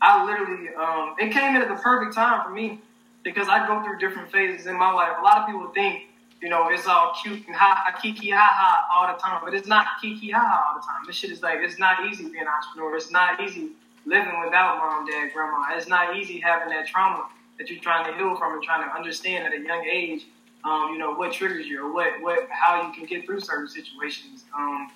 I 0.00 0.24
literally 0.24 0.74
um, 0.74 1.14
it 1.18 1.32
came 1.32 1.56
in 1.56 1.62
at 1.62 1.68
the 1.68 1.76
perfect 1.76 2.14
time 2.14 2.44
for 2.44 2.50
me 2.50 2.80
because 3.22 3.48
I 3.48 3.66
go 3.66 3.82
through 3.84 3.98
different 3.98 4.32
phases 4.32 4.66
in 4.66 4.76
my 4.78 4.92
life. 4.92 5.12
A 5.18 5.22
lot 5.22 5.38
of 5.38 5.46
people 5.46 5.68
think 5.74 6.04
you 6.40 6.48
know, 6.48 6.68
it's 6.70 6.86
all 6.86 7.12
cute 7.22 7.46
and 7.46 7.54
ha 7.54 7.74
ha 7.84 8.00
kiki 8.00 8.30
ha 8.30 8.48
ha 8.50 8.86
all 8.94 9.14
the 9.14 9.20
time, 9.20 9.42
but 9.44 9.52
it's 9.52 9.68
not 9.68 9.86
kiki 10.00 10.30
ha 10.30 10.40
ha 10.40 10.64
all 10.68 10.80
the 10.80 10.86
time. 10.86 11.02
This 11.06 11.16
shit 11.16 11.30
is 11.30 11.42
like 11.42 11.58
it's 11.60 11.78
not 11.78 12.06
easy 12.06 12.24
being 12.24 12.42
an 12.42 12.48
entrepreneur. 12.48 12.96
It's 12.96 13.10
not 13.10 13.40
easy 13.40 13.72
living 14.06 14.40
without 14.42 14.78
mom, 14.78 15.06
dad, 15.06 15.30
grandma. 15.34 15.76
It's 15.76 15.88
not 15.88 16.16
easy 16.16 16.40
having 16.40 16.70
that 16.70 16.86
trauma 16.86 17.28
that 17.58 17.68
you're 17.70 17.80
trying 17.80 18.10
to 18.10 18.16
heal 18.16 18.36
from 18.36 18.54
and 18.54 18.62
trying 18.62 18.88
to 18.88 18.94
understand 18.96 19.46
at 19.46 19.52
a 19.52 19.62
young 19.62 19.84
age. 19.84 20.26
Um, 20.62 20.90
you 20.92 20.98
know 20.98 21.14
what 21.14 21.32
triggers 21.32 21.66
you 21.66 21.82
or 21.82 21.92
what 21.92 22.20
what 22.20 22.48
how 22.50 22.86
you 22.86 22.92
can 22.92 23.04
get 23.04 23.24
through 23.24 23.40
certain 23.40 23.68
situations. 23.68 24.44
Um, 24.56 24.90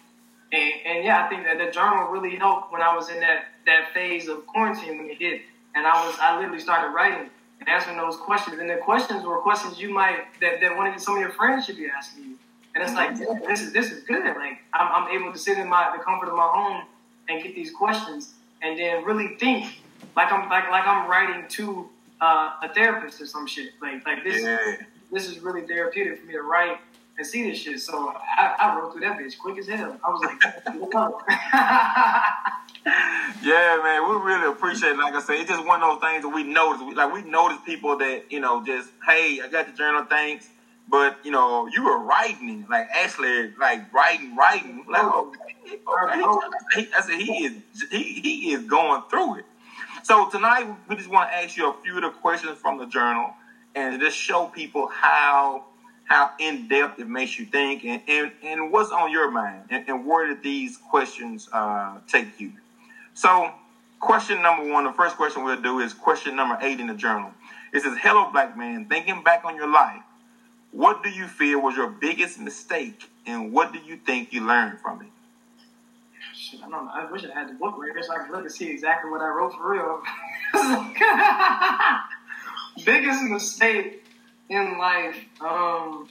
and, 0.52 0.72
and 0.84 1.04
yeah, 1.04 1.24
I 1.24 1.28
think 1.28 1.44
that 1.44 1.58
the 1.58 1.70
journal 1.70 2.08
really 2.08 2.36
helped 2.36 2.72
when 2.72 2.82
I 2.82 2.94
was 2.94 3.08
in 3.08 3.20
that 3.20 3.46
that 3.66 3.92
phase 3.94 4.28
of 4.28 4.46
quarantine 4.46 4.98
when 4.98 5.08
it 5.08 5.18
hit, 5.18 5.42
and 5.74 5.86
I 5.86 6.06
was 6.06 6.16
I 6.20 6.36
literally 6.36 6.60
started 6.60 6.94
writing 6.94 7.30
and 7.60 7.68
answering 7.68 7.96
those 7.96 8.16
questions. 8.16 8.58
And 8.58 8.68
the 8.68 8.76
questions 8.76 9.24
were 9.24 9.38
questions 9.38 9.80
you 9.80 9.90
might 9.90 10.24
that, 10.40 10.60
that 10.60 10.76
one 10.76 10.86
of 10.86 11.00
some 11.00 11.14
of 11.14 11.20
your 11.20 11.30
friends 11.30 11.66
should 11.66 11.76
be 11.76 11.88
asking 11.88 12.24
you. 12.24 12.38
And 12.74 12.82
it's 12.82 12.92
like 12.92 13.16
this 13.46 13.62
is 13.62 13.72
this 13.72 13.90
is 13.90 14.02
good. 14.04 14.24
Like 14.24 14.58
I'm, 14.72 15.04
I'm 15.04 15.20
able 15.20 15.32
to 15.32 15.38
sit 15.38 15.58
in 15.58 15.68
my 15.68 15.94
the 15.96 16.02
comfort 16.02 16.28
of 16.28 16.34
my 16.34 16.48
home 16.52 16.84
and 17.28 17.42
get 17.42 17.54
these 17.54 17.72
questions 17.72 18.34
and 18.62 18.78
then 18.78 19.04
really 19.04 19.36
think 19.36 19.80
like 20.16 20.32
I'm 20.32 20.48
like 20.48 20.70
like 20.70 20.86
I'm 20.86 21.08
writing 21.08 21.48
to 21.48 21.88
uh, 22.20 22.52
a 22.62 22.72
therapist 22.74 23.20
or 23.20 23.26
some 23.26 23.46
shit. 23.46 23.70
Like 23.80 24.04
like 24.06 24.24
this 24.24 24.42
yeah. 24.42 24.76
This 25.14 25.28
is 25.28 25.38
really 25.38 25.62
therapeutic 25.62 26.20
for 26.20 26.26
me 26.26 26.32
to 26.32 26.42
write 26.42 26.78
and 27.16 27.26
see 27.26 27.48
this 27.48 27.58
shit. 27.58 27.80
So 27.80 28.12
I, 28.36 28.56
I 28.58 28.76
wrote 28.76 28.92
through 28.92 29.02
that 29.02 29.18
bitch 29.18 29.38
quick 29.38 29.56
as 29.58 29.68
hell. 29.68 29.96
I 30.04 30.10
was 30.10 30.20
like, 30.24 30.42
yeah, 33.42 33.80
man, 33.82 34.10
we 34.10 34.16
really 34.16 34.50
appreciate 34.50 34.90
it. 34.90 34.98
Like 34.98 35.14
I 35.14 35.22
said, 35.22 35.36
it's 35.36 35.48
just 35.48 35.64
one 35.64 35.82
of 35.82 35.88
those 35.88 36.00
things 36.10 36.22
that 36.22 36.28
we 36.28 36.42
notice. 36.42 36.82
Like 36.96 37.12
we 37.12 37.22
notice 37.22 37.58
people 37.64 37.96
that 37.98 38.24
you 38.30 38.40
know 38.40 38.64
just 38.64 38.90
hey, 39.06 39.40
I 39.42 39.48
got 39.48 39.66
the 39.66 39.72
journal, 39.72 40.04
thanks. 40.04 40.48
But 40.86 41.18
you 41.24 41.30
know, 41.30 41.66
you 41.68 41.82
were 41.84 41.98
writing, 41.98 42.66
like 42.68 42.88
actually, 42.92 43.54
like 43.58 43.90
writing, 43.94 44.36
writing. 44.36 44.84
Like, 44.90 45.04
oh, 45.04 45.28
okay, 45.28 45.38
okay. 45.76 45.80
Oh. 45.86 46.42
I 46.76 47.00
said 47.00 47.20
he 47.20 47.46
is 47.46 47.54
he 47.90 48.20
he 48.20 48.52
is 48.52 48.64
going 48.64 49.02
through 49.08 49.38
it. 49.38 49.46
So 50.02 50.28
tonight 50.28 50.66
we 50.88 50.96
just 50.96 51.08
want 51.08 51.30
to 51.30 51.36
ask 51.36 51.56
you 51.56 51.70
a 51.70 51.74
few 51.82 51.96
of 51.96 52.02
the 52.02 52.10
questions 52.10 52.58
from 52.58 52.76
the 52.78 52.86
journal 52.86 53.32
and 53.74 54.00
just 54.00 54.16
show 54.16 54.46
people 54.46 54.86
how 54.88 55.64
how 56.04 56.30
in 56.38 56.68
depth 56.68 57.00
it 57.00 57.08
makes 57.08 57.38
you 57.38 57.46
think 57.46 57.84
and, 57.84 58.02
and, 58.06 58.30
and 58.42 58.70
what's 58.70 58.90
on 58.90 59.10
your 59.10 59.30
mind 59.30 59.62
and, 59.70 59.88
and 59.88 60.06
where 60.06 60.26
did 60.26 60.42
these 60.42 60.76
questions 60.76 61.48
uh, 61.52 61.98
take 62.06 62.38
you. 62.38 62.52
So, 63.14 63.50
question 64.00 64.42
number 64.42 64.70
one, 64.70 64.84
the 64.84 64.92
first 64.92 65.16
question 65.16 65.44
we'll 65.44 65.60
do 65.60 65.80
is 65.80 65.94
question 65.94 66.36
number 66.36 66.58
eight 66.60 66.78
in 66.78 66.88
the 66.88 66.94
journal. 66.94 67.30
It 67.72 67.82
says, 67.82 67.96
Hello, 68.00 68.30
black 68.30 68.56
man, 68.56 68.84
thinking 68.86 69.22
back 69.22 69.44
on 69.44 69.56
your 69.56 69.68
life, 69.68 70.02
what 70.72 71.02
do 71.02 71.08
you 71.08 71.26
feel 71.26 71.62
was 71.62 71.74
your 71.76 71.88
biggest 71.88 72.38
mistake 72.38 73.08
and 73.26 73.52
what 73.52 73.72
do 73.72 73.78
you 73.78 73.96
think 73.96 74.32
you 74.32 74.46
learned 74.46 74.80
from 74.80 75.00
it? 75.00 75.08
Shit, 76.34 76.60
I 76.60 76.68
don't 76.68 76.84
know. 76.84 76.90
I 76.92 77.10
wish 77.10 77.24
I 77.24 77.32
had 77.32 77.48
the 77.48 77.54
book 77.54 77.76
right 77.78 77.92
here 77.92 78.02
so 78.02 78.12
I 78.12 78.24
could 78.24 78.32
look 78.32 78.42
and 78.42 78.52
see 78.52 78.68
exactly 78.68 79.10
what 79.10 79.22
I 79.22 79.28
wrote 79.28 79.54
for 79.54 79.70
real. 79.70 80.02
biggest 82.84 83.22
mistake 83.22 84.04
in 84.48 84.78
life, 84.78 85.16
um, 85.40 86.08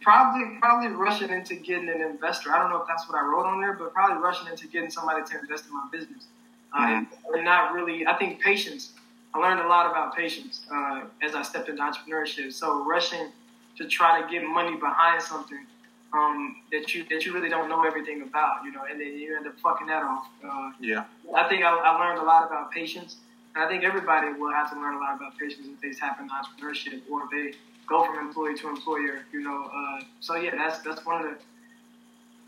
probably 0.00 0.58
probably 0.60 0.88
rushing 0.88 1.30
into 1.30 1.54
getting 1.56 1.88
an 1.88 2.00
investor. 2.00 2.52
I 2.52 2.58
don't 2.58 2.70
know 2.70 2.80
if 2.80 2.88
that's 2.88 3.08
what 3.08 3.16
I 3.18 3.24
wrote 3.26 3.46
on 3.46 3.60
there, 3.60 3.74
but 3.74 3.92
probably 3.92 4.22
rushing 4.22 4.48
into 4.48 4.66
getting 4.66 4.90
somebody 4.90 5.24
to 5.30 5.40
invest 5.40 5.66
in 5.66 5.74
my 5.74 5.86
business. 5.90 6.26
Uh, 6.72 6.86
mm-hmm. 6.86 7.34
and 7.34 7.44
not 7.44 7.72
really. 7.72 8.06
I 8.06 8.16
think 8.16 8.40
patience. 8.40 8.92
I 9.34 9.38
learned 9.38 9.60
a 9.60 9.68
lot 9.68 9.90
about 9.90 10.16
patience 10.16 10.62
uh, 10.72 11.02
as 11.22 11.34
I 11.34 11.42
stepped 11.42 11.68
into 11.68 11.82
entrepreneurship. 11.82 12.52
So 12.52 12.84
rushing 12.84 13.28
to 13.76 13.86
try 13.86 14.20
to 14.20 14.28
get 14.28 14.42
money 14.42 14.76
behind 14.76 15.22
something 15.22 15.66
um, 16.12 16.56
that 16.72 16.94
you 16.94 17.04
that 17.10 17.24
you 17.26 17.32
really 17.34 17.48
don't 17.48 17.68
know 17.68 17.84
everything 17.84 18.22
about, 18.22 18.64
you 18.64 18.72
know, 18.72 18.82
and 18.90 19.00
then 19.00 19.18
you 19.18 19.36
end 19.36 19.46
up 19.46 19.58
fucking 19.60 19.86
that 19.86 20.02
off. 20.02 20.26
Uh, 20.44 20.70
yeah. 20.80 21.04
I 21.36 21.48
think 21.48 21.62
I, 21.62 21.70
I 21.70 21.98
learned 21.98 22.20
a 22.20 22.24
lot 22.24 22.46
about 22.46 22.72
patience. 22.72 23.16
And 23.58 23.66
I 23.66 23.68
think 23.68 23.82
everybody 23.82 24.32
will 24.34 24.52
have 24.52 24.70
to 24.70 24.76
learn 24.76 24.94
a 24.94 24.98
lot 24.98 25.16
about 25.16 25.36
patience 25.36 25.66
if 25.66 25.80
they 25.80 25.90
tap 25.90 26.20
into 26.20 26.32
entrepreneurship 26.32 27.02
or 27.10 27.24
if 27.24 27.30
they 27.30 27.58
go 27.88 28.04
from 28.04 28.16
employee 28.28 28.54
to 28.58 28.68
employer. 28.68 29.24
You 29.32 29.40
know, 29.42 29.68
uh, 29.74 30.04
so 30.20 30.36
yeah, 30.36 30.54
that's 30.54 30.78
that's 30.82 31.04
one 31.04 31.26
of 31.26 31.32
the 31.32 31.38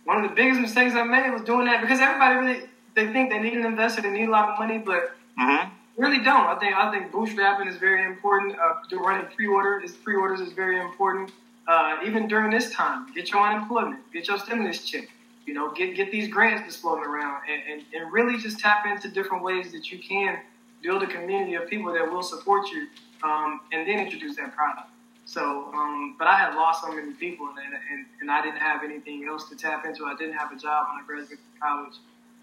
one 0.04 0.22
of 0.22 0.30
the 0.30 0.36
biggest 0.36 0.60
mistakes 0.60 0.94
I 0.94 1.02
made 1.02 1.28
was 1.32 1.42
doing 1.42 1.66
that 1.66 1.80
because 1.80 1.98
everybody 1.98 2.36
really 2.36 2.68
they 2.94 3.12
think 3.12 3.28
they 3.28 3.40
need 3.40 3.54
an 3.54 3.66
investor, 3.66 4.02
they 4.02 4.10
need 4.10 4.28
a 4.28 4.30
lot 4.30 4.50
of 4.50 4.58
money, 4.60 4.78
but 4.78 5.10
mm-hmm. 5.36 5.68
really 6.00 6.22
don't. 6.22 6.46
I 6.46 6.56
think 6.60 6.76
I 6.76 6.92
think 6.92 7.10
bootstrapping 7.10 7.66
is 7.66 7.76
very 7.76 8.06
important. 8.06 8.56
Uh, 8.56 8.96
running 8.98 9.26
pre-order 9.34 9.80
is 9.80 9.96
pre-orders 9.96 10.40
is 10.40 10.52
very 10.52 10.80
important. 10.80 11.32
Uh, 11.66 11.96
even 12.06 12.28
during 12.28 12.52
this 12.52 12.70
time, 12.72 13.12
get 13.14 13.32
your 13.32 13.42
unemployment, 13.42 13.98
get 14.12 14.28
your 14.28 14.38
stimulus 14.38 14.84
check. 14.84 15.08
You 15.44 15.54
know, 15.54 15.72
get 15.72 15.96
get 15.96 16.12
these 16.12 16.28
grants 16.28 16.62
that's 16.62 16.76
floating 16.76 17.04
around, 17.04 17.42
and, 17.50 17.62
and, 17.68 18.00
and 18.00 18.12
really 18.12 18.38
just 18.38 18.60
tap 18.60 18.86
into 18.86 19.08
different 19.08 19.42
ways 19.42 19.72
that 19.72 19.90
you 19.90 19.98
can 19.98 20.38
build 20.82 21.02
a 21.02 21.06
community 21.06 21.54
of 21.54 21.68
people 21.68 21.92
that 21.92 22.10
will 22.10 22.22
support 22.22 22.66
you, 22.68 22.86
um, 23.22 23.60
and 23.72 23.86
then 23.86 23.98
introduce 23.98 24.36
that 24.36 24.54
product. 24.54 24.88
So, 25.26 25.70
um, 25.72 26.16
but 26.18 26.26
I 26.26 26.36
had 26.36 26.54
lost 26.56 26.82
so 26.82 26.92
many 26.92 27.12
people, 27.12 27.48
and, 27.48 27.74
and, 27.92 28.06
and 28.20 28.30
I 28.30 28.42
didn't 28.42 28.58
have 28.58 28.82
anything 28.82 29.26
else 29.28 29.48
to 29.50 29.56
tap 29.56 29.84
into. 29.84 30.04
I 30.04 30.16
didn't 30.16 30.34
have 30.34 30.50
a 30.50 30.56
job 30.56 30.88
when 30.88 31.02
I 31.02 31.06
graduated 31.06 31.38
from 31.38 31.60
college. 31.60 31.94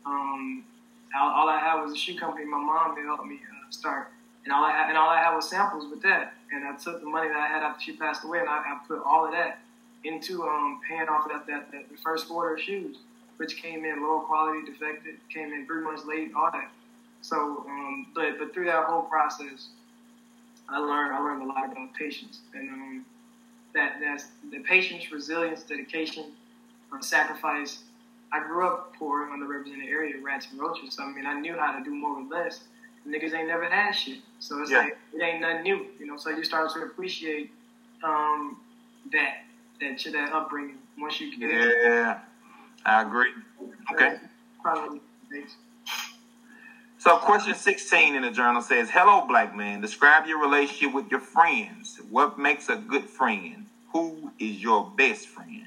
Um, 0.05 0.63
all, 1.19 1.29
all, 1.29 1.49
I 1.49 1.59
had 1.59 1.83
was 1.83 1.91
a 1.91 1.97
shoe 1.97 2.17
company. 2.17 2.45
My 2.45 2.57
mom 2.57 2.95
helped 2.95 3.25
me 3.25 3.39
uh, 3.43 3.71
start, 3.71 4.07
and 4.45 4.53
all 4.53 4.63
I 4.63 4.71
had, 4.71 4.89
and 4.89 4.97
all 4.97 5.09
I 5.09 5.17
had 5.17 5.35
was 5.35 5.49
samples 5.49 5.89
with 5.89 6.01
that. 6.03 6.33
And 6.51 6.63
I 6.63 6.77
took 6.77 7.01
the 7.01 7.09
money 7.09 7.27
that 7.27 7.35
I 7.35 7.47
had 7.47 7.61
after 7.61 7.81
she 7.81 7.97
passed 7.97 8.23
away, 8.23 8.39
and 8.39 8.47
I, 8.47 8.59
I 8.59 8.79
put 8.87 9.03
all 9.03 9.25
of 9.25 9.31
that 9.31 9.59
into 10.05 10.43
um, 10.43 10.79
paying 10.87 11.09
off 11.09 11.27
that, 11.27 11.45
that, 11.47 11.71
that 11.71 11.89
the 11.89 11.97
first 11.97 12.31
order 12.31 12.55
of 12.55 12.61
shoes, 12.61 12.97
which 13.35 13.61
came 13.61 13.83
in 13.83 14.01
low 14.01 14.21
quality, 14.21 14.65
defective, 14.65 15.15
came 15.33 15.51
in 15.51 15.65
three 15.65 15.81
months 15.81 16.05
late, 16.05 16.31
all 16.35 16.51
that. 16.51 16.71
So, 17.21 17.65
um, 17.67 18.07
but 18.15 18.39
but 18.39 18.53
through 18.53 18.65
that 18.65 18.85
whole 18.85 19.03
process, 19.03 19.69
I 20.69 20.79
learned 20.79 21.13
I 21.13 21.19
learned 21.19 21.43
a 21.43 21.45
lot 21.45 21.71
about 21.71 21.93
patience 21.93 22.41
and 22.53 22.69
um, 22.69 23.05
that 23.73 23.97
that's 24.01 24.25
the 24.51 24.59
patience, 24.59 25.11
resilience, 25.11 25.63
dedication, 25.63 26.25
uh, 26.93 27.01
sacrifice. 27.01 27.83
I 28.31 28.39
grew 28.39 28.67
up 28.67 28.93
poor 28.97 29.23
in 29.23 29.39
the 29.39 29.45
underrepresented 29.45 29.87
area, 29.87 30.15
rats 30.21 30.47
and 30.51 30.59
roaches. 30.59 30.95
So 30.95 31.03
I 31.03 31.11
mean, 31.11 31.25
I 31.25 31.39
knew 31.39 31.53
how 31.53 31.77
to 31.77 31.83
do 31.83 31.91
more 31.91 32.21
with 32.21 32.31
less. 32.31 32.61
Niggas 33.07 33.33
ain't 33.33 33.47
never 33.47 33.69
had 33.69 33.91
shit, 33.93 34.19
so 34.39 34.61
it's 34.61 34.69
yeah. 34.69 34.79
like 34.79 34.97
it 35.13 35.21
ain't 35.21 35.39
nothing 35.39 35.63
new, 35.63 35.85
you 35.97 36.05
know. 36.05 36.17
So 36.17 36.29
you 36.29 36.43
start 36.43 36.73
to 36.73 36.81
appreciate 36.81 37.51
um, 38.03 38.59
that 39.13 39.43
that 39.79 40.03
that 40.11 40.33
upbringing 40.33 40.77
once 40.99 41.21
you 41.21 41.37
get 41.37 41.49
yeah, 41.49 42.11
it. 42.11 42.17
I 42.85 43.01
agree. 43.03 43.31
Okay. 43.93 44.17
Probably. 44.61 44.99
So, 46.99 47.17
question 47.17 47.53
16 47.53 48.15
in 48.15 48.23
the 48.23 48.31
journal 48.31 48.61
says 48.61 48.89
Hello, 48.89 49.25
black 49.27 49.55
man. 49.55 49.81
Describe 49.81 50.25
your 50.25 50.41
relationship 50.41 50.93
with 50.93 51.11
your 51.11 51.19
friends. 51.19 51.99
What 52.09 52.39
makes 52.39 52.69
a 52.69 52.75
good 52.75 53.03
friend? 53.03 53.67
Who 53.93 54.31
is 54.39 54.61
your 54.61 54.91
best 54.97 55.27
friend? 55.27 55.65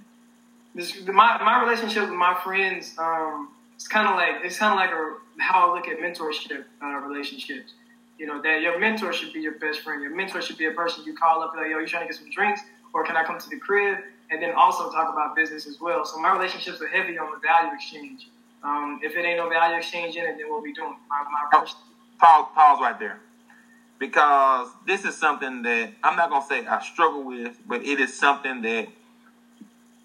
My, 0.75 1.43
my 1.43 1.63
relationship 1.63 2.03
with 2.05 2.19
my 2.19 2.35
friends, 2.43 2.95
um, 2.99 3.51
it's 3.75 3.87
kind 3.87 4.09
of 4.09 4.17
like 4.17 4.45
it's 4.45 4.59
kind 4.59 4.73
of 4.73 4.77
like 4.77 4.91
a, 4.91 5.43
how 5.43 5.71
I 5.71 5.75
look 5.75 5.89
at 5.89 5.99
mentorship 5.99 6.65
uh, 6.83 6.87
relationships. 7.07 7.75
You 8.19 8.27
know 8.27 8.43
that 8.43 8.61
your 8.61 8.79
mentor 8.79 9.13
should 9.13 9.33
be 9.33 9.41
your 9.41 9.59
best 9.59 9.81
friend. 9.81 10.03
Your 10.03 10.15
mentor 10.15 10.43
should 10.43 10.59
be 10.59 10.67
a 10.67 10.73
person 10.73 11.05
you 11.05 11.17
call 11.17 11.43
up 11.43 11.55
like, 11.57 11.71
"Yo, 11.71 11.79
you 11.79 11.87
trying 11.87 12.07
to 12.07 12.13
get 12.13 12.21
some 12.21 12.31
drinks, 12.31 12.61
or 12.93 13.05
can 13.05 13.17
I 13.17 13.25
come 13.25 13.39
to 13.39 13.49
the 13.49 13.59
crib?" 13.59 13.99
And 14.31 14.43
then 14.43 14.53
also 14.53 14.91
talk 14.91 15.13
about 15.13 15.35
business 15.35 15.67
as 15.67 15.81
well. 15.81 16.05
So 16.05 16.19
my 16.19 16.33
relationships 16.33 16.81
are 16.81 16.89
heavy 16.89 17.19
on 17.19 17.31
the 17.33 17.39
value 17.39 17.75
exchange. 17.75 18.29
Um, 18.63 19.01
if 19.03 19.17
it 19.17 19.25
ain't 19.25 19.39
no 19.39 19.49
value 19.49 19.77
exchange 19.77 20.17
in 20.17 20.25
it, 20.25 20.37
then 20.39 20.51
what 20.51 20.63
we 20.63 20.73
doing? 20.73 20.97
My, 21.09 21.25
my 21.31 21.49
pause, 22.19 22.47
pause 22.55 22.79
right 22.81 22.99
there. 22.99 23.21
Because 23.99 24.69
this 24.87 25.05
is 25.05 25.17
something 25.17 25.63
that 25.63 25.93
I'm 26.03 26.17
not 26.17 26.31
gonna 26.31 26.45
say 26.47 26.67
I 26.67 26.81
struggle 26.83 27.23
with, 27.23 27.57
but 27.67 27.85
it 27.85 28.01
is 28.01 28.17
something 28.19 28.63
that 28.63 28.89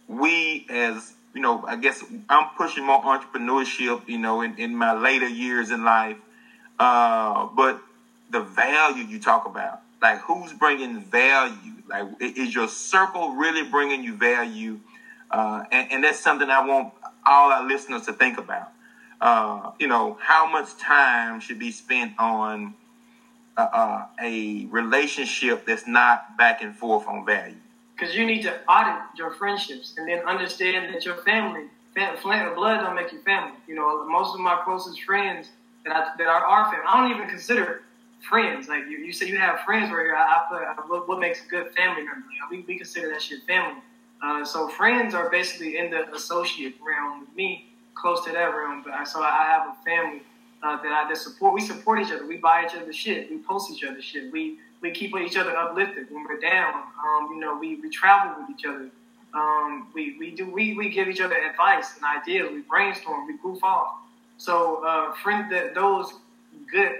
we 0.08 0.66
as 0.70 1.14
you 1.36 1.42
know, 1.42 1.66
I 1.68 1.76
guess 1.76 2.04
I'm 2.30 2.48
pushing 2.58 2.86
more 2.86 3.02
entrepreneurship, 3.02 4.08
you 4.08 4.18
know, 4.18 4.42
in, 4.42 4.58
in 4.58 4.74
my 4.74 4.94
later 4.94 5.28
years 5.28 5.70
in 5.70 5.84
life. 5.84 6.16
Uh, 6.80 7.48
but 7.48 7.82
the 8.32 8.40
value 8.40 9.04
you 9.04 9.20
talk 9.20 9.46
about, 9.46 9.82
like 10.02 10.20
who's 10.22 10.54
bringing 10.54 11.02
value? 11.02 11.74
Like, 11.88 12.08
is 12.20 12.56
your 12.56 12.70
circle 12.70 13.36
really 13.36 13.64
bringing 13.70 14.04
you 14.04 14.16
value? 14.16 14.80
Uh, 15.30 15.64
and, 15.72 15.92
and, 15.92 16.04
that's 16.04 16.20
something 16.20 16.50
I 16.50 16.66
want 16.66 16.95
all 17.26 17.52
our 17.52 17.66
listeners 17.66 18.06
to 18.06 18.14
think 18.14 18.38
about. 18.38 18.72
Uh, 19.22 19.72
you 19.80 19.88
know, 19.88 20.18
how 20.22 20.50
much 20.50 20.78
time 20.78 21.40
should 21.40 21.60
be 21.60 21.72
spent 21.72 22.14
on 22.20 22.74
uh, 23.58 23.62
uh 23.62 24.06
a 24.22 24.66
relationship 24.66 25.66
that's 25.66 25.88
not 25.88 26.38
back 26.38 26.62
and 26.62 26.76
forth 26.76 27.08
on 27.08 27.26
value? 27.26 27.56
Because 27.96 28.16
you 28.16 28.26
need 28.26 28.42
to 28.42 28.54
audit 28.68 29.02
your 29.18 29.32
friendships 29.32 29.94
and 29.98 30.08
then 30.08 30.20
understand 30.28 30.94
that 30.94 31.06
your 31.06 31.16
family, 31.18 31.66
fam- 31.96 32.18
blood 32.56 32.82
don't 32.82 32.96
make 32.96 33.14
you 33.14 33.20
family. 33.22 33.58
You 33.68 33.76
know, 33.76 34.06
most 34.06 34.34
of 34.34 34.42
my 34.42 34.60
closest 34.66 35.02
friends 35.04 35.48
that, 35.86 35.96
I, 35.96 36.10
that 36.18 36.28
are 36.28 36.44
our 36.44 36.66
family, 36.66 36.86
I 36.88 37.02
don't 37.02 37.16
even 37.16 37.30
consider 37.30 37.84
friends. 38.28 38.68
Like 38.68 38.84
you, 38.90 38.98
you 38.98 39.14
you 39.26 39.38
have 39.38 39.62
friends 39.62 39.92
right 39.92 40.04
here. 40.04 40.16
I, 40.16 40.22
I 40.22 40.74
put 40.76 40.90
what, 40.90 41.08
what, 41.08 41.20
makes 41.20 41.46
a 41.46 41.48
good 41.48 41.72
family 41.76 42.04
member. 42.04 42.26
We, 42.52 42.66
we 42.68 42.78
consider 42.78 43.10
that 43.10 43.22
shit 43.22 43.44
family. 43.44 43.82
Uh, 44.26 44.44
so 44.44 44.68
friends 44.68 45.14
are 45.14 45.30
basically 45.30 45.78
in 45.78 45.92
the 45.92 46.12
associate 46.16 46.74
realm 46.84 47.20
with 47.20 47.36
me, 47.36 47.68
close 47.94 48.26
to 48.26 48.32
that 48.32 48.46
realm. 48.46 48.82
But 48.84 48.94
I, 48.94 49.04
so 49.04 49.22
I 49.22 49.44
have 49.44 49.68
a 49.68 49.76
family 49.86 50.24
uh, 50.64 50.82
that 50.82 50.92
I 50.92 51.08
that 51.08 51.18
support. 51.18 51.54
We 51.54 51.62
support 51.62 52.00
each 52.00 52.12
other. 52.12 52.26
We 52.26 52.38
buy 52.38 52.66
each 52.66 52.76
other 52.76 52.92
shit. 52.92 53.30
We 53.30 53.38
post 53.38 53.70
each 53.70 53.84
other 53.84 54.02
shit. 54.02 54.32
We 54.32 54.58
we 54.82 54.90
keep 54.90 55.16
each 55.16 55.38
other 55.38 55.56
uplifted 55.56 56.08
when 56.10 56.24
we're 56.24 56.40
down. 56.40 56.74
Um, 56.74 57.30
you 57.34 57.40
know, 57.40 57.56
we, 57.58 57.76
we 57.76 57.90
travel 57.90 58.42
with 58.42 58.50
each 58.58 58.66
other. 58.66 58.90
Um, 59.36 59.90
we, 59.94 60.18
we 60.18 60.32
do 60.32 60.50
we, 60.50 60.74
we 60.74 60.90
give 60.90 61.08
each 61.08 61.22
other 61.22 61.36
advice 61.36 61.96
and 61.96 62.06
ideas. 62.20 62.50
We 62.52 62.62
brainstorm. 62.62 63.28
We 63.28 63.38
goof 63.44 63.64
off. 63.64 63.90
So 64.38 64.84
uh, 64.84 65.14
friend, 65.22 65.52
that 65.52 65.76
those 65.76 66.14
good 66.72 66.94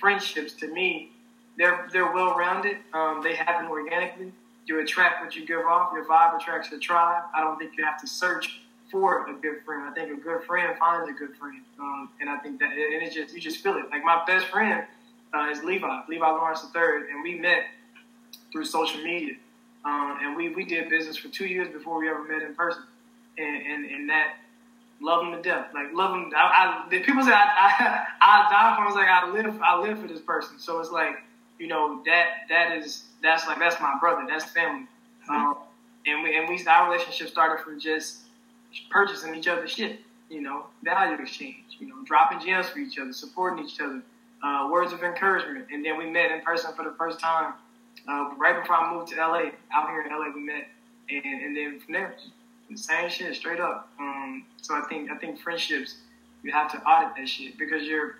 friendships 0.00 0.54
to 0.54 0.68
me, 0.68 1.12
they're 1.58 1.90
they're 1.92 2.10
well 2.10 2.34
rounded. 2.38 2.78
Um, 2.94 3.20
they 3.22 3.34
happen 3.34 3.66
organically. 3.66 4.32
You 4.70 4.78
attract 4.78 5.20
what 5.20 5.34
you 5.34 5.44
give 5.44 5.66
off. 5.66 5.90
Your 5.92 6.04
vibe 6.04 6.36
attracts 6.36 6.70
your 6.70 6.78
tribe. 6.78 7.24
I 7.34 7.40
don't 7.40 7.58
think 7.58 7.72
you 7.76 7.84
have 7.84 8.00
to 8.02 8.06
search 8.06 8.60
for 8.88 9.28
a 9.28 9.32
good 9.32 9.64
friend. 9.66 9.82
I 9.82 9.92
think 9.92 10.16
a 10.16 10.20
good 10.20 10.44
friend 10.44 10.78
finds 10.78 11.10
a 11.10 11.12
good 11.12 11.34
friend, 11.36 11.62
um, 11.80 12.08
and 12.20 12.30
I 12.30 12.38
think 12.38 12.60
that 12.60 12.70
and 12.70 13.02
it's 13.02 13.12
just 13.12 13.34
you 13.34 13.40
just 13.40 13.64
feel 13.64 13.76
it. 13.78 13.90
Like 13.90 14.04
my 14.04 14.22
best 14.28 14.46
friend 14.46 14.84
uh, 15.34 15.48
is 15.50 15.64
Levi, 15.64 16.02
Levi 16.08 16.24
Lawrence 16.24 16.64
III, 16.72 17.10
and 17.10 17.20
we 17.24 17.34
met 17.34 17.64
through 18.52 18.64
social 18.64 19.02
media. 19.02 19.34
Um, 19.84 20.18
and 20.22 20.36
we, 20.36 20.50
we 20.50 20.64
did 20.64 20.88
business 20.88 21.16
for 21.16 21.28
two 21.30 21.46
years 21.46 21.66
before 21.68 21.98
we 21.98 22.08
ever 22.08 22.22
met 22.22 22.42
in 22.42 22.54
person. 22.54 22.84
And, 23.38 23.66
and, 23.66 23.84
and 23.86 24.10
that, 24.10 24.34
love 25.00 25.24
him 25.24 25.32
to 25.32 25.42
death. 25.42 25.68
Like, 25.72 25.92
love 25.94 26.14
him. 26.14 26.30
I, 26.36 26.84
I, 26.90 26.98
people 26.98 27.24
say 27.24 27.32
I, 27.32 27.42
I, 27.42 28.06
I 28.20 28.50
die 28.50 28.76
for 28.76 28.82
him. 28.82 28.84
I 28.84 28.86
was 28.86 28.94
like, 28.94 29.08
I 29.08 29.30
live, 29.30 29.62
I 29.62 29.80
live 29.80 29.98
for 29.98 30.06
this 30.06 30.20
person. 30.20 30.58
So 30.58 30.78
it's 30.78 30.90
like, 30.90 31.16
you 31.60 31.68
know, 31.68 32.02
that, 32.06 32.26
that 32.48 32.76
is, 32.78 33.04
that's 33.22 33.46
like, 33.46 33.58
that's 33.58 33.80
my 33.80 33.96
brother. 34.00 34.26
That's 34.26 34.46
family. 34.46 34.86
Mm-hmm. 35.28 35.32
Um, 35.32 35.56
and 36.06 36.24
we, 36.24 36.36
and 36.36 36.48
we, 36.48 36.66
our 36.66 36.90
relationship 36.90 37.28
started 37.28 37.62
from 37.62 37.78
just 37.78 38.22
purchasing 38.90 39.34
each 39.34 39.46
other's 39.46 39.70
shit, 39.70 40.00
you 40.30 40.40
know, 40.40 40.64
value 40.82 41.20
exchange, 41.20 41.76
you 41.78 41.86
know, 41.86 41.96
dropping 42.04 42.40
gems 42.40 42.70
for 42.70 42.78
each 42.78 42.98
other, 42.98 43.12
supporting 43.12 43.64
each 43.64 43.78
other, 43.78 44.02
uh, 44.42 44.68
words 44.72 44.94
of 44.94 45.02
encouragement. 45.02 45.66
And 45.70 45.84
then 45.84 45.98
we 45.98 46.08
met 46.08 46.30
in 46.30 46.40
person 46.40 46.72
for 46.74 46.82
the 46.82 46.94
first 46.98 47.20
time 47.20 47.52
uh, 48.08 48.30
right 48.38 48.58
before 48.58 48.76
I 48.76 48.94
moved 48.94 49.08
to 49.12 49.16
LA. 49.16 49.50
Out 49.74 49.90
here 49.90 50.00
in 50.00 50.10
LA, 50.10 50.30
we 50.34 50.40
met, 50.40 50.66
and, 51.10 51.42
and 51.42 51.54
then 51.54 51.78
from 51.80 51.92
there, 51.92 52.14
the 52.70 52.78
same 52.78 53.10
shit, 53.10 53.34
straight 53.34 53.60
up. 53.60 53.90
Um, 54.00 54.46
so 54.62 54.74
I 54.74 54.82
think 54.82 55.10
I 55.10 55.16
think 55.16 55.38
friendships, 55.40 55.96
you 56.42 56.52
have 56.52 56.70
to 56.72 56.78
audit 56.84 57.16
that 57.16 57.28
shit 57.28 57.58
because 57.58 57.82
you're 57.82 58.16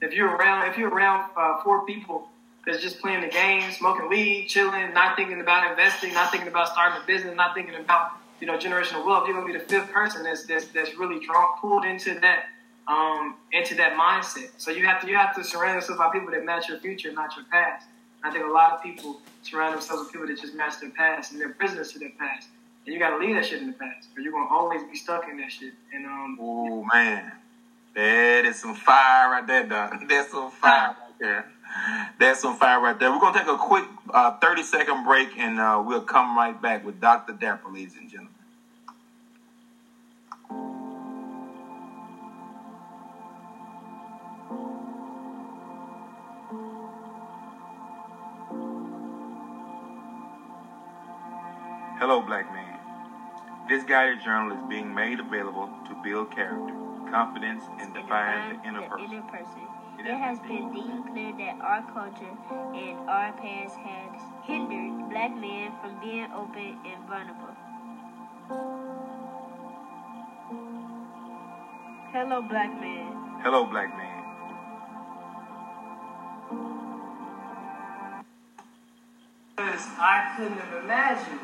if 0.00 0.12
you're 0.12 0.28
around 0.28 0.70
if 0.70 0.76
you're 0.76 0.90
around 0.90 1.30
uh, 1.36 1.62
four 1.64 1.84
people 1.86 2.28
that's 2.66 2.80
just 2.80 3.00
playing 3.00 3.22
the 3.22 3.28
game, 3.28 3.70
smoking 3.72 4.08
weed, 4.08 4.46
chilling, 4.46 4.94
not 4.94 5.16
thinking 5.16 5.40
about 5.40 5.70
investing, 5.70 6.14
not 6.14 6.30
thinking 6.30 6.48
about 6.48 6.68
starting 6.68 7.02
a 7.02 7.06
business, 7.06 7.34
not 7.36 7.54
thinking 7.54 7.74
about 7.74 8.12
you 8.40 8.46
know 8.46 8.58
generational 8.58 9.06
wealth, 9.06 9.26
you're 9.26 9.34
gonna 9.34 9.46
be 9.46 9.56
the 9.56 9.64
fifth 9.64 9.90
person 9.90 10.24
that's 10.24 10.46
that's, 10.46 10.66
that's 10.66 10.96
really 10.96 11.24
drawn 11.24 11.56
pulled 11.60 11.84
into 11.84 12.18
that 12.20 12.44
um, 12.88 13.36
into 13.52 13.74
that 13.76 13.92
mindset. 13.92 14.50
So 14.56 14.70
you 14.70 14.84
have 14.86 15.00
to 15.02 15.08
you 15.08 15.16
have 15.16 15.34
to 15.36 15.44
surround 15.44 15.76
yourself 15.76 15.98
by 15.98 16.10
people 16.10 16.30
that 16.32 16.44
match 16.44 16.68
your 16.68 16.78
future, 16.78 17.12
not 17.12 17.34
your 17.36 17.44
past. 17.46 17.86
I 18.24 18.30
think 18.30 18.44
a 18.44 18.48
lot 18.48 18.72
of 18.72 18.82
people 18.82 19.20
surround 19.42 19.74
themselves 19.74 20.04
with 20.04 20.12
people 20.12 20.26
that 20.28 20.40
just 20.40 20.54
match 20.54 20.80
their 20.80 20.90
past 20.90 21.32
and 21.32 21.40
they're 21.40 21.50
prisoners 21.50 21.92
to 21.92 21.98
their 21.98 22.12
past. 22.18 22.48
And 22.84 22.92
you 22.92 22.98
gotta 22.98 23.16
leave 23.16 23.36
that 23.36 23.46
shit 23.46 23.60
in 23.60 23.68
the 23.68 23.72
past, 23.74 24.08
or 24.16 24.22
you're 24.22 24.32
gonna 24.32 24.52
always 24.52 24.82
be 24.84 24.96
stuck 24.96 25.28
in 25.28 25.36
that 25.38 25.52
shit. 25.52 25.74
And 25.92 26.04
um, 26.04 26.38
oh 26.40 26.84
man, 26.92 27.32
that 27.94 28.44
is 28.44 28.60
some 28.60 28.74
fire 28.74 29.30
right 29.30 29.46
there, 29.46 29.66
dog. 29.66 29.94
That's 30.08 30.32
some 30.32 30.50
fire 30.50 30.88
right 31.00 31.18
there. 31.20 31.46
That's 32.18 32.40
some 32.40 32.56
fire 32.56 32.80
right 32.80 32.98
there. 32.98 33.10
We're 33.10 33.20
gonna 33.20 33.38
take 33.38 33.48
a 33.48 33.56
quick 33.58 33.84
uh, 34.12 34.38
30 34.38 34.62
second 34.62 35.04
break, 35.04 35.38
and 35.38 35.58
uh, 35.58 35.82
we'll 35.84 36.02
come 36.02 36.36
right 36.36 36.60
back 36.60 36.84
with 36.84 37.00
Dr. 37.00 37.32
Dapper, 37.32 37.68
ladies 37.70 37.96
and 37.96 38.10
gentlemen. 38.10 38.32
Hello, 51.98 52.20
black 52.20 52.52
man. 52.52 52.78
This 53.68 53.84
guided 53.84 54.22
journal 54.22 54.56
is 54.56 54.62
being 54.68 54.94
made 54.94 55.20
available 55.20 55.70
to 55.88 55.94
build 56.02 56.30
character, 56.32 56.74
confidence, 57.10 57.64
and 57.80 57.94
define 57.94 58.56
the 58.58 58.68
inner 58.68 58.82
person. 58.88 59.22
Inner 60.04 60.10
person. 60.10 60.10
It, 60.10 60.10
it 60.10 60.18
has 60.18 60.38
been 60.40 60.72
deemed 60.72 61.06
clear 61.12 61.32
that 61.38 61.60
our 61.60 61.82
culture 61.92 62.36
and 62.74 62.98
our 63.08 63.32
past 63.32 63.76
has 63.76 64.22
hindered 64.44 65.10
black 65.10 65.34
men 65.36 65.72
from 65.80 66.00
being 66.00 66.28
open 66.32 66.78
and 66.84 67.08
vulnerable. 67.08 67.54
Hello, 72.12 72.42
black 72.42 72.80
man. 72.80 73.40
Hello, 73.42 73.64
black 73.64 73.96
man. 73.96 74.18
I 80.04 80.34
couldn't 80.36 80.58
have 80.58 80.82
imagined 80.82 81.40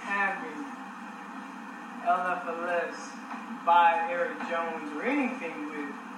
having 0.00 0.64
LFLS 2.04 2.96
by 3.64 4.08
Eric 4.10 4.38
Jones 4.48 4.96
or 4.96 5.02
anything 5.04 5.68
with 5.68 6.09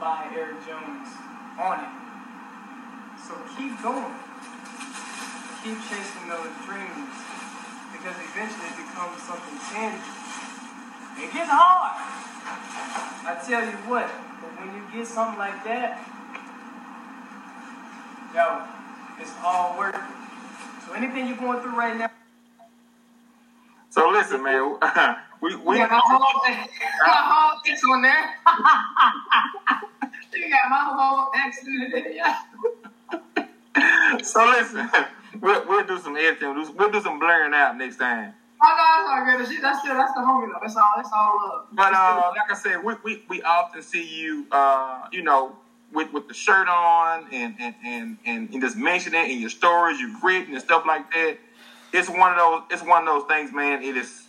by 0.00 0.30
Eric 0.34 0.64
Jones 0.66 1.08
on 1.58 1.80
it. 1.80 1.90
So 3.26 3.34
keep 3.56 3.82
going. 3.82 4.14
Keep 5.64 5.78
chasing 5.90 6.28
those 6.28 6.50
dreams 6.66 7.10
because 7.92 8.14
eventually 8.30 8.68
it 8.70 8.78
becomes 8.78 9.22
something 9.22 9.58
tangible. 9.72 10.14
It 11.18 11.32
gets 11.32 11.50
hard. 11.50 11.98
I 13.26 13.34
tell 13.46 13.64
you 13.64 13.76
what, 13.90 14.06
but 14.40 14.50
when 14.60 14.74
you 14.74 14.82
get 14.92 15.06
something 15.06 15.38
like 15.38 15.64
that, 15.64 15.98
yo, 18.34 18.62
it's 19.20 19.32
all 19.44 19.76
worth 19.78 19.96
it. 19.96 20.86
So 20.86 20.94
anything 20.94 21.26
you're 21.28 21.36
going 21.36 21.60
through 21.60 21.76
right 21.76 21.96
now, 21.96 22.10
so 23.90 24.08
listen, 24.10 24.42
man. 24.42 24.76
we 25.42 25.56
we 25.56 25.76
got 25.78 25.90
my 25.90 26.00
whole 26.04 26.20
my 26.20 27.08
whole 27.08 27.94
on 27.94 28.02
there. 28.02 28.34
you 30.34 30.50
got 30.50 30.68
my 30.70 30.90
whole 30.94 31.30
in 31.66 31.90
there. 31.90 32.36
so 34.22 34.46
listen, 34.46 34.88
we'll, 35.40 35.66
we'll 35.68 35.86
do 35.86 35.98
some 35.98 36.16
editing. 36.16 36.54
We'll 36.76 36.90
do 36.90 37.00
some 37.00 37.18
blurring 37.18 37.54
out 37.54 37.76
next 37.76 37.96
time. 37.96 38.34
Oh 38.60 38.66
no, 38.66 38.74
that's 38.76 39.08
all 39.08 39.24
good. 39.38 39.48
She, 39.54 39.60
that's 39.60 39.80
still 39.80 39.94
that's 39.94 40.12
the 40.14 40.20
homie 40.20 40.48
though. 40.52 40.58
That's 40.60 40.76
all. 40.76 40.90
That's 40.96 41.10
all 41.14 41.36
love. 41.36 41.66
But 41.72 41.94
uh, 41.94 42.32
like 42.36 42.50
I 42.50 42.54
said, 42.54 42.82
we, 42.82 42.94
we, 43.04 43.22
we 43.28 43.40
often 43.42 43.82
see 43.82 44.04
you, 44.04 44.46
uh, 44.50 45.06
you 45.12 45.22
know, 45.22 45.54
with, 45.92 46.12
with 46.12 46.26
the 46.28 46.34
shirt 46.34 46.66
on 46.68 47.28
and 47.32 47.54
and, 47.60 47.74
and, 47.84 48.18
and 48.24 48.50
and 48.52 48.60
just 48.60 48.76
mention 48.76 49.14
it 49.14 49.30
in 49.30 49.38
your 49.40 49.50
stories 49.50 50.00
you've 50.00 50.24
written 50.24 50.54
and 50.54 50.62
stuff 50.62 50.84
like 50.86 51.08
that. 51.12 51.38
It's 51.92 52.08
one 52.08 52.32
of 52.32 52.36
those. 52.36 52.62
It's 52.70 52.82
one 52.82 53.06
of 53.06 53.06
those 53.06 53.24
things, 53.28 53.52
man. 53.52 53.82
It 53.82 53.96
is 53.96 54.26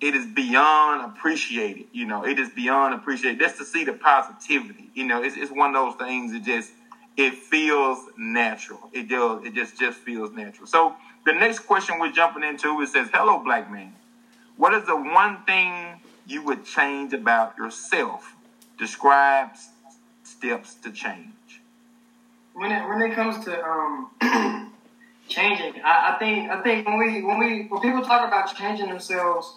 it 0.00 0.14
is 0.14 0.26
beyond 0.26 1.04
appreciated. 1.04 1.86
You 1.92 2.06
know, 2.06 2.24
it 2.24 2.38
is 2.38 2.50
beyond 2.50 2.94
appreciated. 2.94 3.40
Just 3.40 3.58
to 3.58 3.64
see 3.64 3.84
the 3.84 3.92
positivity. 3.92 4.90
You 4.94 5.04
know, 5.04 5.22
it's 5.22 5.36
it's 5.36 5.50
one 5.50 5.74
of 5.74 5.74
those 5.74 5.94
things. 5.96 6.32
that 6.32 6.44
just 6.44 6.72
it 7.16 7.34
feels 7.34 7.98
natural. 8.16 8.90
It 8.92 9.08
does. 9.08 9.44
It 9.44 9.54
just 9.54 9.78
just 9.78 9.98
feels 9.98 10.30
natural. 10.32 10.66
So 10.66 10.94
the 11.26 11.32
next 11.32 11.60
question 11.60 11.98
we're 11.98 12.12
jumping 12.12 12.44
into 12.44 12.80
it 12.80 12.88
says, 12.88 13.08
"Hello, 13.12 13.38
black 13.42 13.70
man. 13.70 13.94
What 14.56 14.72
is 14.74 14.86
the 14.86 14.96
one 14.96 15.42
thing 15.44 16.00
you 16.26 16.42
would 16.42 16.64
change 16.64 17.12
about 17.12 17.56
yourself? 17.56 18.36
Describe 18.78 19.50
steps 20.22 20.74
to 20.74 20.92
change." 20.92 21.60
When 22.54 22.70
it 22.70 22.88
when 22.88 23.02
it 23.02 23.14
comes 23.14 23.44
to 23.46 23.64
um, 23.64 24.10
changing, 25.28 25.82
I, 25.84 26.14
I 26.14 26.18
think 26.20 26.50
I 26.50 26.62
think 26.62 26.86
when 26.86 26.98
we 26.98 27.22
when 27.22 27.38
we 27.40 27.66
when 27.68 27.80
people 27.80 28.02
talk 28.02 28.26
about 28.28 28.54
changing 28.56 28.88
themselves. 28.88 29.56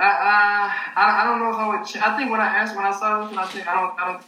I, 0.00 0.72
I, 0.96 1.20
I 1.20 1.24
don't 1.24 1.38
know 1.40 1.52
how 1.52 1.70
I 1.70 1.78
would. 1.78 1.86
Ch- 1.86 1.96
I 1.96 2.16
think 2.16 2.30
when 2.30 2.40
I 2.40 2.46
asked 2.46 2.74
when 2.76 2.86
I 2.86 2.92
saw 2.92 3.20
this, 3.22 3.30
and 3.30 3.38
I 3.38 3.46
think 3.46 3.68
I 3.68 3.74
don't, 3.74 4.00
I 4.00 4.12
don't 4.12 4.22